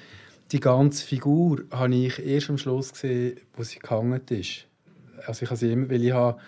die 0.53 0.61
ganze 0.61 1.05
Figur 1.05 1.65
habe 1.73 1.93
ich 1.93 2.25
erst 2.25 2.51
am 2.51 2.59
Schluss 2.59 2.93
gesehen, 2.93 3.41
wo 3.57 3.65
sie 3.65 3.81
gehangen 3.81 4.21
ist. 4.31 4.67
Also 5.27 5.43
ich 5.43 5.51
habe 5.51 5.59
sie 5.59 5.73
immer, 5.73 5.91
weil 5.91 6.05
ich 6.05 6.13
habe, 6.13 6.39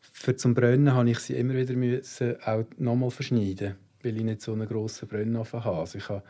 für 0.00 0.34
zum 0.34 0.54
Brennen 0.54 0.92
habe 0.92 1.08
ich 1.08 1.20
sie 1.20 1.34
immer 1.34 1.54
wieder 1.54 1.74
müssen 1.74 2.42
auch 2.42 2.64
nochmal 2.76 3.12
verschneiden, 3.12 3.76
weil 4.02 4.16
ich 4.16 4.24
nicht 4.24 4.42
so 4.42 4.52
einen 4.52 4.66
grossen 4.66 5.06
Brennofen 5.06 5.62
habe. 5.62 5.78
Also 5.78 5.98
ich 5.98 6.08
habe 6.08 6.24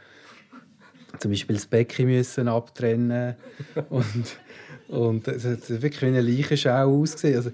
zum 1.19 1.31
Beispiel 1.31 1.57
das 1.57 1.67
Becken 1.67 2.05
müssen 2.05 2.49
abtrennen 2.49 3.35
und, 3.89 4.37
und 4.89 5.27
es 5.27 5.47
hat 5.47 5.71
wirklich 5.71 6.03
wie 6.03 6.07
eine 6.07 6.21
Leichenschau 6.21 7.01
ausgesehen. 7.01 7.37
Also 7.37 7.51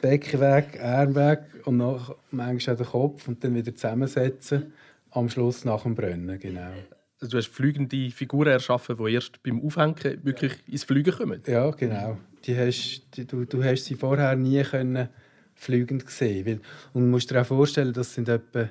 Becken 0.00 0.40
weg, 0.40 0.78
Arm 0.82 1.14
weg 1.14 1.40
und 1.64 1.78
noch 1.78 2.16
manchmal 2.30 2.74
auch 2.74 2.78
den 2.78 2.86
Kopf 2.86 3.28
und 3.28 3.42
dann 3.42 3.54
wieder 3.54 3.74
zusammensetzen. 3.74 4.72
Am 5.10 5.28
Schluss 5.28 5.64
nach 5.64 5.82
dem 5.82 5.94
Brennen, 5.94 6.38
genau. 6.38 6.72
Also 7.20 7.32
du 7.32 7.38
hast 7.38 7.48
flügende 7.48 8.10
Figuren 8.10 8.52
erschaffen, 8.52 8.96
die 8.96 9.12
erst 9.12 9.42
beim 9.42 9.64
Aufhängen 9.64 9.96
wirklich 10.22 10.52
ins 10.66 10.84
Fliegen 10.84 11.12
kommen. 11.12 11.42
Ja, 11.46 11.70
genau. 11.70 12.18
Die 12.44 12.56
hast, 12.56 13.02
die, 13.14 13.26
du, 13.26 13.44
du 13.44 13.64
hast 13.64 13.86
sie 13.86 13.96
vorher 13.96 14.36
nie 14.36 14.62
können 14.62 15.08
flügend 15.54 16.06
gesehen. 16.06 16.46
Weil, 16.46 16.60
und 16.92 17.02
du 17.02 17.08
musst 17.08 17.30
dir 17.30 17.40
auch 17.40 17.46
vorstellen, 17.46 17.92
das 17.92 18.14
sind 18.14 18.28
etwa 18.28 18.70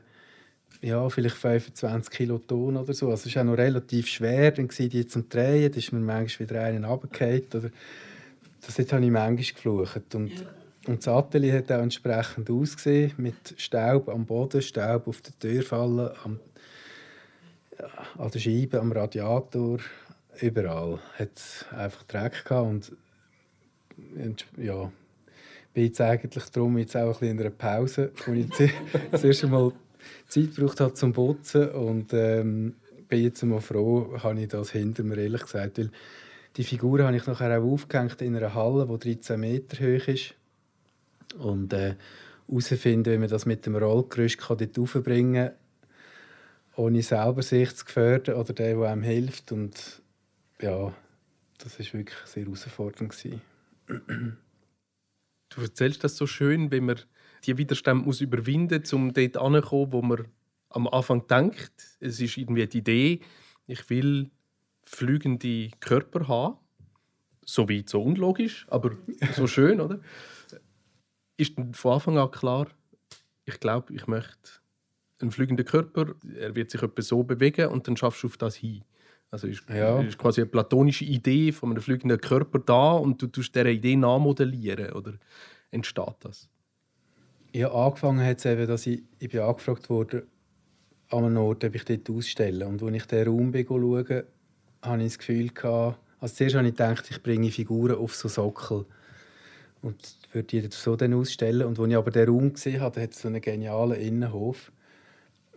ja, 0.82 1.10
vielleicht 1.10 1.36
25 1.36 2.14
Kilo 2.14 2.38
Ton 2.38 2.78
oder 2.78 2.94
so. 2.94 3.10
Also 3.10 3.22
es 3.22 3.26
ist 3.28 3.38
auch 3.38 3.44
noch 3.44 3.58
relativ 3.58 4.08
schwer, 4.08 4.52
dann 4.52 4.68
die 4.68 5.08
zum 5.08 5.28
Drehen, 5.28 5.72
da 5.72 5.78
ist 5.78 5.92
mir 5.92 6.00
manchmal 6.00 6.50
wieder 6.50 6.64
einen 6.64 6.86
runtergefallen. 6.86 7.44
Oder 7.54 7.70
das 8.66 8.78
habe 8.78 9.06
ich 9.06 9.12
manchmal 9.12 9.36
geflucht. 9.36 10.16
Und, 10.16 10.32
und 10.88 11.06
das 11.06 11.08
Atelier 11.08 11.54
hat 11.54 11.72
auch 11.72 11.82
entsprechend 11.82 12.50
ausgesehen, 12.50 13.14
mit 13.18 13.56
Staub 13.58 14.10
am 14.10 14.26
Boden, 14.26 14.62
Staub 14.62 15.08
auf 15.08 15.22
der 15.22 15.38
Türfalle, 15.40 16.16
am, 16.24 16.40
ja, 17.78 17.88
an 18.18 18.32
der 18.32 18.40
Scheibe, 18.40 18.80
am 18.80 18.92
Radiator, 18.92 19.80
überall. 20.42 21.00
Hat 21.18 21.66
einfach 21.76 22.04
Dreck 22.04 22.46
gehabt 22.46 22.68
und, 22.68 24.46
ja, 24.58 24.92
bin 25.74 25.86
jetzt 25.86 26.02
eigentlich 26.02 26.46
darum 26.46 26.78
jetzt 26.78 26.96
auch 26.96 27.02
ein 27.02 27.10
bisschen 27.10 27.30
in 27.30 27.40
einer 27.40 27.50
Pause, 27.50 28.12
wo 28.26 28.34
ich 28.34 28.48
das 29.12 29.24
erste 29.24 29.48
Mal 29.48 29.72
Zeit 30.28 30.56
gebraucht 30.56 30.80
hat 30.80 30.98
zum 30.98 31.14
Putzen 31.14 31.70
und 31.70 32.14
ähm, 32.14 32.76
bin 33.08 33.24
jetzt 33.24 33.44
mal 33.44 33.62
froh, 33.62 34.18
habe 34.24 34.40
ich 34.42 34.48
das 34.48 34.72
hinter 34.72 35.04
mir 35.04 35.18
ehrlich 35.18 35.42
gesagt, 35.42 35.78
weil 35.78 35.92
die 36.56 36.64
Figur 36.64 37.04
habe 37.04 37.16
ich 37.16 37.28
nachher 37.28 37.60
auch 37.60 37.64
aufgehängt 37.64 38.22
in 38.22 38.36
einer 38.36 38.54
Halle, 38.54 38.88
die 38.88 39.16
13 39.16 39.40
Meter 39.40 39.78
hoch 39.78 40.08
ist 40.08 40.34
und 41.36 41.74
äh, 41.74 41.96
herausfinden, 42.48 43.14
wie 43.14 43.18
man 43.18 43.30
das 43.30 43.46
mit 43.46 43.66
dem 43.66 43.76
Rollgerüst 43.76 44.38
kann 44.38 44.58
dort 44.58 44.78
raufbringen 44.78 45.50
kann, 45.50 45.56
ohne 46.76 47.02
selber 47.02 47.42
sich 47.42 47.76
zu 47.76 47.86
gefährden 47.86 48.36
oder 48.36 48.54
der, 48.54 48.76
der 48.76 48.90
einem 48.90 49.04
hilft 49.04 49.52
und 49.52 50.02
ja, 50.62 50.94
das 51.58 51.80
ist 51.80 51.94
wirklich 51.94 52.18
sehr 52.26 52.46
herausfordernd. 52.46 53.16
Du 55.50 55.62
erzählst 55.62 56.04
das 56.04 56.18
so 56.18 56.28
schön, 56.28 56.72
wenn 56.72 56.86
man 56.86 57.00
die 57.46 57.58
Widerstände 57.58 58.04
muss 58.04 58.22
überwinden 58.22 58.82
muss, 58.82 58.94
um 58.94 59.14
dort 59.14 59.38
anzukommen, 59.38 59.92
wo 59.92 60.02
man 60.02 60.28
am 60.70 60.88
Anfang 60.88 61.26
denkt. 61.28 61.98
Es 62.00 62.20
ist 62.20 62.38
irgendwie 62.38 62.68
die 62.68 62.80
Idee, 62.80 63.22
ich 63.66 63.90
will 63.90 64.30
flügende 64.84 65.70
Körper 65.80 66.28
haben. 66.28 66.58
So 67.46 67.70
weit, 67.70 67.88
so 67.88 68.04
unlogisch, 68.04 68.68
aber 68.70 68.92
so 69.34 69.48
schön, 69.48 69.80
oder? 69.80 70.00
Ist 71.38 71.54
von 71.74 71.94
Anfang 71.94 72.18
an 72.18 72.32
klar, 72.32 72.68
ich 73.46 73.60
glaube, 73.60 73.94
ich 73.94 74.08
möchte 74.08 74.60
einen 75.20 75.32
flügenden 75.32 75.66
Körper, 75.66 76.16
er 76.36 76.56
wird 76.56 76.72
sich 76.72 76.82
etwa 76.82 77.02
so 77.02 77.24
bewegen 77.24 77.70
und 77.70 77.88
dann 77.88 77.98
schaffst 77.98 78.24
du 78.24 78.28
auf 78.28 78.38
das 78.38 78.56
hin. 78.56 78.84
Also 79.30 79.48
ist, 79.48 79.64
ja. 79.70 80.02
ist 80.02 80.18
quasi 80.18 80.42
eine 80.42 80.50
platonische 80.50 81.06
Idee 81.06 81.52
von 81.52 81.72
einem 81.72 81.82
fliegenden 81.82 82.20
Körper 82.20 82.60
da 82.60 82.94
und 82.94 83.22
du 83.22 83.28
tust 83.28 83.54
dieser 83.54 83.68
Idee 83.68 83.96
nachmodellieren 83.96 84.94
oder 84.94 85.14
entsteht 85.72 86.16
das? 86.22 86.50
Ja, 87.54 87.72
angefangen 87.72 88.26
hat 88.26 88.38
es 88.38 88.46
eben, 88.46 88.68
dass 88.68 88.88
ich, 88.88 89.04
ich 89.20 89.30
bin 89.30 89.42
angefragt 89.42 89.90
wurde 89.90 90.28
an 91.10 91.26
einem 91.26 91.38
Ort, 91.38 91.64
ob 91.64 91.76
ich 91.76 91.86
dort 91.86 92.10
ausstelle. 92.10 92.68
Und 92.68 92.82
als 92.84 92.96
ich 92.96 93.06
den 93.06 93.28
Raum 93.28 93.54
schaue, 93.54 94.26
habe 94.82 95.02
ich 95.02 95.08
das 95.08 95.18
Gefühl 95.18 95.50
gehabt, 95.50 96.00
also 96.20 96.36
zuerst 96.36 96.56
habe 96.56 96.68
ich 96.68 96.74
gedacht, 96.74 97.06
ich 97.10 97.22
bringe 97.22 97.52
Figuren 97.52 97.96
auf 97.96 98.16
so 98.16 98.28
Sockel 98.28 98.86
und 99.88 100.18
würde 100.34 100.48
die 100.48 100.68
so 100.70 100.96
dann 100.96 101.14
ausstellen. 101.14 101.66
Und 101.66 101.80
als 101.80 101.90
ich 101.90 101.96
aber 101.96 102.12
den 102.12 102.30
Raum 102.30 102.54
gesehen 102.54 102.82
habe, 102.82 103.02
hat 103.02 103.14
so 103.14 103.30
einen 103.30 103.42
genialen 103.42 104.00
Innenhof 104.00 104.72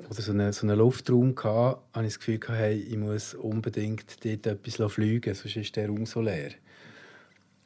oder 0.08 0.22
so 0.22 0.30
einen, 0.30 0.52
so 0.52 0.66
einen 0.66 0.78
Luftraum 0.78 1.34
gehabt, 1.34 1.82
habe 1.94 2.06
ich 2.06 2.12
das 2.12 2.18
Gefühl 2.20 2.38
gehabt, 2.38 2.58
hey, 2.58 2.80
ich 2.80 2.96
muss 2.96 3.34
unbedingt 3.34 4.24
dort 4.24 4.46
etwas 4.46 4.92
fliegen, 4.92 5.34
sonst 5.34 5.56
ist 5.56 5.74
der 5.76 5.88
Raum 5.88 6.06
so 6.06 6.20
leer. 6.20 6.52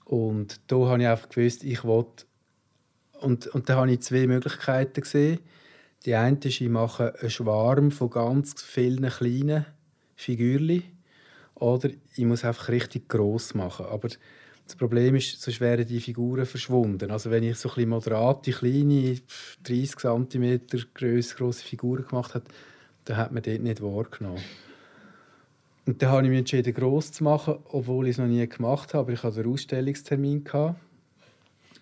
Und 0.06 0.60
da 0.66 0.76
habe 0.76 1.02
ich 1.02 1.08
einfach 1.08 1.28
gewusst, 1.28 1.64
ich 1.64 1.84
wollte 1.84 2.24
und, 3.20 3.46
und 3.48 3.68
da 3.68 3.76
habe 3.76 3.92
ich 3.92 4.00
zwei 4.00 4.26
Möglichkeiten 4.26 5.00
gesehen. 5.00 5.38
Die 6.04 6.14
eine 6.14 6.36
ist, 6.38 6.60
ich 6.60 6.68
mache 6.68 7.14
einen 7.20 7.30
Schwarm 7.30 7.90
von 7.90 8.10
ganz 8.10 8.60
vielen 8.62 9.08
kleinen 9.08 9.66
Figürchen. 10.16 10.82
Oder 11.54 11.90
ich 12.16 12.24
muss 12.24 12.44
einfach 12.44 12.68
richtig 12.68 13.08
gross 13.08 13.54
machen. 13.54 13.86
Aber 13.86 14.08
das 14.66 14.76
Problem 14.76 15.14
ist, 15.14 15.40
sonst 15.40 15.60
wären 15.60 15.86
die 15.86 16.00
Figuren 16.00 16.46
verschwunden. 16.46 17.10
Also 17.10 17.30
wenn 17.30 17.42
ich 17.42 17.56
so 17.56 17.70
ein 17.76 17.88
moderate, 17.88 18.50
kleine, 18.50 19.18
30 19.62 19.96
cm 19.96 20.60
grosse, 20.94 21.34
grosse 21.36 21.64
Figuren 21.64 22.06
gemacht 22.06 22.34
habe, 22.34 22.44
dann 23.04 23.16
hat 23.18 23.32
man 23.32 23.42
dort 23.42 23.60
nicht 23.60 23.82
wahrgenommen. 23.82 24.42
Und 25.86 26.00
dann 26.00 26.10
habe 26.10 26.22
ich 26.22 26.30
mich 26.30 26.38
entschieden, 26.38 26.72
gross 26.72 27.12
zu 27.12 27.24
machen, 27.24 27.56
obwohl 27.64 28.06
ich 28.06 28.12
es 28.12 28.18
noch 28.18 28.26
nie 28.26 28.46
gemacht 28.48 28.94
habe. 28.94 29.02
Aber 29.02 29.12
ich 29.12 29.22
hatte 29.22 29.40
einen 29.40 29.52
Ausstellungstermin. 29.52 30.44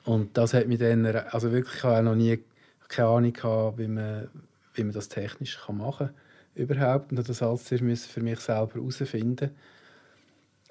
Und 0.05 0.37
das 0.37 0.55
hat 0.55 0.67
mich 0.67 0.81
dann, 0.81 1.07
also 1.07 1.53
wirklich, 1.53 1.77
ich 1.77 1.85
habe 1.85 2.03
noch 2.03 2.17
nie 2.17 2.41
keine 2.89 3.09
Ahnung 3.09 3.79
wie 3.79 3.89
man, 3.89 4.29
wie 4.75 4.85
man 4.85 4.93
das 4.93 5.09
technisch 5.09 5.59
machen 5.69 6.09
kann 6.09 6.17
überhaupt. 6.55 7.13
Und 7.13 7.29
das 7.29 7.43
alles 7.43 7.69
für 7.69 8.21
mich 8.21 8.41
selber 8.41 8.75
herausfinden. 8.75 9.51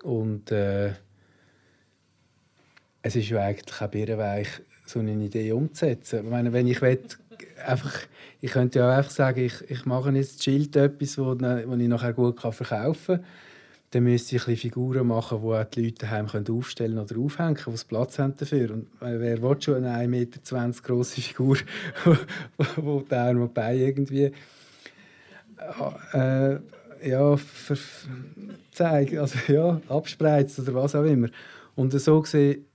Und 0.03 0.51
äh, 0.51 0.93
es 3.01 3.15
ist 3.15 3.29
ja 3.29 3.41
eigentlich 3.41 3.81
auch 3.81 3.87
birrenweich, 3.87 4.47
so 4.85 4.99
eine 4.99 5.13
Idee 5.13 5.51
umzusetzen. 5.51 6.25
Ich 6.25 6.29
meine, 6.29 6.53
wenn 6.53 6.67
ich 6.67 6.81
will, 6.81 6.99
einfach, 7.65 7.93
ich 8.41 8.51
könnte 8.51 8.79
ja 8.79 8.97
einfach 8.97 9.11
sagen, 9.11 9.45
ich, 9.45 9.69
ich 9.69 9.85
mache 9.85 10.11
jetzt 10.11 10.43
Schild 10.43 10.75
etwas, 10.75 11.17
wo, 11.17 11.37
wo 11.39 11.75
ich 11.75 11.87
nachher 11.87 12.13
gut 12.13 12.39
verkaufen 12.39 13.17
kann. 13.17 13.25
Dann 13.91 14.03
müsste 14.03 14.37
ich 14.37 14.47
ein 14.47 14.55
Figuren 14.55 15.07
machen, 15.07 15.41
die 15.41 15.75
die 15.75 15.83
Leute 15.85 16.05
daheim 16.05 16.27
aufstellen 16.49 16.97
oder 16.97 17.17
aufhängen 17.17 17.55
können, 17.55 17.75
die 17.75 17.87
Platz 17.87 18.19
haben 18.19 18.35
dafür. 18.37 18.71
Und 18.71 18.87
wer 18.99 19.41
will 19.41 19.61
schon 19.61 19.83
eine 19.83 20.07
1,20 20.07 20.07
Meter 20.07 20.81
große 20.81 21.21
Figur, 21.21 21.57
wo 22.77 23.01
die 23.01 23.15
Arme 23.15 23.43
und 23.43 23.53
Beine 23.53 23.79
irgendwie 23.79 24.31
äh, 26.13 26.57
ja, 27.03 27.35
zeigen, 28.71 29.19
also 29.19 29.51
ja, 29.51 29.81
abspreizt 29.89 30.59
oder 30.59 30.73
was 30.73 30.95
auch 30.95 31.03
immer. 31.03 31.27
Und 31.75 31.91
so 31.91 32.21
gesehen 32.21 32.65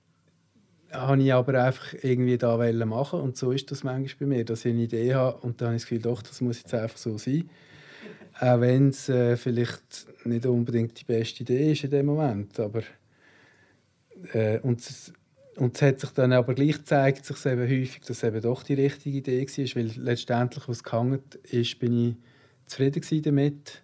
habe 0.96 1.22
ich 1.22 1.32
aber 1.32 1.62
einfach 1.62 1.94
irgendwie 2.02 2.38
da 2.38 2.56
machen 2.86 3.20
und 3.20 3.36
so 3.36 3.52
ist 3.52 3.70
das 3.70 3.84
manchmal 3.84 4.28
bei 4.28 4.36
mir, 4.36 4.44
dass 4.44 4.64
ich 4.64 4.72
eine 4.72 4.82
Idee 4.82 5.14
habe 5.14 5.38
und 5.38 5.60
dann 5.60 5.68
habe 5.68 5.76
ich 5.76 5.82
das 5.82 5.88
Gefühl, 5.88 6.02
doch, 6.02 6.22
das 6.22 6.40
muss 6.40 6.58
jetzt 6.58 6.74
einfach 6.74 6.96
so 6.96 7.18
sein. 7.18 7.48
Auch 8.38 8.60
wenn 8.60 8.88
es 8.88 9.08
äh, 9.08 9.36
vielleicht 9.36 10.06
nicht 10.24 10.46
unbedingt 10.46 11.00
die 11.00 11.04
beste 11.04 11.42
Idee 11.42 11.72
ist 11.72 11.84
in 11.84 11.90
dem 11.90 12.06
Moment, 12.06 12.58
aber 12.60 12.82
äh, 14.32 14.58
und, 14.60 14.82
und 15.56 15.76
es 15.76 15.82
hat 15.82 16.00
sich 16.00 16.10
dann 16.10 16.32
aber 16.32 16.54
gleich 16.54 16.78
gezeigt, 16.78 17.24
sich 17.24 17.46
eben 17.46 17.62
häufig, 17.62 18.00
dass 18.00 18.18
es 18.18 18.22
eben 18.24 18.42
doch 18.42 18.62
die 18.62 18.74
richtige 18.74 19.18
Idee 19.18 19.46
war, 19.46 19.76
weil 19.76 19.90
letztendlich, 19.96 20.68
was 20.68 20.84
gehangen 20.84 21.20
ist, 21.50 21.78
bin 21.78 22.08
ich 22.08 22.16
zufrieden 22.66 23.22
damit 23.22 23.82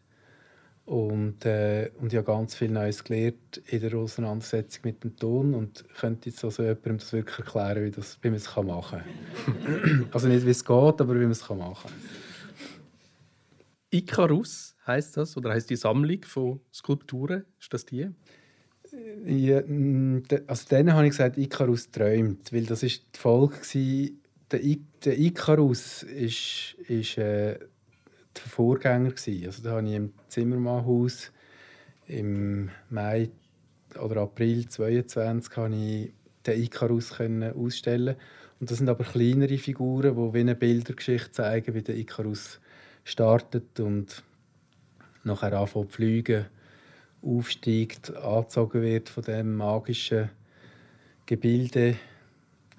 und, 0.85 1.45
äh, 1.47 1.91
und 2.01 2.12
ich 2.12 2.16
habe 2.16 2.26
ganz 2.26 2.55
viel 2.57 2.70
Neues 2.70 3.05
gelernt 3.05 3.62
in 3.68 3.80
der 3.80 3.95
Auseinandersetzung 3.95 4.83
mit 4.85 5.05
dem 5.05 5.16
Ton 5.16 5.55
und 5.55 5.85
könnte 5.95 6.28
jetzt 6.28 6.45
also 6.45 6.62
jemandem 6.62 6.99
das 6.99 7.12
wirklich 7.12 7.39
erklären, 7.39 7.85
wie, 7.85 7.91
das, 7.91 8.18
wie 8.20 8.28
man 8.28 8.37
es 8.37 8.57
machen 8.57 9.01
kann. 9.01 10.09
also 10.12 10.28
nicht, 10.28 10.45
wie 10.45 10.51
es 10.51 10.64
geht, 10.64 11.01
aber 11.01 11.14
wie 11.14 11.20
man 11.20 11.30
es 11.30 11.49
machen 11.49 11.74
kann. 11.74 11.93
Icarus 13.91 14.74
heißt 14.87 15.16
das 15.18 15.37
oder 15.37 15.51
heißt 15.51 15.70
die 15.70 15.76
Sammlung 15.76 16.22
von 16.24 16.61
Skulpturen? 16.72 17.45
Ist 17.61 17.72
das 17.72 17.85
die? 17.85 18.09
Ja, 19.24 19.62
also 20.47 20.66
dann 20.68 20.93
habe 20.93 21.07
ich 21.07 21.11
gesagt, 21.12 21.39
Icarus 21.39 21.91
träumt, 21.91 22.53
weil 22.53 22.64
das 22.64 22.83
ist 22.83 23.05
die 23.14 23.18
Folge 23.18 23.57
der, 24.51 24.61
der 25.05 25.18
Icarus 25.18 26.03
ist, 26.03 26.76
ist 26.89 27.16
äh, 27.16 27.59
der 28.37 28.51
Vorgänger. 28.51 29.12
Also, 29.47 29.62
da 29.62 29.72
habe 29.72 29.89
ich 29.89 29.95
im 29.95 30.12
Zimmermannhaus 30.28 31.33
im 32.07 32.70
Mai 32.91 33.30
oder 34.01 34.22
April 34.22 34.68
2022 34.68 35.57
habe 35.57 35.74
ich 35.74 36.12
den 36.47 36.62
Icarus 36.62 37.12
ausstellen 37.20 38.16
und 38.61 38.70
das 38.70 38.78
sind 38.78 38.89
aber 38.89 39.05
kleinere 39.05 39.59
Figuren, 39.59 40.16
die 40.16 40.35
wie 40.35 40.41
eine 40.41 40.55
Bildergeschichte 40.55 41.33
zeigen, 41.33 41.74
wie 41.74 41.83
der 41.83 41.97
Icarus 41.97 42.61
startet 43.05 43.80
und 43.80 44.22
nachher 45.24 45.53
anfängt 45.59 45.91
zu 45.91 45.97
fliegen, 45.97 46.47
aufsteigt, 47.22 48.14
angezogen 48.16 48.83
wird 48.83 49.09
von 49.09 49.24
dem 49.24 49.57
magischen 49.57 50.30
Gebilde 51.26 51.97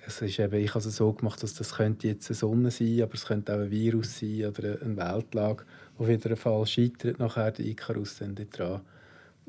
es 0.06 0.22
ist 0.22 0.40
eben, 0.40 0.56
ich 0.56 0.74
habe 0.74 0.88
es 0.88 0.96
so 0.96 1.14
gemacht, 1.14 1.42
dass 1.44 1.54
das 1.54 1.76
könnte 1.76 2.08
jetzt 2.08 2.30
eine 2.30 2.36
Sonne 2.36 2.72
sein, 2.72 3.02
aber 3.02 3.14
es 3.14 3.26
könnte 3.26 3.54
auch 3.54 3.60
ein 3.60 3.72
Virus 3.72 4.20
sein 4.20 4.46
oder 4.46 4.82
eine 4.82 4.98
Weltlage, 4.98 5.66
wieder 6.00 6.30
ein 6.32 6.36
Fall 6.36 6.66
scheitert 6.66 7.20
nachher 7.20 7.52
der 7.52 7.66
Icarus 7.66 8.18
dann 8.18 8.36
dran 8.36 8.82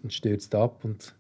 und 0.02 0.12
stürzt 0.12 0.54
ab 0.54 0.84
und 0.84 1.14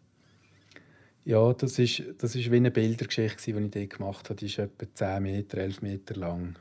ja, 1.24 1.52
das 1.54 1.78
ist, 1.78 2.02
das 2.18 2.34
ist 2.34 2.50
wie 2.50 2.56
eine 2.56 2.70
Bildergeschichte, 2.70 3.52
die 3.52 3.58
ich 3.58 3.70
dort 3.70 3.90
gemacht 3.90 4.28
habe. 4.28 4.38
Die 4.38 4.44
ist 4.44 4.58
etwa 4.58 4.86
10 4.92 5.22
Meter, 5.22 5.56
11 5.56 5.80
Meter 5.80 6.16
lang. 6.16 6.56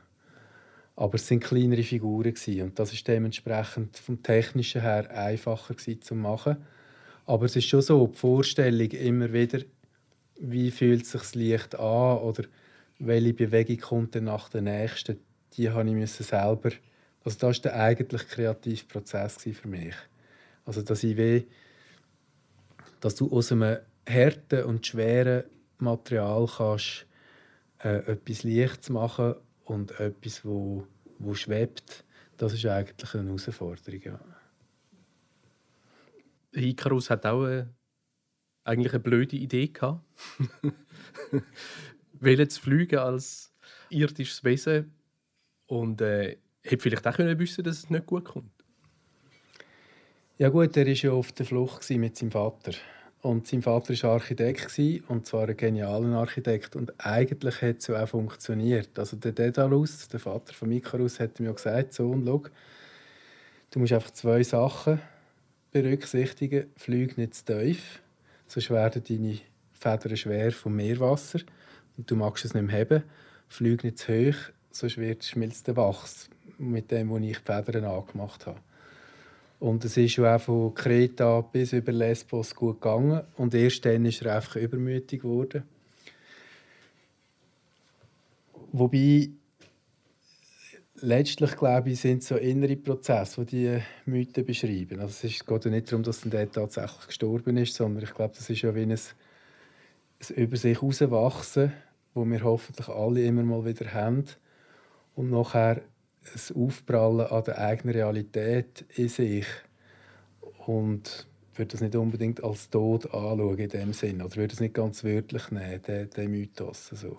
Aber 0.96 1.16
es 1.16 1.26
sind 1.26 1.44
kleinere 1.44 1.82
Figuren 1.82 2.32
und 2.62 2.78
das 2.78 2.94
ist 2.94 3.06
dementsprechend 3.06 3.98
vom 3.98 4.22
Technischen 4.22 4.80
her 4.80 5.10
einfacher 5.10 5.76
zu 5.76 6.14
machen. 6.14 6.56
Aber 7.26 7.44
es 7.44 7.56
ist 7.56 7.66
schon 7.66 7.82
so, 7.82 8.06
die 8.06 8.16
Vorstellung 8.16 8.90
immer 8.90 9.32
wieder, 9.34 9.60
wie 10.40 10.70
fühlt 10.70 11.04
sich 11.04 11.20
das 11.20 11.34
Licht 11.34 11.74
an 11.74 12.18
oder 12.18 12.44
welche 12.98 13.34
Bewegung 13.34 13.78
kommt 13.78 14.14
dann 14.14 14.24
nach 14.24 14.48
der 14.48 14.62
nächsten, 14.62 15.18
die 15.54 15.70
habe 15.70 15.88
ich 15.90 16.12
selber, 16.12 16.70
also 17.24 17.38
das 17.38 17.42
war 17.42 17.62
der 17.62 17.80
eigentliche 17.80 18.26
kreative 18.26 18.84
Prozess 18.86 19.36
für 19.36 19.68
mich. 19.68 19.94
Also 20.64 20.82
dass 20.82 21.02
ich 21.02 21.16
will, 21.16 21.46
dass 23.00 23.14
du 23.14 23.30
aus 23.30 23.52
einem 23.52 23.78
harten 24.08 24.64
und 24.64 24.86
schweren 24.86 25.44
Material 25.78 26.46
kannst 26.46 27.06
äh, 27.82 27.98
etwas 28.12 28.42
Lichts 28.42 28.90
machen 28.90 29.34
und 29.64 29.98
etwas, 30.00 30.44
wo, 30.44 30.86
wo 31.18 31.34
schwebt, 31.34 32.04
das 32.36 32.52
ist 32.54 32.66
eigentlich 32.66 33.14
eine 33.14 33.24
Herausforderung. 33.24 34.00
Ja. 34.02 34.20
Icarus 36.52 37.10
hat 37.10 37.26
auch 37.26 37.44
eine, 37.44 37.74
eigentlich 38.64 38.92
eine 38.92 39.02
blöde 39.02 39.36
Idee 39.36 39.68
gehabt. 39.68 40.02
wollen 42.24 42.50
zu 42.50 42.60
fliegen 42.60 42.98
als 42.98 43.52
irdisches 43.90 44.44
Wesen 44.44 44.92
und 45.66 46.00
äh, 46.00 46.36
hätte 46.62 46.82
vielleicht 46.82 47.06
auch 47.06 47.14
können 47.14 47.38
wissen 47.38 47.64
dass 47.64 47.78
es 47.78 47.90
nicht 47.90 48.06
gut 48.06 48.24
kommt. 48.24 48.50
Ja 50.36 50.48
gut, 50.48 50.76
er 50.76 50.86
war 50.86 50.92
ja 50.92 51.12
auf 51.12 51.32
der 51.32 51.46
Flucht 51.46 51.88
mit 51.90 52.16
seinem 52.16 52.32
Vater. 52.32 52.72
Und 53.22 53.46
sein 53.46 53.62
Vater 53.62 53.94
war 54.02 54.12
Architekt, 54.14 54.78
und 55.08 55.26
zwar 55.26 55.48
ein 55.48 55.56
genialer 55.56 56.18
Architekt. 56.18 56.76
Und 56.76 56.92
eigentlich 56.98 57.62
hat 57.62 57.78
es 57.78 57.86
ja 57.86 58.02
auch 58.02 58.08
funktioniert. 58.08 58.98
Also 58.98 59.16
der 59.16 59.32
Daedalus, 59.32 60.08
der 60.08 60.20
Vater 60.20 60.52
von 60.52 60.70
Icarus, 60.72 61.20
hat 61.20 61.40
mir 61.40 61.46
ja 61.46 61.52
gesagt, 61.52 61.94
so 61.94 62.10
und 62.10 62.26
schau, 62.26 62.42
du 63.70 63.78
musst 63.78 63.92
einfach 63.92 64.10
zwei 64.10 64.42
Sachen 64.42 65.00
berücksichtigen. 65.70 66.66
Flieg 66.76 67.16
nicht 67.16 67.34
zu 67.34 67.44
tief, 67.44 68.02
sonst 68.46 68.70
werden 68.70 69.02
deine 69.08 69.38
Federn 69.72 70.16
schwer 70.16 70.52
vom 70.52 70.76
Meerwasser 70.76 71.40
und 71.96 72.10
du 72.10 72.16
magst 72.16 72.44
es 72.44 72.54
nicht 72.54 72.66
mehr 72.66 72.80
haben, 72.80 73.02
flieg 73.48 73.84
nicht 73.84 73.98
zu 73.98 74.12
hoch, 74.12 74.36
sonst 74.70 74.98
wird 74.98 75.24
schmilzt 75.24 75.66
der 75.66 75.76
Wachs 75.76 76.28
mit 76.58 76.90
dem, 76.90 77.10
was 77.10 77.22
ich 77.22 77.38
die 77.38 77.62
Federn 77.62 77.84
angemacht 77.84 78.46
habe. 78.46 78.60
Und 79.60 79.84
es 79.84 79.96
ist 79.96 80.18
auch 80.18 80.40
von 80.40 80.74
Kreta 80.74 81.40
bis 81.40 81.72
über 81.72 81.92
Lesbos 81.92 82.54
gut 82.54 82.80
gegangen 82.80 83.22
und 83.36 83.54
erst 83.54 83.84
dann 83.84 84.04
ist 84.04 84.22
er 84.22 84.36
einfach 84.36 84.56
übermütig 84.56 85.22
geworden. 85.22 85.62
Wobei 88.72 89.30
letztlich 90.96 91.56
glaube 91.56 91.90
ich, 91.90 92.00
sind 92.00 92.24
so 92.24 92.36
innere 92.36 92.76
Prozesse, 92.76 93.44
die 93.44 93.56
diese 93.56 93.82
Mythen 94.06 94.44
beschreiben. 94.44 95.00
Also 95.00 95.26
es 95.26 95.46
geht 95.46 95.64
ja 95.64 95.70
nicht 95.70 95.90
darum, 95.90 96.02
dass 96.02 96.24
er 96.24 96.50
tatsächlich 96.50 97.06
gestorben 97.06 97.56
ist, 97.56 97.74
sondern 97.74 98.04
ich 98.04 98.14
glaube, 98.14 98.34
das 98.36 98.50
ist 98.50 98.62
ja 98.62 98.74
wie 98.74 98.82
ein 98.82 98.98
ein 100.30 100.36
über 100.36 100.56
sich 100.56 100.80
herauswachsen, 100.80 101.72
wo 102.14 102.24
wir 102.24 102.42
hoffentlich 102.42 102.88
alle 102.88 103.24
immer 103.24 103.42
mal 103.42 103.64
wieder 103.64 103.92
haben. 103.92 104.24
Und 105.14 105.30
nachher 105.30 105.82
ein 106.22 106.56
Aufprallen 106.56 107.26
an 107.26 107.44
der 107.44 107.58
eigenen 107.58 107.94
Realität 107.94 108.84
in 108.96 109.08
sich. 109.08 109.46
Und 110.66 111.26
würde 111.54 111.72
das 111.72 111.80
nicht 111.80 111.94
unbedingt 111.94 112.42
als 112.42 112.70
Tod 112.70 113.06
anschauen 113.06 113.58
in 113.58 113.68
dem 113.68 113.92
Sinn. 113.92 114.22
Oder 114.22 114.36
würde 114.36 114.54
es 114.54 114.60
nicht 114.60 114.74
ganz 114.74 115.04
wörtlich 115.04 115.50
nehmen, 115.50 116.10
den, 116.10 116.30
Mythos. 116.30 116.88
So. 116.88 117.18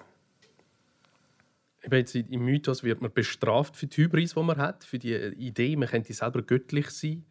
Jetzt 1.90 2.16
Im 2.16 2.46
Mythos 2.46 2.84
wird 2.84 3.02
man 3.02 3.14
bestraft 3.14 3.78
für 3.78 3.88
die 3.88 4.04
Hybris, 4.04 4.34
die 4.34 4.44
man 4.44 4.58
hat, 4.58 4.84
für 4.84 5.00
die 5.00 5.14
Idee, 5.14 5.76
man 5.76 5.88
könnte 5.88 6.14
selber 6.14 6.42
göttlich 6.42 6.90
sein. 6.90 7.26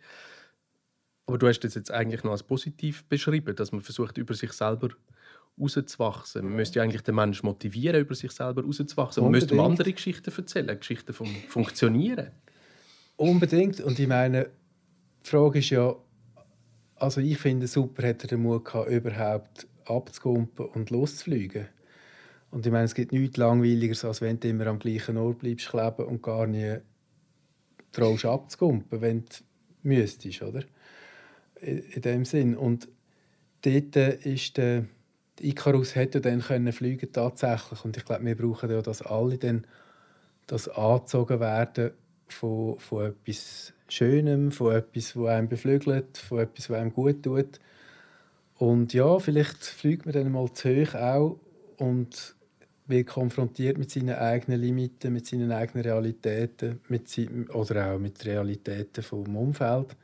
Aber 1.27 1.39
du 1.39 1.49
hast 1.49 1.61
das 1.61 1.75
jetzt 1.75 1.91
eigentlich 1.91 2.23
noch 2.23 2.33
als 2.33 2.43
positiv 2.43 3.05
beschrieben, 3.05 3.57
dass 3.57 3.73
man 3.73 3.81
versucht, 3.81 4.19
über 4.19 4.35
sich 4.35 4.53
selber 4.53 4.91
rauszuwachsen. 5.61 6.45
Man 6.45 6.57
müsste 6.57 6.83
eigentlich 6.83 7.03
den 7.03 7.15
Menschen 7.15 7.47
motivieren, 7.47 8.01
über 8.01 8.15
sich 8.15 8.33
selber 8.33 8.63
rauszuwachsen. 8.63 9.23
Man 9.23 9.33
müsste 9.33 9.61
andere 9.61 9.93
Geschichten 9.93 10.33
erzählen, 10.35 10.79
Geschichten 10.79 11.13
vom 11.13 11.29
Funktionieren. 11.49 12.31
Unbedingt. 13.17 13.81
Und 13.81 13.99
ich 13.99 14.09
meine, 14.09 14.51
die 15.25 15.31
Frage 15.31 15.61
ist 15.61 15.71
ja, 15.71 15.95
also 16.97 17.21
ich 17.21 17.39
finde 17.39 17.67
super, 17.67 18.07
hat 18.09 18.23
er 18.23 18.29
den 18.29 18.43
Mut 18.43 18.65
gehabt, 18.65 18.91
überhaupt 18.91 19.67
abzukumpen 19.87 20.67
und 20.67 20.91
loszufliegen. 20.91 21.69
Und 22.51 22.67
ich 22.67 22.73
meine, 22.73 22.85
es 22.85 22.95
gibt 22.95 23.13
nichts 23.13 23.37
langweiliger, 23.37 24.09
als 24.09 24.21
wenn 24.21 24.39
du 24.39 24.49
immer 24.49 24.67
am 24.69 24.79
gleichen 24.79 25.17
Ort 25.17 25.41
bleibst 25.41 25.69
kleben 25.69 26.07
und 26.07 26.23
gar 26.23 26.47
nie 26.47 26.77
traust 27.93 28.25
abzukumpen, 28.25 29.01
wenn 29.01 29.25
du 29.25 29.35
müsstest, 29.83 30.43
oder? 30.43 30.63
In 31.61 32.03
dem 32.03 32.25
Sinn. 32.25 32.57
Und 32.57 32.89
dort 33.63 33.97
ist 33.97 34.57
der 34.57 34.87
Icarus 35.41 35.95
hätte 35.95 36.21
dann 36.21 36.41
können 36.41 36.73
fliegen 36.73 37.13
tatsächlich. 37.13 37.85
Und 37.85 37.97
ich 37.97 38.05
glaube 38.05 38.25
wir 38.25 38.37
brauchen 38.37 38.71
ja 38.71 38.83
dass 38.83 39.03
alle 39.03 39.39
dann 39.39 39.67
das 40.47 40.69
angezogen 40.69 41.41
werden 41.41 41.93
von, 42.29 42.79
von 42.79 43.07
etwas 43.07 43.73
Schönem, 43.89 44.51
von 44.53 44.75
etwas, 44.75 45.17
was 45.17 45.29
einem 45.29 45.49
beflügelt, 45.49 46.19
von 46.19 46.41
etwas, 46.41 46.71
was 46.71 46.79
einem 46.79 46.93
gut 46.93 47.23
tut. 47.23 47.61
Und 48.59 48.95
ja, 48.95 49.19
vielleicht 49.19 49.65
fliegt 49.65 50.07
man 50.07 50.15
dann 50.15 50.33
mal 50.33 50.53
zu 50.53 50.69
hoch 50.69 50.95
auch 50.95 51.39
und 51.79 52.35
wird 52.87 53.07
konfrontiert 53.07 53.79
mit 53.79 53.91
seinen 53.91 54.15
eigenen 54.15 54.61
Limiten, 54.61 55.13
mit 55.13 55.27
seinen 55.27 55.51
eigenen 55.53 55.85
Realitäten 55.85 56.81
mit 56.89 57.09
seinen, 57.09 57.49
oder 57.51 57.95
auch 57.95 57.99
mit 57.99 58.25
Realitäten 58.25 59.03
vom 59.03 59.37
Umfeld, 59.37 59.97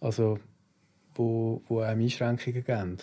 also 0.00 0.38
wo, 1.14 1.62
wo 1.68 1.80
einem 1.80 2.02
Einschränkungen 2.02 2.64
geben. 2.64 2.98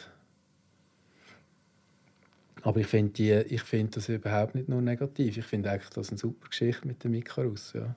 Aber 2.66 2.80
ich 2.80 2.88
finde 2.88 3.46
find 3.60 3.96
das 3.96 4.10
überhaupt 4.10 4.56
nicht 4.56 4.68
nur 4.68 4.82
negativ. 4.82 5.38
Ich 5.38 5.46
finde 5.46 5.70
eigentlich 5.70 5.92
das 5.92 6.10
eine 6.10 6.18
super 6.18 6.50
Geschichte 6.50 6.88
mit 6.88 7.04
dem 7.04 7.14
Icarus. 7.14 7.74
Ja. 7.74 7.96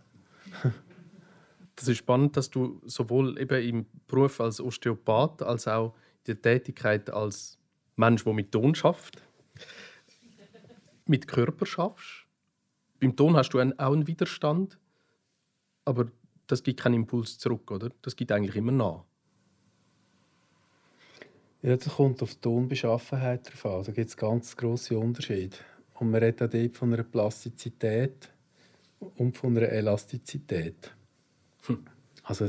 das 1.75 1.89
ist 1.89 1.97
spannend, 1.97 2.37
dass 2.37 2.51
du 2.51 2.79
sowohl 2.85 3.41
eben 3.41 3.63
im 3.63 3.87
Beruf 4.07 4.43
als 4.43 4.61
Osteopath 4.61 5.43
als 5.43 5.67
auch 5.67 5.95
in 6.27 6.35
der 6.35 6.43
Tätigkeit 6.43 7.09
als 7.09 7.57
Mensch, 7.97 8.25
der 8.25 8.35
mit 8.35 8.53
Ton 8.53 8.75
schafft, 8.75 9.23
mit 11.07 11.27
Körper 11.27 11.65
schaffst. 11.65 12.27
Beim 13.01 13.17
Ton 13.17 13.39
hast 13.39 13.55
du 13.55 13.61
auch 13.61 13.93
einen 13.93 14.07
Widerstand, 14.07 14.79
aber 15.87 16.09
das 16.47 16.63
gibt 16.63 16.81
keinen 16.81 16.97
Impuls 16.97 17.39
zurück, 17.39 17.71
oder? 17.71 17.89
Das 18.03 18.17
gibt 18.17 18.33
eigentlich 18.33 18.57
immer 18.57 18.73
nach. 18.73 19.08
Ja, 21.63 21.77
das 21.77 21.97
kommt 21.97 22.23
auf 22.23 22.35
die 22.35 22.41
Tonbeschaffenheit 22.41 23.51
drauf 23.51 23.67
an. 23.67 23.85
Da 23.85 23.93
gibt 23.93 24.09
es 24.09 24.17
ganz 24.17 24.57
grosse 24.57 24.97
Unterschiede. 24.97 25.57
Und 25.95 26.11
man 26.11 26.23
redet 26.23 26.43
auch 26.43 26.51
dort 26.51 26.77
von 26.77 26.93
einer 26.95 27.03
Plastizität 27.03 28.31
und 29.17 29.37
von 29.37 29.57
einer 29.57 29.69
Elastizität. 29.69 30.93
Hm. 31.67 31.85
Also 32.23 32.49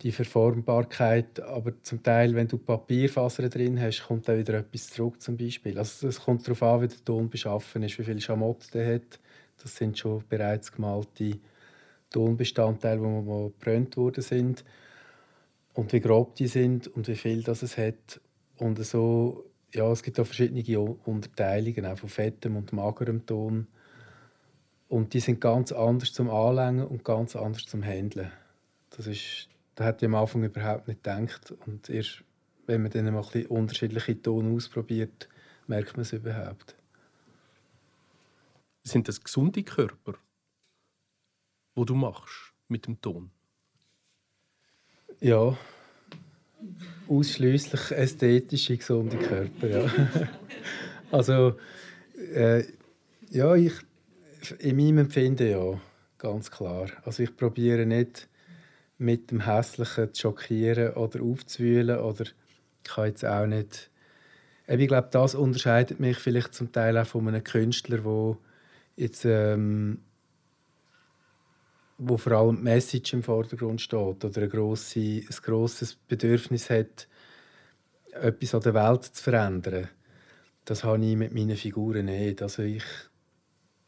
die 0.00 0.10
Verformbarkeit, 0.10 1.40
aber 1.40 1.72
zum 1.82 2.02
Teil, 2.02 2.34
wenn 2.34 2.48
du 2.48 2.56
Papierfasern 2.56 3.50
drin 3.50 3.80
hast, 3.80 4.04
kommt 4.04 4.26
dann 4.26 4.38
wieder 4.38 4.54
etwas 4.54 4.88
zurück 4.88 5.20
zum 5.20 5.36
Beispiel. 5.36 5.78
Also 5.78 6.08
es 6.08 6.20
kommt 6.20 6.46
darauf 6.46 6.62
an, 6.62 6.82
wie 6.82 6.88
der 6.88 7.04
Ton 7.04 7.28
beschaffen 7.28 7.82
ist, 7.82 7.98
wie 7.98 8.04
viel 8.04 8.20
Schamott 8.20 8.72
der 8.72 8.94
hat. 8.94 9.20
Das 9.62 9.76
sind 9.76 9.98
schon 9.98 10.24
bereits 10.28 10.72
gemalte 10.72 11.38
Tonbestandteile, 12.08 13.00
die, 13.00 13.06
die 13.06 13.52
gebrannt 13.58 13.96
worden 13.98 14.22
sind 14.22 14.64
und 15.74 15.92
wie 15.92 16.00
grob 16.00 16.36
die 16.36 16.46
sind 16.46 16.88
und 16.88 17.08
wie 17.08 17.16
viel 17.16 17.42
das 17.42 17.62
es 17.62 17.76
hat. 17.76 18.20
Und 18.58 18.82
so, 18.84 19.44
ja, 19.72 19.90
es 19.90 20.02
gibt 20.02 20.18
auch 20.18 20.26
verschiedene 20.26 20.80
Unterteilungen, 20.80 21.86
auch 21.86 21.98
von 21.98 22.08
fettem 22.08 22.56
und 22.56 22.72
magerem 22.72 23.26
Ton. 23.26 23.66
Und 24.88 25.12
die 25.12 25.20
sind 25.20 25.40
ganz 25.40 25.72
anders 25.72 26.12
zum 26.12 26.30
Anlängen 26.30 26.86
und 26.86 27.04
ganz 27.04 27.34
anders 27.34 27.66
zum 27.66 27.82
Handeln. 27.82 28.30
Das 28.90 29.08
ist, 29.08 29.48
da 29.74 29.84
hätte 29.84 30.06
ich 30.06 30.08
am 30.08 30.14
Anfang 30.14 30.44
überhaupt 30.44 30.86
nicht 30.86 31.02
gedacht. 31.02 31.52
Und 31.66 31.90
erst, 31.90 32.22
wenn 32.66 32.82
man 32.82 32.92
dann 32.92 33.12
mal 33.12 33.24
unterschiedliche 33.48 34.22
Ton 34.22 34.54
ausprobiert, 34.54 35.28
merkt 35.66 35.96
man 35.96 36.02
es 36.02 36.12
überhaupt. 36.12 36.76
Sind 38.86 39.08
das 39.08 39.24
gesunde 39.24 39.64
Körper, 39.64 40.14
wo 41.74 41.84
du 41.84 41.94
machst 41.94 42.52
mit 42.68 42.86
dem 42.86 43.00
Ton? 43.00 43.30
Ja, 45.24 45.56
ausschließlich 47.08 47.92
ästhetische, 47.92 48.76
gesunde 48.76 49.16
Körper. 49.16 49.66
Ja. 49.66 49.90
also, 51.10 51.54
äh, 52.34 52.64
ja, 53.30 53.54
ich, 53.54 53.72
in 54.58 54.76
meinem 54.76 54.98
Empfinden 54.98 55.50
ja, 55.50 55.80
ganz 56.18 56.50
klar. 56.50 56.90
Also 57.06 57.22
ich 57.22 57.34
probiere 57.34 57.86
nicht 57.86 58.28
mit 58.98 59.30
dem 59.30 59.46
Hässlichen 59.46 60.12
zu 60.12 60.20
schockieren 60.20 60.92
oder 60.92 61.22
aufzuwühlen 61.22 62.00
oder 62.00 62.24
ich 62.24 62.34
kann 62.82 63.06
jetzt 63.06 63.24
auch 63.24 63.46
nicht 63.46 63.88
ich 64.66 64.88
glaube, 64.88 65.08
das 65.10 65.34
unterscheidet 65.34 66.00
mich 66.00 66.18
vielleicht 66.18 66.52
zum 66.52 66.70
Teil 66.70 66.98
auch 66.98 67.06
von 67.06 67.28
einem 67.28 67.42
Künstler, 67.42 68.00
der 68.00 68.36
jetzt 68.96 69.24
ähm, 69.24 70.00
wo 71.98 72.16
vor 72.16 72.32
allem 72.32 72.56
die 72.56 72.62
Message 72.62 73.12
im 73.12 73.22
Vordergrund 73.22 73.80
steht 73.80 74.24
oder 74.24 74.42
ein, 74.42 74.48
grosse, 74.48 75.00
ein 75.00 75.36
grosses 75.42 75.94
Bedürfnis 75.94 76.70
hat, 76.70 77.08
etwas 78.12 78.54
an 78.54 78.62
der 78.62 78.74
Welt 78.74 79.04
zu 79.04 79.22
verändern. 79.22 79.88
Das 80.64 80.84
habe 80.84 81.04
ich 81.04 81.16
mit 81.16 81.34
meinen 81.34 81.56
Figuren 81.56 82.06
nicht. 82.06 82.42
Also 82.42 82.62
ich, 82.62 82.84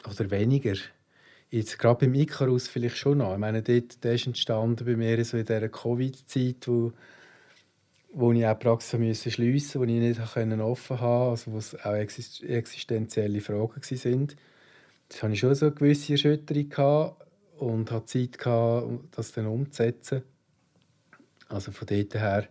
oder 0.09 0.31
weniger. 0.31 0.75
Jetzt 1.51 1.79
gerade 1.79 2.07
beim 2.07 2.15
Icarus 2.15 2.69
vielleicht 2.69 2.97
schon 2.97 3.19
noch. 3.19 3.33
Ich 3.33 3.39
meine, 3.39 3.63
dort, 3.63 4.03
der 4.05 4.15
ist 4.15 4.27
entstanden 4.27 4.85
bei 4.85 4.97
mir 4.97 5.25
so 5.25 5.37
in 5.37 5.47
dieser 5.47 5.69
Covid-Zeit, 5.69 6.67
wo, 6.67 6.93
wo 8.13 8.33
ich 8.33 8.47
auch 8.47 8.59
Praxis 8.59 8.99
musste 8.99 9.31
schliessen, 9.31 9.81
wo 9.81 9.85
ich 9.85 9.91
nicht 9.91 10.21
offen 10.61 11.01
haben, 11.01 11.31
also 11.31 11.53
wo 11.53 11.59
es 11.59 11.75
auch 11.85 11.95
existenzielle 11.95 13.41
Fragen 13.41 13.81
waren. 13.81 14.29
Das 15.09 15.23
hatte 15.23 15.33
ich 15.33 15.39
schon 15.39 15.55
so 15.55 15.67
eine 15.67 15.75
gewisse 15.75 16.13
Erschütterung 16.13 16.69
gehabt 16.69 17.26
und 17.59 17.91
hatte 17.91 18.07
Zeit, 18.07 18.39
gehabt, 18.39 18.89
das 19.13 19.33
dann 19.33 19.47
umzusetzen. 19.47 20.23
Also 21.49 21.73
von 21.73 21.87
dort 21.87 22.15
her, 22.15 22.49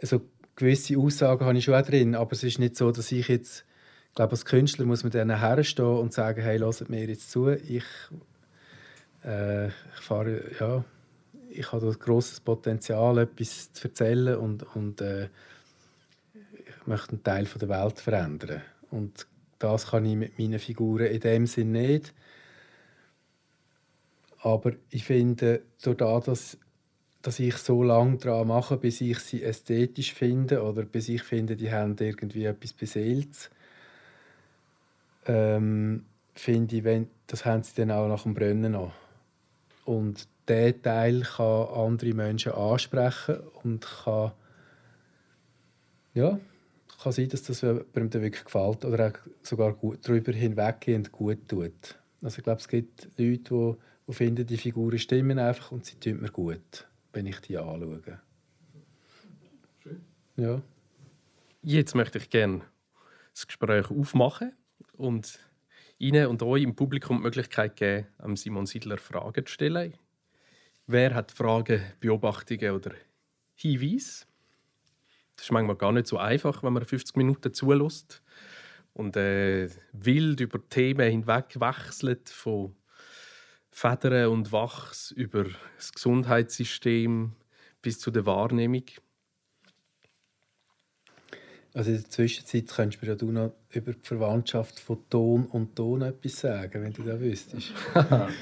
also 0.00 0.20
gewisse 0.54 0.98
Aussagen 0.98 1.44
habe 1.44 1.58
ich 1.58 1.64
schon 1.64 1.74
auch 1.74 1.82
drin, 1.82 2.14
aber 2.14 2.32
es 2.32 2.42
ist 2.42 2.58
nicht 2.58 2.76
so, 2.76 2.90
dass 2.90 3.12
ich 3.12 3.28
jetzt, 3.28 3.64
ich 4.08 4.14
glaube, 4.14 4.32
als 4.32 4.44
Künstler 4.44 4.84
muss 4.84 5.02
man 5.02 5.12
dann 5.12 5.38
herstehen 5.38 5.84
und 5.86 6.12
sagen, 6.12 6.42
hey, 6.42 6.58
lasst 6.58 6.88
mir 6.88 7.06
jetzt 7.06 7.30
zu, 7.30 7.48
ich, 7.48 7.84
äh, 9.24 9.68
ich 9.68 10.00
fahre, 10.00 10.42
ja, 10.58 10.84
ich 11.48 11.72
habe 11.72 11.86
ein 11.86 11.98
grosses 11.98 12.40
Potenzial, 12.40 13.18
etwas 13.18 13.72
zu 13.72 13.88
erzählen 13.88 14.36
und, 14.36 14.62
und 14.74 15.00
äh, 15.00 15.28
ich 16.34 16.86
möchte 16.86 17.12
einen 17.12 17.22
Teil 17.22 17.44
der 17.44 17.68
Welt 17.68 18.00
verändern. 18.00 18.62
Und 18.90 19.26
das 19.58 19.88
kann 19.88 20.04
ich 20.04 20.16
mit 20.16 20.38
meinen 20.38 20.58
Figuren 20.58 21.06
in 21.06 21.20
dem 21.20 21.46
Sinn 21.46 21.72
nicht. 21.72 22.12
Aber 24.46 24.74
ich 24.90 25.02
finde, 25.02 25.62
dadurch, 25.82 26.24
dass, 26.24 26.56
dass 27.20 27.40
ich 27.40 27.56
so 27.56 27.82
lange 27.82 28.18
daran 28.18 28.46
mache, 28.46 28.76
bis 28.76 29.00
ich 29.00 29.18
sie 29.18 29.42
ästhetisch 29.42 30.14
finde 30.14 30.62
oder 30.62 30.84
bis 30.84 31.08
ich 31.08 31.24
finde, 31.24 31.56
die 31.56 31.72
haben 31.72 31.96
irgendwie 31.98 32.44
etwas 32.44 32.72
Beseeltes, 32.72 33.50
ähm, 35.26 36.04
finde 36.36 36.76
ich, 36.76 36.84
wenn, 36.84 37.08
das 37.26 37.44
haben 37.44 37.64
sie 37.64 37.74
dann 37.74 37.90
auch 37.90 38.06
nach 38.06 38.22
dem 38.22 38.34
Brennen 38.34 38.70
noch. 38.70 38.92
Und 39.84 40.28
dieser 40.48 40.80
Teil 40.80 41.22
kann 41.22 41.66
andere 41.66 42.14
Menschen 42.14 42.52
ansprechen 42.52 43.40
und 43.64 43.84
kann, 44.04 44.30
ja, 46.14 46.38
kann 47.02 47.12
sein, 47.12 47.28
dass 47.30 47.42
das 47.42 47.62
jemandem 47.62 48.22
wirklich 48.22 48.44
gefällt 48.44 48.84
oder 48.84 49.08
auch 49.08 49.18
sogar 49.42 49.72
gut, 49.72 50.06
darüber 50.06 50.30
hinweggehend 50.30 51.10
gut 51.10 51.48
tut. 51.48 51.98
Also 52.22 52.38
ich 52.38 52.44
glaube, 52.44 52.60
es 52.60 52.68
gibt 52.68 53.08
Leute, 53.16 53.42
die 53.50 53.76
und 54.06 54.14
finde, 54.14 54.44
die 54.44 54.56
Figuren 54.56 54.98
stimmen 54.98 55.38
einfach 55.38 55.72
und 55.72 55.84
sie 55.84 55.98
tun 55.98 56.20
mir 56.20 56.30
gut, 56.30 56.88
wenn 57.12 57.26
ich 57.26 57.40
die 57.40 57.58
anschaue. 57.58 58.20
Schön. 59.82 60.00
Ja. 60.36 60.62
Jetzt 61.62 61.94
möchte 61.94 62.18
ich 62.18 62.30
gerne 62.30 62.62
das 63.34 63.46
Gespräch 63.46 63.90
aufmachen 63.90 64.52
und 64.92 65.40
Ihnen 65.98 66.26
und 66.26 66.42
euch 66.42 66.62
im 66.62 66.76
Publikum 66.76 67.18
die 67.18 67.22
Möglichkeit 67.24 67.76
geben, 67.76 68.36
Simon 68.36 68.66
Siedler 68.66 68.98
Fragen 68.98 69.46
zu 69.46 69.52
stellen. 69.52 69.94
Wer 70.86 71.14
hat 71.14 71.32
Fragen, 71.32 71.82
Beobachtungen 72.00 72.70
oder 72.70 72.92
Hinweise? 73.54 74.26
Das 75.34 75.46
ist 75.46 75.52
manchmal 75.52 75.76
gar 75.76 75.92
nicht 75.92 76.06
so 76.06 76.18
einfach, 76.18 76.62
wenn 76.62 76.72
man 76.72 76.84
50 76.84 77.16
Minuten 77.16 77.52
zulässt 77.52 78.22
und 78.92 79.16
äh, 79.16 79.68
wild 79.92 80.40
über 80.40 80.66
Themen 80.68 81.10
hinweg 81.10 81.58
wechselt 81.60 82.28
von 82.28 82.76
Federn 83.78 84.28
und 84.30 84.52
Wachs 84.52 85.10
über 85.10 85.44
das 85.76 85.92
Gesundheitssystem 85.92 87.32
bis 87.82 87.98
zu 87.98 88.10
der 88.10 88.24
Wahrnehmung? 88.24 88.84
Also 91.74 91.90
in 91.90 91.98
der 91.98 92.08
Zwischenzeit 92.08 92.68
könntest 92.68 93.02
du 93.02 93.06
mir 93.06 93.12
ja 93.12 93.18
du 93.18 93.30
noch 93.30 93.52
über 93.68 93.92
die 93.92 94.00
Verwandtschaft 94.00 94.80
von 94.80 95.06
Ton 95.10 95.44
und 95.44 95.76
Ton 95.76 96.00
etwas 96.00 96.40
sagen, 96.40 96.84
wenn 96.84 96.94
du 96.94 97.02
das 97.02 97.20
wüsstest. 97.20 97.72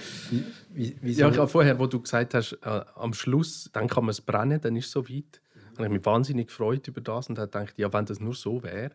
wie, 0.70 0.96
wie, 1.02 1.12
ja, 1.14 1.28
ich 1.28 1.38
habe 1.38 1.48
vorher, 1.48 1.80
wo 1.80 1.88
du 1.88 2.00
gesagt 2.00 2.32
hast, 2.34 2.52
äh, 2.62 2.84
am 2.94 3.12
Schluss, 3.12 3.68
dann 3.72 3.88
kann 3.88 4.04
man 4.04 4.10
es 4.10 4.20
brennen, 4.20 4.60
dann 4.60 4.76
ist 4.76 4.86
es 4.86 4.92
so 4.92 5.08
weit. 5.08 5.40
Und 5.70 5.72
ich 5.72 5.80
habe 5.80 5.88
mich 5.88 6.06
wahnsinnig 6.06 6.46
gefreut 6.46 6.86
über 6.86 7.00
das 7.00 7.28
und 7.28 7.40
habe 7.40 7.48
gedacht, 7.48 7.74
ja, 7.76 7.92
wenn 7.92 8.06
das 8.06 8.20
nur 8.20 8.36
so 8.36 8.62
wäre. 8.62 8.92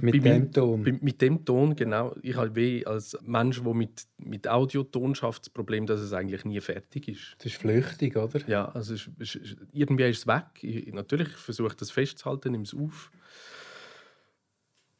Mit 0.00 0.12
bei, 0.12 0.18
dem 0.18 0.52
Ton? 0.52 0.82
Bei, 0.82 0.98
mit 1.00 1.20
dem 1.20 1.44
Ton, 1.44 1.76
genau. 1.76 2.14
Ich 2.22 2.36
habe 2.36 2.54
weh 2.54 2.84
als 2.84 3.18
Mensch, 3.22 3.62
der 3.62 3.74
mit, 3.74 4.06
mit 4.18 4.48
Audioton 4.48 5.14
schafft, 5.14 5.42
das 5.42 5.50
Problem, 5.50 5.86
dass 5.86 6.00
es 6.00 6.12
eigentlich 6.12 6.44
nie 6.44 6.60
fertig 6.60 7.08
ist. 7.08 7.36
Das 7.38 7.46
ist 7.46 7.56
flüchtig, 7.56 8.16
oder? 8.16 8.40
Ja, 8.48 8.66
also 8.70 8.94
es, 8.94 9.10
es, 9.18 9.38
irgendwie 9.72 10.04
ist 10.04 10.20
es 10.20 10.26
weg. 10.26 10.46
Ich, 10.62 10.92
natürlich 10.92 11.28
versuche 11.28 11.68
ich 11.68 11.74
das 11.74 11.90
festzuhalten, 11.90 12.52
nehme 12.52 12.64
es 12.64 12.74
auf. 12.74 13.10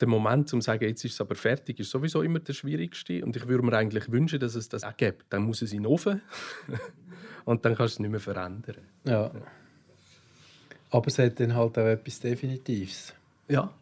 Der 0.01 0.09
Moment, 0.09 0.53
um 0.55 0.61
zu 0.61 0.67
sagen, 0.67 0.85
jetzt 0.85 1.05
ist 1.05 1.15
es 1.15 1.21
aber 1.21 1.35
fertig, 1.35 1.79
ist 1.79 1.91
sowieso 1.91 2.23
immer 2.23 2.41
der 2.41 2.55
schwierigste. 2.55 3.25
Und 3.25 3.37
ich 3.37 3.47
würde 3.47 3.65
mir 3.65 3.77
eigentlich 3.77 4.11
wünschen, 4.11 4.41
dass 4.41 4.55
es 4.55 4.69
das 4.69 4.83
auch 4.83 4.97
gibt. 4.97 5.27
Dann 5.31 5.43
muss 5.43 5.63
es 5.63 5.73
in 5.73 5.83
den 5.83 5.87
Ofen 5.87 6.23
und 7.45 7.65
dann 7.65 7.75
kannst 7.75 7.95
du 7.95 7.97
es 7.97 8.01
nicht 8.01 8.11
mehr 8.11 8.21
verändern. 8.21 8.77
Ja. 9.05 9.31
Aber 10.91 11.07
es 11.07 11.19
hat 11.19 11.39
dann 11.39 11.55
halt 11.55 11.79
auch 11.79 11.87
etwas 11.87 12.19
Definitives. 12.19 13.15
Ja. 13.49 13.73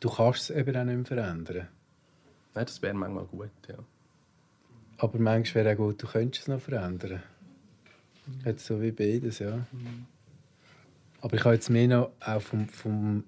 Du 0.00 0.10
kannst 0.10 0.50
es 0.50 0.56
eben 0.56 0.76
auch 0.76 0.84
nicht 0.84 0.96
mehr 0.96 1.04
verändern. 1.04 1.68
Nein, 2.54 2.66
das 2.66 2.80
wäre 2.82 2.94
manchmal 2.94 3.24
gut, 3.24 3.50
ja. 3.68 3.76
Aber 4.98 5.18
manchmal 5.18 5.64
wäre 5.64 5.74
auch 5.74 5.78
gut, 5.78 6.02
du 6.02 6.06
könntest 6.06 6.42
es 6.42 6.48
noch 6.48 6.60
verändern. 6.60 7.22
Mhm. 8.26 8.40
Jetzt 8.44 8.66
so 8.66 8.80
wie 8.80 8.92
beides, 8.92 9.38
ja. 9.38 9.56
Mhm. 9.56 10.06
Aber 11.20 11.34
ich 11.34 11.44
habe 11.44 11.54
jetzt 11.54 11.70
mehr 11.70 11.88
noch 11.88 12.10
auch 12.20 12.42
vom, 12.42 12.68
vom 12.68 13.24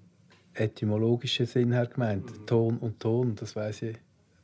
etymologischen 0.53 1.45
Sinn 1.45 1.71
her 1.71 1.87
gemeint. 1.87 2.25
Mhm. 2.25 2.45
Ton 2.45 2.77
und 2.77 2.99
Ton, 2.99 3.35
das 3.35 3.55
weiß 3.55 3.81
ich 3.83 3.97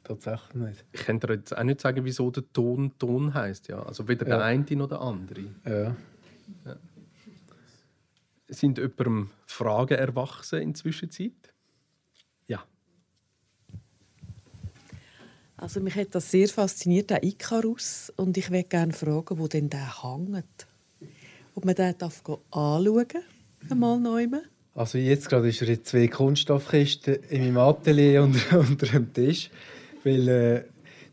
tatsächlich 0.08 0.54
nicht. 0.56 0.86
Ich 0.94 1.06
kann 1.06 1.20
dir 1.20 1.34
jetzt 1.34 1.56
auch 1.56 1.64
nicht 1.64 1.82
sagen, 1.82 2.04
wieso 2.06 2.32
der 2.32 2.44
Ton 2.54 2.98
Ton 2.98 3.34
heißt. 3.34 3.68
Ja. 3.68 3.84
Also 3.84 4.08
weder 4.08 4.28
ja. 4.28 4.38
der 4.38 4.46
eine 4.46 4.66
noch 4.76 4.88
der 4.88 5.02
andere. 5.02 5.46
Ja. 5.66 5.96
ja. 6.66 6.78
Sind 8.48 8.78
jemandem 8.78 9.32
Fragen 9.46 9.98
erwachsen 9.98 10.62
in 10.62 10.70
der 10.70 10.76
Zwischenzeit? 10.76 11.54
Ja. 12.48 12.64
Also 15.58 15.80
mich 15.80 15.96
hat 15.96 16.14
das 16.14 16.30
sehr 16.30 16.48
fasziniert, 16.48 17.10
der 17.10 17.24
Icarus. 17.24 18.14
Und 18.16 18.38
ich 18.38 18.52
würde 18.52 18.64
gerne 18.64 18.94
fragen, 18.94 19.40
wo 19.40 19.48
denn 19.48 19.70
der 19.70 20.04
hängt. 20.04 20.68
Ob 21.56 21.66
man 21.66 21.74
den 21.74 21.98
darf 21.98 22.24
anschauen 22.52 23.08
darf, 23.08 23.72
einmal 23.72 24.00
neu. 24.00 24.28
Also 24.76 25.00
jetzt 25.00 25.28
gerade 25.28 25.50
ist 25.50 25.64
er 25.64 25.70
in 25.70 25.84
zwei 25.84 26.08
Kunststoffkisten 26.08 27.16
in 27.30 27.46
meinem 27.46 27.58
Atelier 27.58 28.24
unter, 28.24 28.60
unter 28.60 28.86
dem 28.86 29.12
Tisch. 29.12 29.50
Weil 30.04 30.28
äh, 30.28 30.64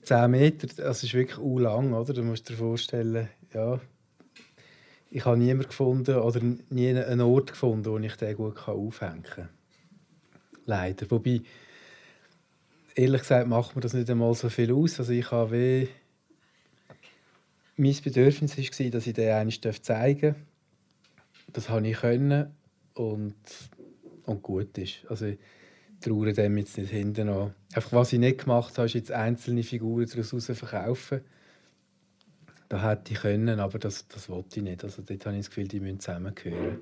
10 0.03 0.31
Meter, 0.31 0.67
das 0.77 1.03
ist 1.03 1.15
wirklich 1.15 1.39
u 1.39 1.59
lang, 1.59 1.95
oder? 1.95 2.13
Du 2.13 2.23
musst 2.23 2.51
dir 2.51 2.57
vorstellen, 2.57 3.31
ja, 3.55 3.81
ich 5.11 5.25
habe 5.25 5.39
niemanden 5.39 5.69
gefunden 5.69 6.17
oder 6.17 6.41
nie 6.69 6.89
einen 6.89 7.21
Ort 7.23 7.53
gefunden, 7.53 7.87
wo 7.87 7.99
ich 7.99 8.17
den 8.17 8.37
gut 8.37 8.69
aufhängen 8.69 9.23
kann. 9.23 9.49
Leider. 10.67 11.11
Wobei, 11.11 11.41
ehrlich 12.95 13.23
gesagt, 13.23 13.49
macht 13.49 13.75
mir 13.75 13.83
das 13.83 13.93
nicht 13.93 14.11
einmal 14.11 14.35
so 14.35 14.49
viel 14.49 14.73
aus. 14.73 14.99
Also 14.99 15.13
ich 15.13 15.31
habe 15.31 15.51
weh 15.51 15.89
mein 17.77 17.97
Bedürfnis 18.03 18.57
war, 18.57 18.91
dass 18.91 19.07
ich 19.07 19.15
den 19.15 19.31
einmal 19.31 19.83
zeigen 19.83 20.35
darf. 20.35 20.37
Das 21.53 21.69
habe 21.69 21.87
ich 21.89 21.97
können 21.97 22.55
und, 22.95 23.35
und 24.27 24.43
gut 24.43 24.79
ist. 24.79 25.05
Also 25.09 25.27
ich 25.27 25.39
traue 26.01 26.33
dem 26.33 26.59
jetzt 26.59 26.79
nicht 26.79 26.91
hinten 26.91 27.29
an. 27.29 27.55
Einfach, 27.75 27.93
was 27.93 28.13
ich 28.13 28.19
nicht 28.19 28.43
gemacht 28.43 28.77
habe, 28.79 28.87
ist 28.87 28.95
jetzt 28.95 29.13
einzelne 29.13 29.63
Figuren 29.63 30.07
daraus 30.07 30.47
verkaufen. 30.47 31.21
Das 32.69 32.83
hätte 32.83 33.13
ich 33.13 33.21
können, 33.21 33.61
aber 33.61 33.79
das, 33.79 34.07
das 34.09 34.29
wollte 34.29 34.61
ich 34.61 34.65
nicht. 34.65 34.85
Also 34.85 35.03
dort 35.03 35.27
habe 35.27 35.37
ich 35.37 35.43
das 35.43 35.51
Gefühl, 35.51 35.69
die 35.69 35.81
müssen 35.81 36.01
zusammengehören. 36.01 36.79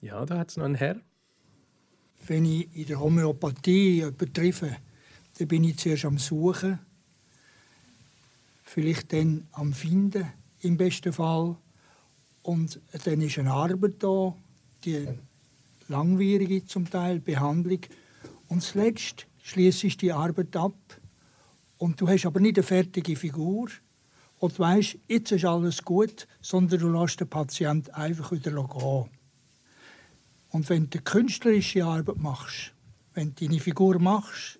Ja, 0.00 0.24
da 0.24 0.38
hat 0.38 0.50
es 0.50 0.56
noch 0.56 0.64
einen 0.64 0.76
Herr. 0.76 0.96
Wenn 2.26 2.44
ich 2.44 2.68
in 2.74 2.86
der 2.86 3.00
Homöopathie 3.00 4.02
übertreffe, 4.02 4.76
dann 5.38 5.48
bin 5.48 5.64
ich 5.64 5.78
zuerst 5.78 6.04
am 6.04 6.18
Suchen, 6.18 6.78
vielleicht 8.62 9.12
dann 9.12 9.46
am 9.52 9.72
Finden 9.72 10.26
im 10.60 10.76
besten 10.76 11.12
Fall. 11.12 11.56
Und 12.42 12.80
dann 13.04 13.20
ist 13.20 13.38
eine 13.38 13.52
Arbeit 13.52 13.94
da, 13.98 14.34
die 14.84 15.08
langwierige 15.88 16.64
zum 16.64 16.88
Teil 16.88 17.20
Behandlung. 17.20 17.80
Und 18.48 18.62
zuletzt 18.62 19.26
schließe 19.42 19.88
ich 19.88 19.96
die 19.96 20.12
Arbeit 20.12 20.56
ab. 20.56 20.74
Und 21.78 22.00
du 22.00 22.08
hast 22.08 22.26
aber 22.26 22.40
nicht 22.40 22.58
eine 22.58 22.62
fertige 22.62 23.16
Figur. 23.16 23.68
Und 24.38 24.54
du 24.54 24.58
weißt, 24.58 24.98
jetzt 25.08 25.32
ist 25.32 25.44
alles 25.44 25.84
gut, 25.84 26.26
sondern 26.40 26.80
du 26.80 26.90
lässt 26.90 27.20
den 27.20 27.28
Patienten 27.28 27.90
einfach 27.90 28.32
wieder 28.32 28.52
gehen. 28.52 29.19
Und 30.50 30.68
wenn 30.68 30.90
du 30.90 31.00
künstlerische 31.00 31.84
Arbeit 31.84 32.16
machst, 32.16 32.72
wenn 33.14 33.34
du 33.34 33.46
deine 33.46 33.60
Figur 33.60 33.98
machst, 33.98 34.58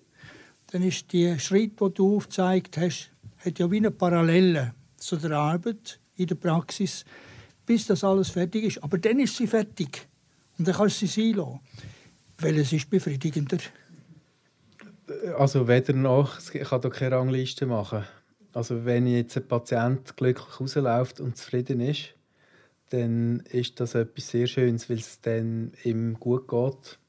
dann 0.67 0.83
ist 0.83 1.11
der 1.13 1.37
Schritt, 1.39 1.79
den 1.79 1.93
du 1.93 2.17
aufgezeigt 2.17 2.77
hast, 2.77 3.11
hat 3.37 3.59
ja 3.59 3.69
wie 3.69 3.77
eine 3.77 3.91
Parallele 3.91 4.73
zu 4.97 5.17
der 5.17 5.31
Arbeit 5.31 5.99
in 6.15 6.27
der 6.27 6.35
Praxis 6.35 7.05
bis 7.71 7.87
das 7.87 8.03
alles 8.03 8.29
fertig 8.29 8.65
ist. 8.65 8.83
Aber 8.83 8.97
dann 8.97 9.19
ist 9.19 9.37
sie 9.37 9.47
fertig. 9.47 10.07
Und 10.57 10.67
dann 10.67 10.75
kannst 10.75 11.01
du 11.01 11.07
sie 11.07 11.31
sein 11.31 11.37
lassen. 11.37 11.59
Welches 12.37 12.73
ist 12.73 12.89
befriedigender? 12.89 13.59
Also 15.37 15.67
weder 15.67 15.93
noch, 15.93 16.39
ich 16.53 16.63
kann 16.63 16.81
da 16.81 16.89
keine 16.89 17.15
Rangliste 17.15 17.65
machen. 17.65 18.03
Also 18.53 18.83
wenn 18.83 19.07
jetzt 19.07 19.37
ein 19.37 19.47
Patient 19.47 20.17
glücklich 20.17 20.59
rausläuft 20.59 21.21
und 21.21 21.37
zufrieden 21.37 21.79
ist, 21.79 22.13
dann 22.91 23.41
ist 23.49 23.79
das 23.79 23.95
etwas 23.95 24.29
sehr 24.29 24.47
Schönes, 24.47 24.89
weil 24.89 24.97
es 24.97 25.21
dann 25.21 25.73
ihm 25.83 26.19
gut 26.19 26.47
geht. 26.47 26.99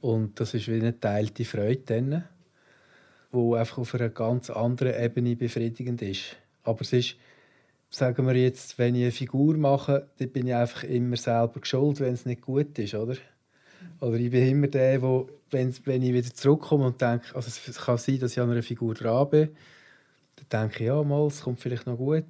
Und 0.00 0.40
das 0.40 0.54
ist 0.54 0.68
wie 0.68 0.74
eine 0.74 0.98
teilte 0.98 1.44
Freude 1.44 1.82
dann, 1.86 2.24
die 3.32 3.56
einfach 3.56 3.78
auf 3.78 3.94
einer 3.94 4.08
ganz 4.08 4.50
anderen 4.50 4.94
Ebene 5.02 5.36
befriedigend 5.36 6.00
ist. 6.02 6.36
Aber 6.62 6.80
es 6.82 6.92
ist 6.92 7.16
sagen 7.90 8.26
wir 8.26 8.36
jetzt, 8.36 8.78
wenn 8.78 8.94
ich 8.94 9.02
eine 9.02 9.12
Figur 9.12 9.56
mache, 9.56 10.08
dann 10.18 10.30
bin 10.30 10.46
ich 10.46 10.54
einfach 10.54 10.84
immer 10.84 11.16
selber 11.16 11.60
schuld, 11.62 12.00
wenn 12.00 12.14
es 12.14 12.24
nicht 12.24 12.40
gut 12.40 12.78
ist, 12.78 12.94
oder? 12.94 13.16
Oder 14.00 14.16
ich 14.16 14.30
bin 14.30 14.48
immer 14.48 14.68
der, 14.68 15.02
wo, 15.02 15.28
wenn, 15.50 15.74
wenn 15.84 16.02
ich 16.02 16.12
wieder 16.12 16.32
zurückkomme 16.32 16.86
und 16.86 17.00
denke, 17.00 17.34
also 17.34 17.48
es 17.48 17.78
kann 17.78 17.98
sein, 17.98 18.20
dass 18.20 18.32
ich 18.32 18.40
an 18.40 18.50
einer 18.50 18.62
Figur 18.62 18.94
dran 18.94 19.28
bin, 19.28 19.48
dann 20.36 20.68
denke 20.68 20.84
ich, 20.84 20.88
ja, 20.88 21.02
mal, 21.02 21.26
es 21.26 21.42
kommt 21.42 21.60
vielleicht 21.60 21.86
noch 21.86 21.96
gut. 21.96 22.24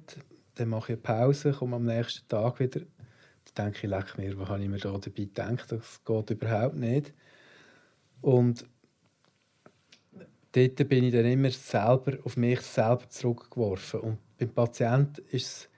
Dann 0.55 0.69
mache 0.69 0.93
ich 0.93 1.01
Pause, 1.01 1.51
komme 1.51 1.77
am 1.77 1.85
nächsten 1.85 2.27
Tag 2.27 2.59
wieder. 2.59 2.81
Dann 3.53 3.65
denke 3.65 3.87
ich, 3.87 3.89
leck 3.89 4.17
mir, 4.17 4.37
was 4.37 4.49
habe 4.49 4.63
ich 4.63 4.69
mir 4.69 4.77
da 4.77 4.91
dabei 4.91 5.09
gedacht? 5.09 5.71
Das 5.71 6.03
geht 6.03 6.29
überhaupt 6.29 6.75
nicht. 6.75 7.13
Und 8.21 8.65
dort 10.51 10.89
bin 10.89 11.03
ich 11.03 11.13
dann 11.13 11.25
immer 11.25 11.51
selber 11.51 12.17
auf 12.23 12.37
mich 12.37 12.61
selber 12.61 13.09
zurückgeworfen. 13.09 14.01
Und 14.01 14.17
beim 14.37 14.49
Patienten 14.49 15.23
ist 15.31 15.45
es 15.45 15.69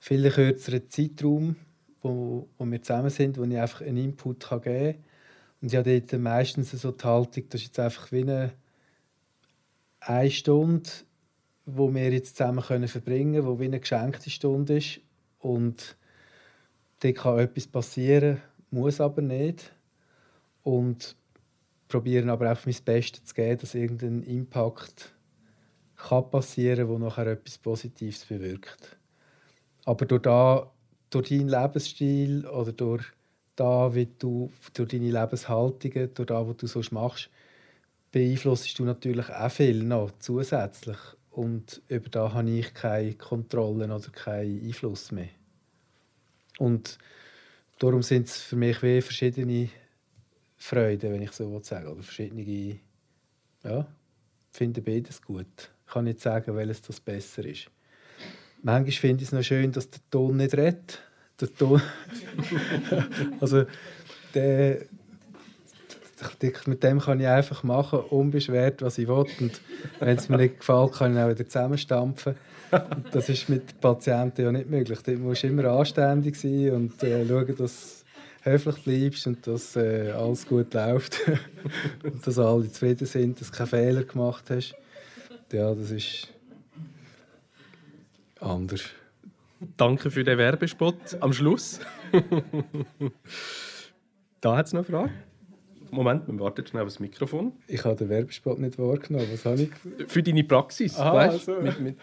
viel 0.00 0.30
kürzerer 0.30 0.88
Zeitraum, 0.88 1.56
wo, 2.02 2.48
wo 2.58 2.64
wir 2.64 2.82
zusammen 2.82 3.10
sind, 3.10 3.38
wo 3.38 3.44
ich 3.44 3.58
einfach 3.58 3.82
einen 3.82 3.98
Input 3.98 4.40
kann 4.40 4.60
geben 4.60 4.92
kann. 4.94 5.04
Und 5.60 5.72
ich 5.72 5.76
habe 5.76 6.00
dort 6.00 6.20
meistens 6.20 6.72
so 6.72 6.90
die 6.90 7.04
Haltung, 7.04 7.44
das 7.48 7.60
ist 7.60 7.68
jetzt 7.68 7.78
einfach 7.78 8.10
wie 8.10 8.22
eine, 8.22 8.52
eine 10.00 10.30
Stunde, 10.30 10.90
wo 11.64 11.92
wir 11.94 12.12
jetzt 12.12 12.36
zusammen 12.36 12.62
können 12.62 12.88
verbringen 12.88 13.34
können, 13.34 13.46
wo 13.46 13.60
wie 13.60 13.66
eine 13.66 13.80
geschenkte 13.80 14.30
Stunde 14.30 14.78
ist. 14.78 15.00
Und 15.38 15.96
dort 17.00 17.16
kann 17.16 17.38
etwas 17.38 17.66
passieren, 17.66 18.40
muss 18.70 19.00
aber 19.00 19.22
nicht. 19.22 19.72
Und 20.62 21.16
probieren 21.88 22.30
aber 22.30 22.52
auch 22.52 22.66
mein 22.66 22.76
Bestes 22.84 23.24
zu 23.24 23.34
geben, 23.34 23.60
dass 23.60 23.74
irgendein 23.74 24.22
Impact 24.22 25.14
kann 25.96 26.30
passieren, 26.30 26.88
wo 26.88 26.98
nachher 26.98 27.26
etwas 27.26 27.58
Positives 27.58 28.24
bewirkt. 28.24 28.96
Aber 29.84 30.06
durch, 30.06 30.22
da, 30.22 30.72
durch 31.10 31.28
deinen 31.28 31.48
Lebensstil 31.48 32.46
oder 32.46 32.72
durch 32.72 33.04
da, 33.56 33.94
wie 33.94 34.06
du, 34.06 34.50
durch 34.74 34.88
deine 34.88 35.10
Lebenshaltungen, 35.10 36.14
durch 36.14 36.26
das, 36.26 36.46
was 36.46 36.56
du 36.56 36.66
so 36.66 36.82
machst, 36.92 37.30
beeinflusst 38.10 38.78
du 38.78 38.84
natürlich 38.84 39.28
auch 39.28 39.50
viel 39.50 39.82
noch 39.82 40.12
zusätzlich. 40.18 40.98
Und 41.32 41.82
über 41.88 42.08
da 42.08 42.32
habe 42.32 42.50
ich 42.50 42.72
keine 42.74 43.14
Kontrolle 43.14 43.84
oder 43.84 44.10
keinen 44.10 44.64
Einfluss 44.64 45.12
mehr. 45.12 45.28
Und 46.58 46.98
darum 47.78 48.02
sind 48.02 48.28
es 48.28 48.40
für 48.42 48.56
mich 48.56 48.82
wie 48.82 49.00
verschiedene 49.00 49.68
Freuden, 50.56 51.12
wenn 51.12 51.22
ich 51.22 51.32
so 51.32 51.60
sagen 51.62 51.86
will. 51.86 51.92
Oder 51.92 52.02
verschiedene, 52.02 52.78
ja, 53.64 53.86
finde 54.52 54.82
beides 54.82 55.22
gut 55.22 55.72
kann 55.92 56.04
nicht 56.04 56.20
sagen, 56.20 56.56
welches 56.56 56.82
das 56.82 57.00
besser 57.00 57.44
ist. 57.44 57.70
Manchmal 58.62 58.92
finde 58.92 59.22
ich 59.22 59.28
es 59.28 59.32
noch 59.32 59.42
schön, 59.42 59.72
dass 59.72 59.90
der 59.90 60.00
Ton 60.10 60.38
nicht 60.38 60.54
redet. 60.54 61.02
Der 61.40 61.52
Ton 61.52 61.82
also 63.40 63.64
der, 64.34 64.86
mit 66.66 66.82
dem 66.82 67.00
kann 67.00 67.20
ich 67.20 67.26
einfach 67.26 67.62
machen, 67.62 68.00
unbeschwert, 68.00 68.82
was 68.82 68.98
ich 68.98 69.08
will. 69.08 69.26
Und 69.40 69.60
wenn 70.00 70.16
es 70.16 70.28
mir 70.28 70.36
nicht 70.38 70.60
gefällt, 70.60 70.92
kann 70.92 71.16
ich 71.16 71.22
auch 71.22 71.28
wieder 71.28 71.46
zusammenstampfen. 71.46 72.34
Und 72.70 73.14
das 73.14 73.28
ist 73.28 73.48
mit 73.48 73.80
Patienten 73.80 74.42
ja 74.42 74.52
nicht 74.52 74.70
möglich. 74.70 75.00
Du 75.02 75.12
musst 75.12 75.44
immer 75.44 75.64
anständig 75.66 76.36
sein 76.36 76.70
und 76.70 77.02
äh, 77.02 77.26
schauen, 77.26 77.56
dass 77.56 78.04
du 78.44 78.50
höflich 78.50 78.84
bleibst 78.84 79.26
und 79.26 79.46
dass 79.46 79.76
äh, 79.76 80.10
alles 80.10 80.46
gut 80.46 80.72
läuft. 80.72 81.20
und 82.02 82.26
dass 82.26 82.38
alle 82.38 82.70
zufrieden 82.70 83.06
sind, 83.06 83.40
dass 83.40 83.50
du 83.50 83.56
keine 83.58 83.66
Fehler 83.66 84.04
gemacht 84.04 84.44
hast 84.48 84.74
ja, 85.52 85.74
das 85.74 85.90
ist 85.90 86.28
anders. 88.40 88.82
Danke 89.76 90.10
für 90.10 90.24
den 90.24 90.38
Werbespot 90.38 90.96
am 91.20 91.32
Schluss. 91.32 91.78
da 94.40 94.56
hat 94.56 94.66
es 94.66 94.72
noch 94.72 94.88
eine 94.88 94.96
Frage. 94.96 95.12
Moment, 95.92 96.26
wir 96.26 96.40
warten 96.40 96.66
schnell 96.66 96.82
auf 96.82 96.88
das 96.88 97.00
Mikrofon. 97.00 97.52
Ich 97.68 97.84
habe 97.84 97.96
den 97.96 98.08
Werbespot 98.08 98.58
nicht 98.58 98.78
wahrgenommen. 98.78 99.28
Was 99.30 99.44
habe 99.44 99.62
ich? 99.62 99.70
Für 100.08 100.22
deine 100.22 100.42
Praxis, 100.42 100.98
Aha, 100.98 101.12
weißt? 101.12 101.44
So. 101.44 101.60
Mit, 101.60 101.80
mit, 101.80 101.96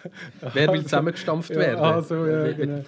wer 0.53 0.71
will 0.71 0.83
zusammengestampft 0.83 1.49
werden? 1.49 1.81
Ja, 1.81 2.01
so, 2.01 2.25
ja, 2.27 2.51
genau. 2.51 2.83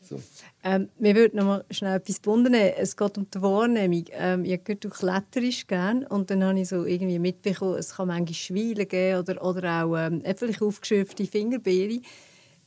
So. 0.00 0.18
Ähm, 0.64 0.88
wir 0.98 1.14
würden 1.16 1.36
noch 1.36 1.44
mal 1.44 1.64
schnell 1.70 1.96
etwas 1.96 2.18
bunden. 2.20 2.54
Es 2.54 2.96
geht 2.96 3.18
um 3.18 3.26
die 3.30 3.42
Wahrnehmung. 3.42 4.04
Ähm, 4.12 4.44
ich 4.46 4.64
gehört, 4.64 4.84
du 4.84 4.88
kletterst 4.88 5.68
gerne 5.68 6.08
und 6.08 6.30
dann 6.30 6.42
habe 6.42 6.58
ich 6.58 6.68
so 6.68 6.86
irgendwie 6.86 7.18
mitbekommen, 7.18 7.76
es 7.78 7.96
kann 7.96 8.08
manchmal 8.08 8.34
Schweile 8.34 8.86
geben 8.86 9.18
oder, 9.18 9.44
oder 9.44 9.84
auch 9.84 9.96
ähm, 9.98 10.22
vielleicht 10.34 10.62
aufgeschürfte 10.62 11.26
Fingerbeere. 11.26 12.00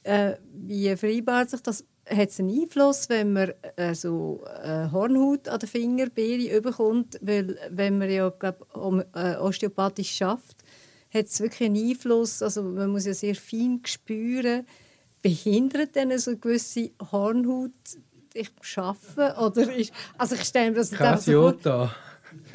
Äh, 0.04 0.36
wie 0.54 0.96
vereinbart 0.96 1.50
sich 1.50 1.62
das? 1.62 1.84
Hat 2.08 2.30
es 2.30 2.40
einen 2.40 2.62
Einfluss, 2.62 3.10
wenn 3.10 3.34
man 3.34 3.54
äh, 3.78 3.96
so 3.96 4.44
äh, 4.64 4.90
Hornhaut 4.92 5.48
an 5.48 5.60
den 5.60 5.70
Fingerbeeren 5.70 6.62
bekommt? 6.62 7.18
Weil 7.22 7.58
wenn 7.72 7.98
man 7.98 8.10
ja 8.10 8.30
glaub, 8.30 8.68
äh, 9.16 9.36
osteopathisch 9.38 10.12
schafft, 10.12 10.58
hat 11.14 11.26
es 11.26 11.40
wirklich 11.40 11.68
einen 11.68 11.90
Einfluss. 11.90 12.42
Also 12.42 12.62
man 12.64 12.92
muss 12.92 13.06
ja 13.06 13.14
sehr 13.14 13.36
fein 13.36 13.82
spüren 13.86 14.66
behindert 15.26 15.96
denn 15.96 16.16
so 16.20 16.30
eine 16.30 16.40
gewisse 16.40 16.92
Hornhaut 17.12 17.72
ich 18.36 18.52
arbeiten? 18.78 19.40
Oder 19.40 19.74
ist, 19.74 19.92
also 20.20 20.36
ich 20.36 20.44
stelle 20.44 20.70
mir 20.70 20.78
das 20.78 20.94
einfach 20.94 21.18
so 21.18 21.52
vor. 21.64 21.96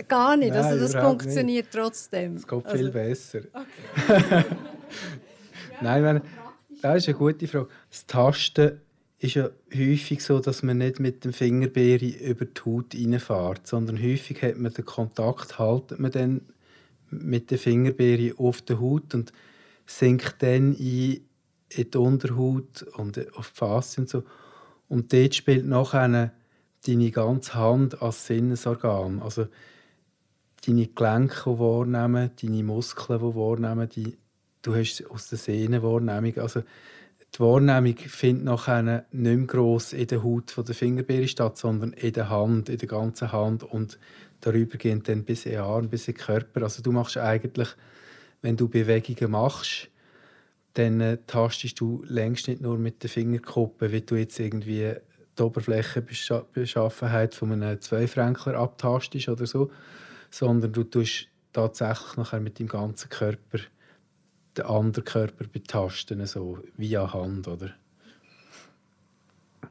Gar 0.07 0.37
nicht, 0.37 0.55
Nein, 0.55 0.65
also 0.65 0.79
das 0.79 0.95
funktioniert 0.95 1.67
nicht. 1.67 1.73
trotzdem. 1.73 2.37
Es 2.37 2.47
geht 2.47 2.65
also, 2.65 2.77
viel 2.77 2.91
besser. 2.91 3.41
Okay. 3.53 4.45
Nein, 5.81 6.03
meine, 6.03 6.23
das 6.81 6.99
ist 6.99 7.09
eine 7.09 7.19
gute 7.19 7.49
Frage. 7.49 7.69
Das 7.91 8.07
Tasten 8.07 8.81
ist 9.21 9.35
ja 9.35 9.51
häufig 9.75 10.23
so, 10.23 10.41
dass 10.41 10.63
man 10.63 10.79
nicht 10.79 10.99
mit 10.99 11.25
dem 11.25 11.33
Fingerbeere 11.33 12.07
über 12.07 12.47
die 12.47 12.61
Haut 12.65 12.95
reinfährt, 12.95 13.67
sondern 13.67 14.03
häufig 14.03 14.43
hat 14.43 14.57
man 14.57 14.73
den 14.73 14.85
Kontakt, 14.85 15.59
haltet 15.59 15.99
man 15.99 16.11
dann 16.11 16.41
mit 17.11 17.51
der 17.51 17.59
Fingerbeere 17.59 18.39
auf 18.39 18.63
der 18.63 18.81
Haut 18.81 19.15
und 19.15 19.33
sinkt 19.87 20.43
dann 20.43 20.75
in 20.75 21.21
in 21.71 21.91
die 21.91 21.99
Unterhaut 21.99 22.83
und 22.95 23.37
auf 23.37 23.51
die 23.51 23.59
Faszie 23.59 24.01
und 24.01 24.09
so. 24.09 24.25
Und 24.89 25.13
dort 25.13 25.35
spielt 25.35 25.67
nachher 25.67 26.33
deine 26.87 27.11
ganze 27.11 27.55
Hand 27.55 28.03
als 28.03 28.27
Sinnesorgan. 28.27 29.23
Also 29.23 29.47
deine 30.67 30.89
Gelenke, 30.89 31.43
die 31.47 31.59
wahrnehmen, 31.59 32.31
deine 32.41 32.65
Muskeln, 32.65 33.21
die 33.21 33.35
wahrnehmen, 33.37 33.89
die, 33.89 34.19
du 34.63 34.75
hast 34.75 35.09
aus 35.11 35.29
der 35.29 35.39
Sehne 35.39 35.83
Wahrnehmung. 35.83 36.39
Also 36.39 36.63
die 37.35 37.41
Wahrnehmung 37.41 37.97
findet 37.97 38.45
nachher 38.45 38.83
nicht 38.83 39.07
mehr 39.13 39.47
gross 39.47 39.93
in 39.93 40.07
der 40.07 40.23
Haut 40.23 40.57
der 40.57 40.75
Fingerbeere 40.75 41.29
statt, 41.29 41.59
sondern 41.59 41.93
in 41.93 42.13
der 42.13 42.29
Hand, 42.29 42.69
in 42.69 42.79
der 42.79 42.89
ganzen 42.89 43.31
Hand 43.31 43.63
und 43.63 43.99
darüber 44.41 44.77
gehen 44.79 45.03
dann 45.03 45.25
bis 45.25 45.47
in 45.47 45.53
den 45.53 45.61
Arm, 45.61 45.89
bis 45.89 46.09
in 46.09 46.15
den 46.15 46.21
Körper. 46.21 46.63
Also 46.63 46.83
du 46.83 46.93
machst 46.93 47.17
eigentlich, 47.17 47.69
wenn 48.43 48.57
du 48.57 48.69
Bewegungen 48.69 49.31
machst, 49.31 49.89
dann 50.75 51.01
äh, 51.01 51.19
tastest 51.27 51.81
du 51.81 52.03
längst 52.07 52.49
nicht 52.49 52.61
nur 52.61 52.79
mit 52.79 53.03
den 53.03 53.11
Fingerkuppen, 53.11 53.93
wie 53.93 54.01
du 54.01 54.17
jetzt 54.17 54.39
irgendwie 54.39 54.95
die 55.39 55.43
Oberflächenbeschaffenheit 55.43 57.35
von 57.35 57.53
einem 57.53 57.81
Zweifränkler 57.81 58.55
abtastest 58.55 59.29
oder 59.29 59.47
so, 59.47 59.71
sondern 60.31 60.73
du 60.73 60.85
tust 60.85 61.29
tatsächlich 61.53 62.17
nachher 62.17 62.41
mit 62.41 62.59
dem 62.59 62.69
ganzen 62.69 63.09
Körper 63.09 63.59
den 64.61 64.67
anderen 64.67 65.05
Körper 65.05 65.47
betasten, 65.47 66.25
so 66.27 66.59
via 66.77 67.13
Hand, 67.13 67.49
oder? 67.49 67.75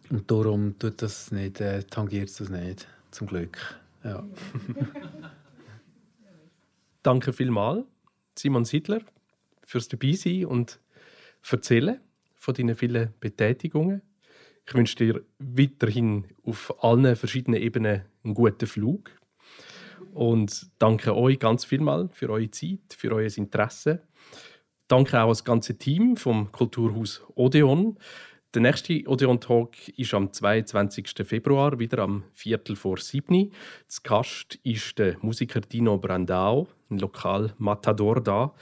Und 0.10 0.30
darum 0.30 0.78
tut 0.80 1.02
das 1.02 1.32
nicht, 1.32 1.62
äh, 1.62 1.84
tangiert 1.84 2.40
das 2.40 2.50
nicht, 2.50 2.88
zum 3.12 3.28
Glück. 3.28 3.58
Ja. 4.04 4.26
Danke 7.04 7.32
vielmals, 7.34 7.86
Simon 8.38 8.66
Siedler, 8.66 9.02
fürs 9.64 9.88
Dabeisein 9.88 10.46
und 10.46 10.80
erzählen 11.50 12.00
von 12.36 12.54
deinen 12.54 12.76
vielen 12.76 13.14
Betätigungen. 13.20 14.02
Ich 14.66 14.74
wünsche 14.74 14.96
dir 14.96 15.24
weiterhin 15.40 16.26
auf 16.44 16.84
allen 16.84 17.16
verschiedenen 17.16 17.62
Ebenen 17.62 18.02
einen 18.24 18.34
guten 18.34 18.68
Flug. 18.68 19.12
Und 20.14 20.68
danke 20.80 21.16
euch 21.16 21.40
ganz 21.40 21.66
vielmal 21.66 22.10
für 22.12 22.30
eure 22.30 22.50
Zeit, 22.52 22.80
für 22.96 23.12
euer 23.12 23.30
Interesse. 23.36 24.02
Danke 24.90 25.22
auch 25.22 25.30
das 25.30 25.44
ganze 25.44 25.78
Team 25.78 26.18
vom 26.18 26.52
Kulturhaus 26.52 27.22
Odeon. 27.36 28.00
Der 28.56 28.64
nächste 28.64 29.04
Odeon 29.06 29.40
Talk 29.40 29.88
ist 29.90 30.16
am 30.16 30.34
22. 30.34 31.12
Februar, 31.28 31.78
wieder 31.78 32.00
am 32.00 32.24
Viertel 32.34 32.76
vor 32.76 32.98
sieben. 32.98 33.52
Zu 33.88 34.02
Gast 34.02 34.56
ist 34.64 34.98
der 34.98 35.16
Musiker 35.22 35.62
Dino 35.62 36.00
Brandao, 36.00 36.68
ein 36.90 36.98
Lokal 36.98 37.54
Matador 37.60 38.20
da. 38.20 38.56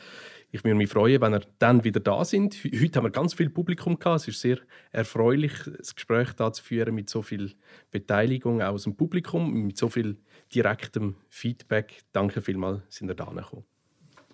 Ich 0.52 0.66
würde 0.66 0.76
mich 0.76 0.90
freuen, 0.90 1.22
wenn 1.22 1.34
ihr 1.34 1.46
dann 1.60 1.86
wieder 1.86 2.02
da 2.02 2.26
sind. 2.26 2.62
Heute 2.62 2.98
haben 2.98 3.06
wir 3.06 3.12
ganz 3.12 3.34
viel 3.34 3.50
Publikum 3.50 3.98
gehabt. 3.98 4.24
Es 4.24 4.28
ist 4.28 4.42
sehr 4.42 4.58
erfreulich, 4.92 5.54
das 5.78 5.96
Gespräch 5.96 6.34
da 6.34 6.52
zu 6.52 6.62
führen 6.62 6.94
mit 6.94 7.10
so 7.10 7.22
viel 7.22 7.54
Beteiligung 7.90 8.62
aus 8.62 8.84
dem 8.84 8.98
Publikum, 8.98 9.54
mit 9.54 9.78
so 9.78 9.88
viel 9.88 10.18
direktem 10.54 11.16
Feedback. 11.30 12.02
Danke 12.12 12.42
vielmals, 12.42 12.82
sind 12.90 13.08
ihr 13.10 13.16
da 13.16 13.24
gekommen. 13.24 13.64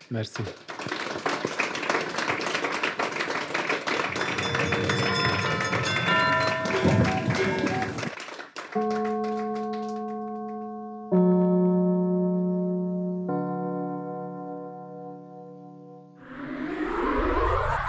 Merci. 0.09 0.41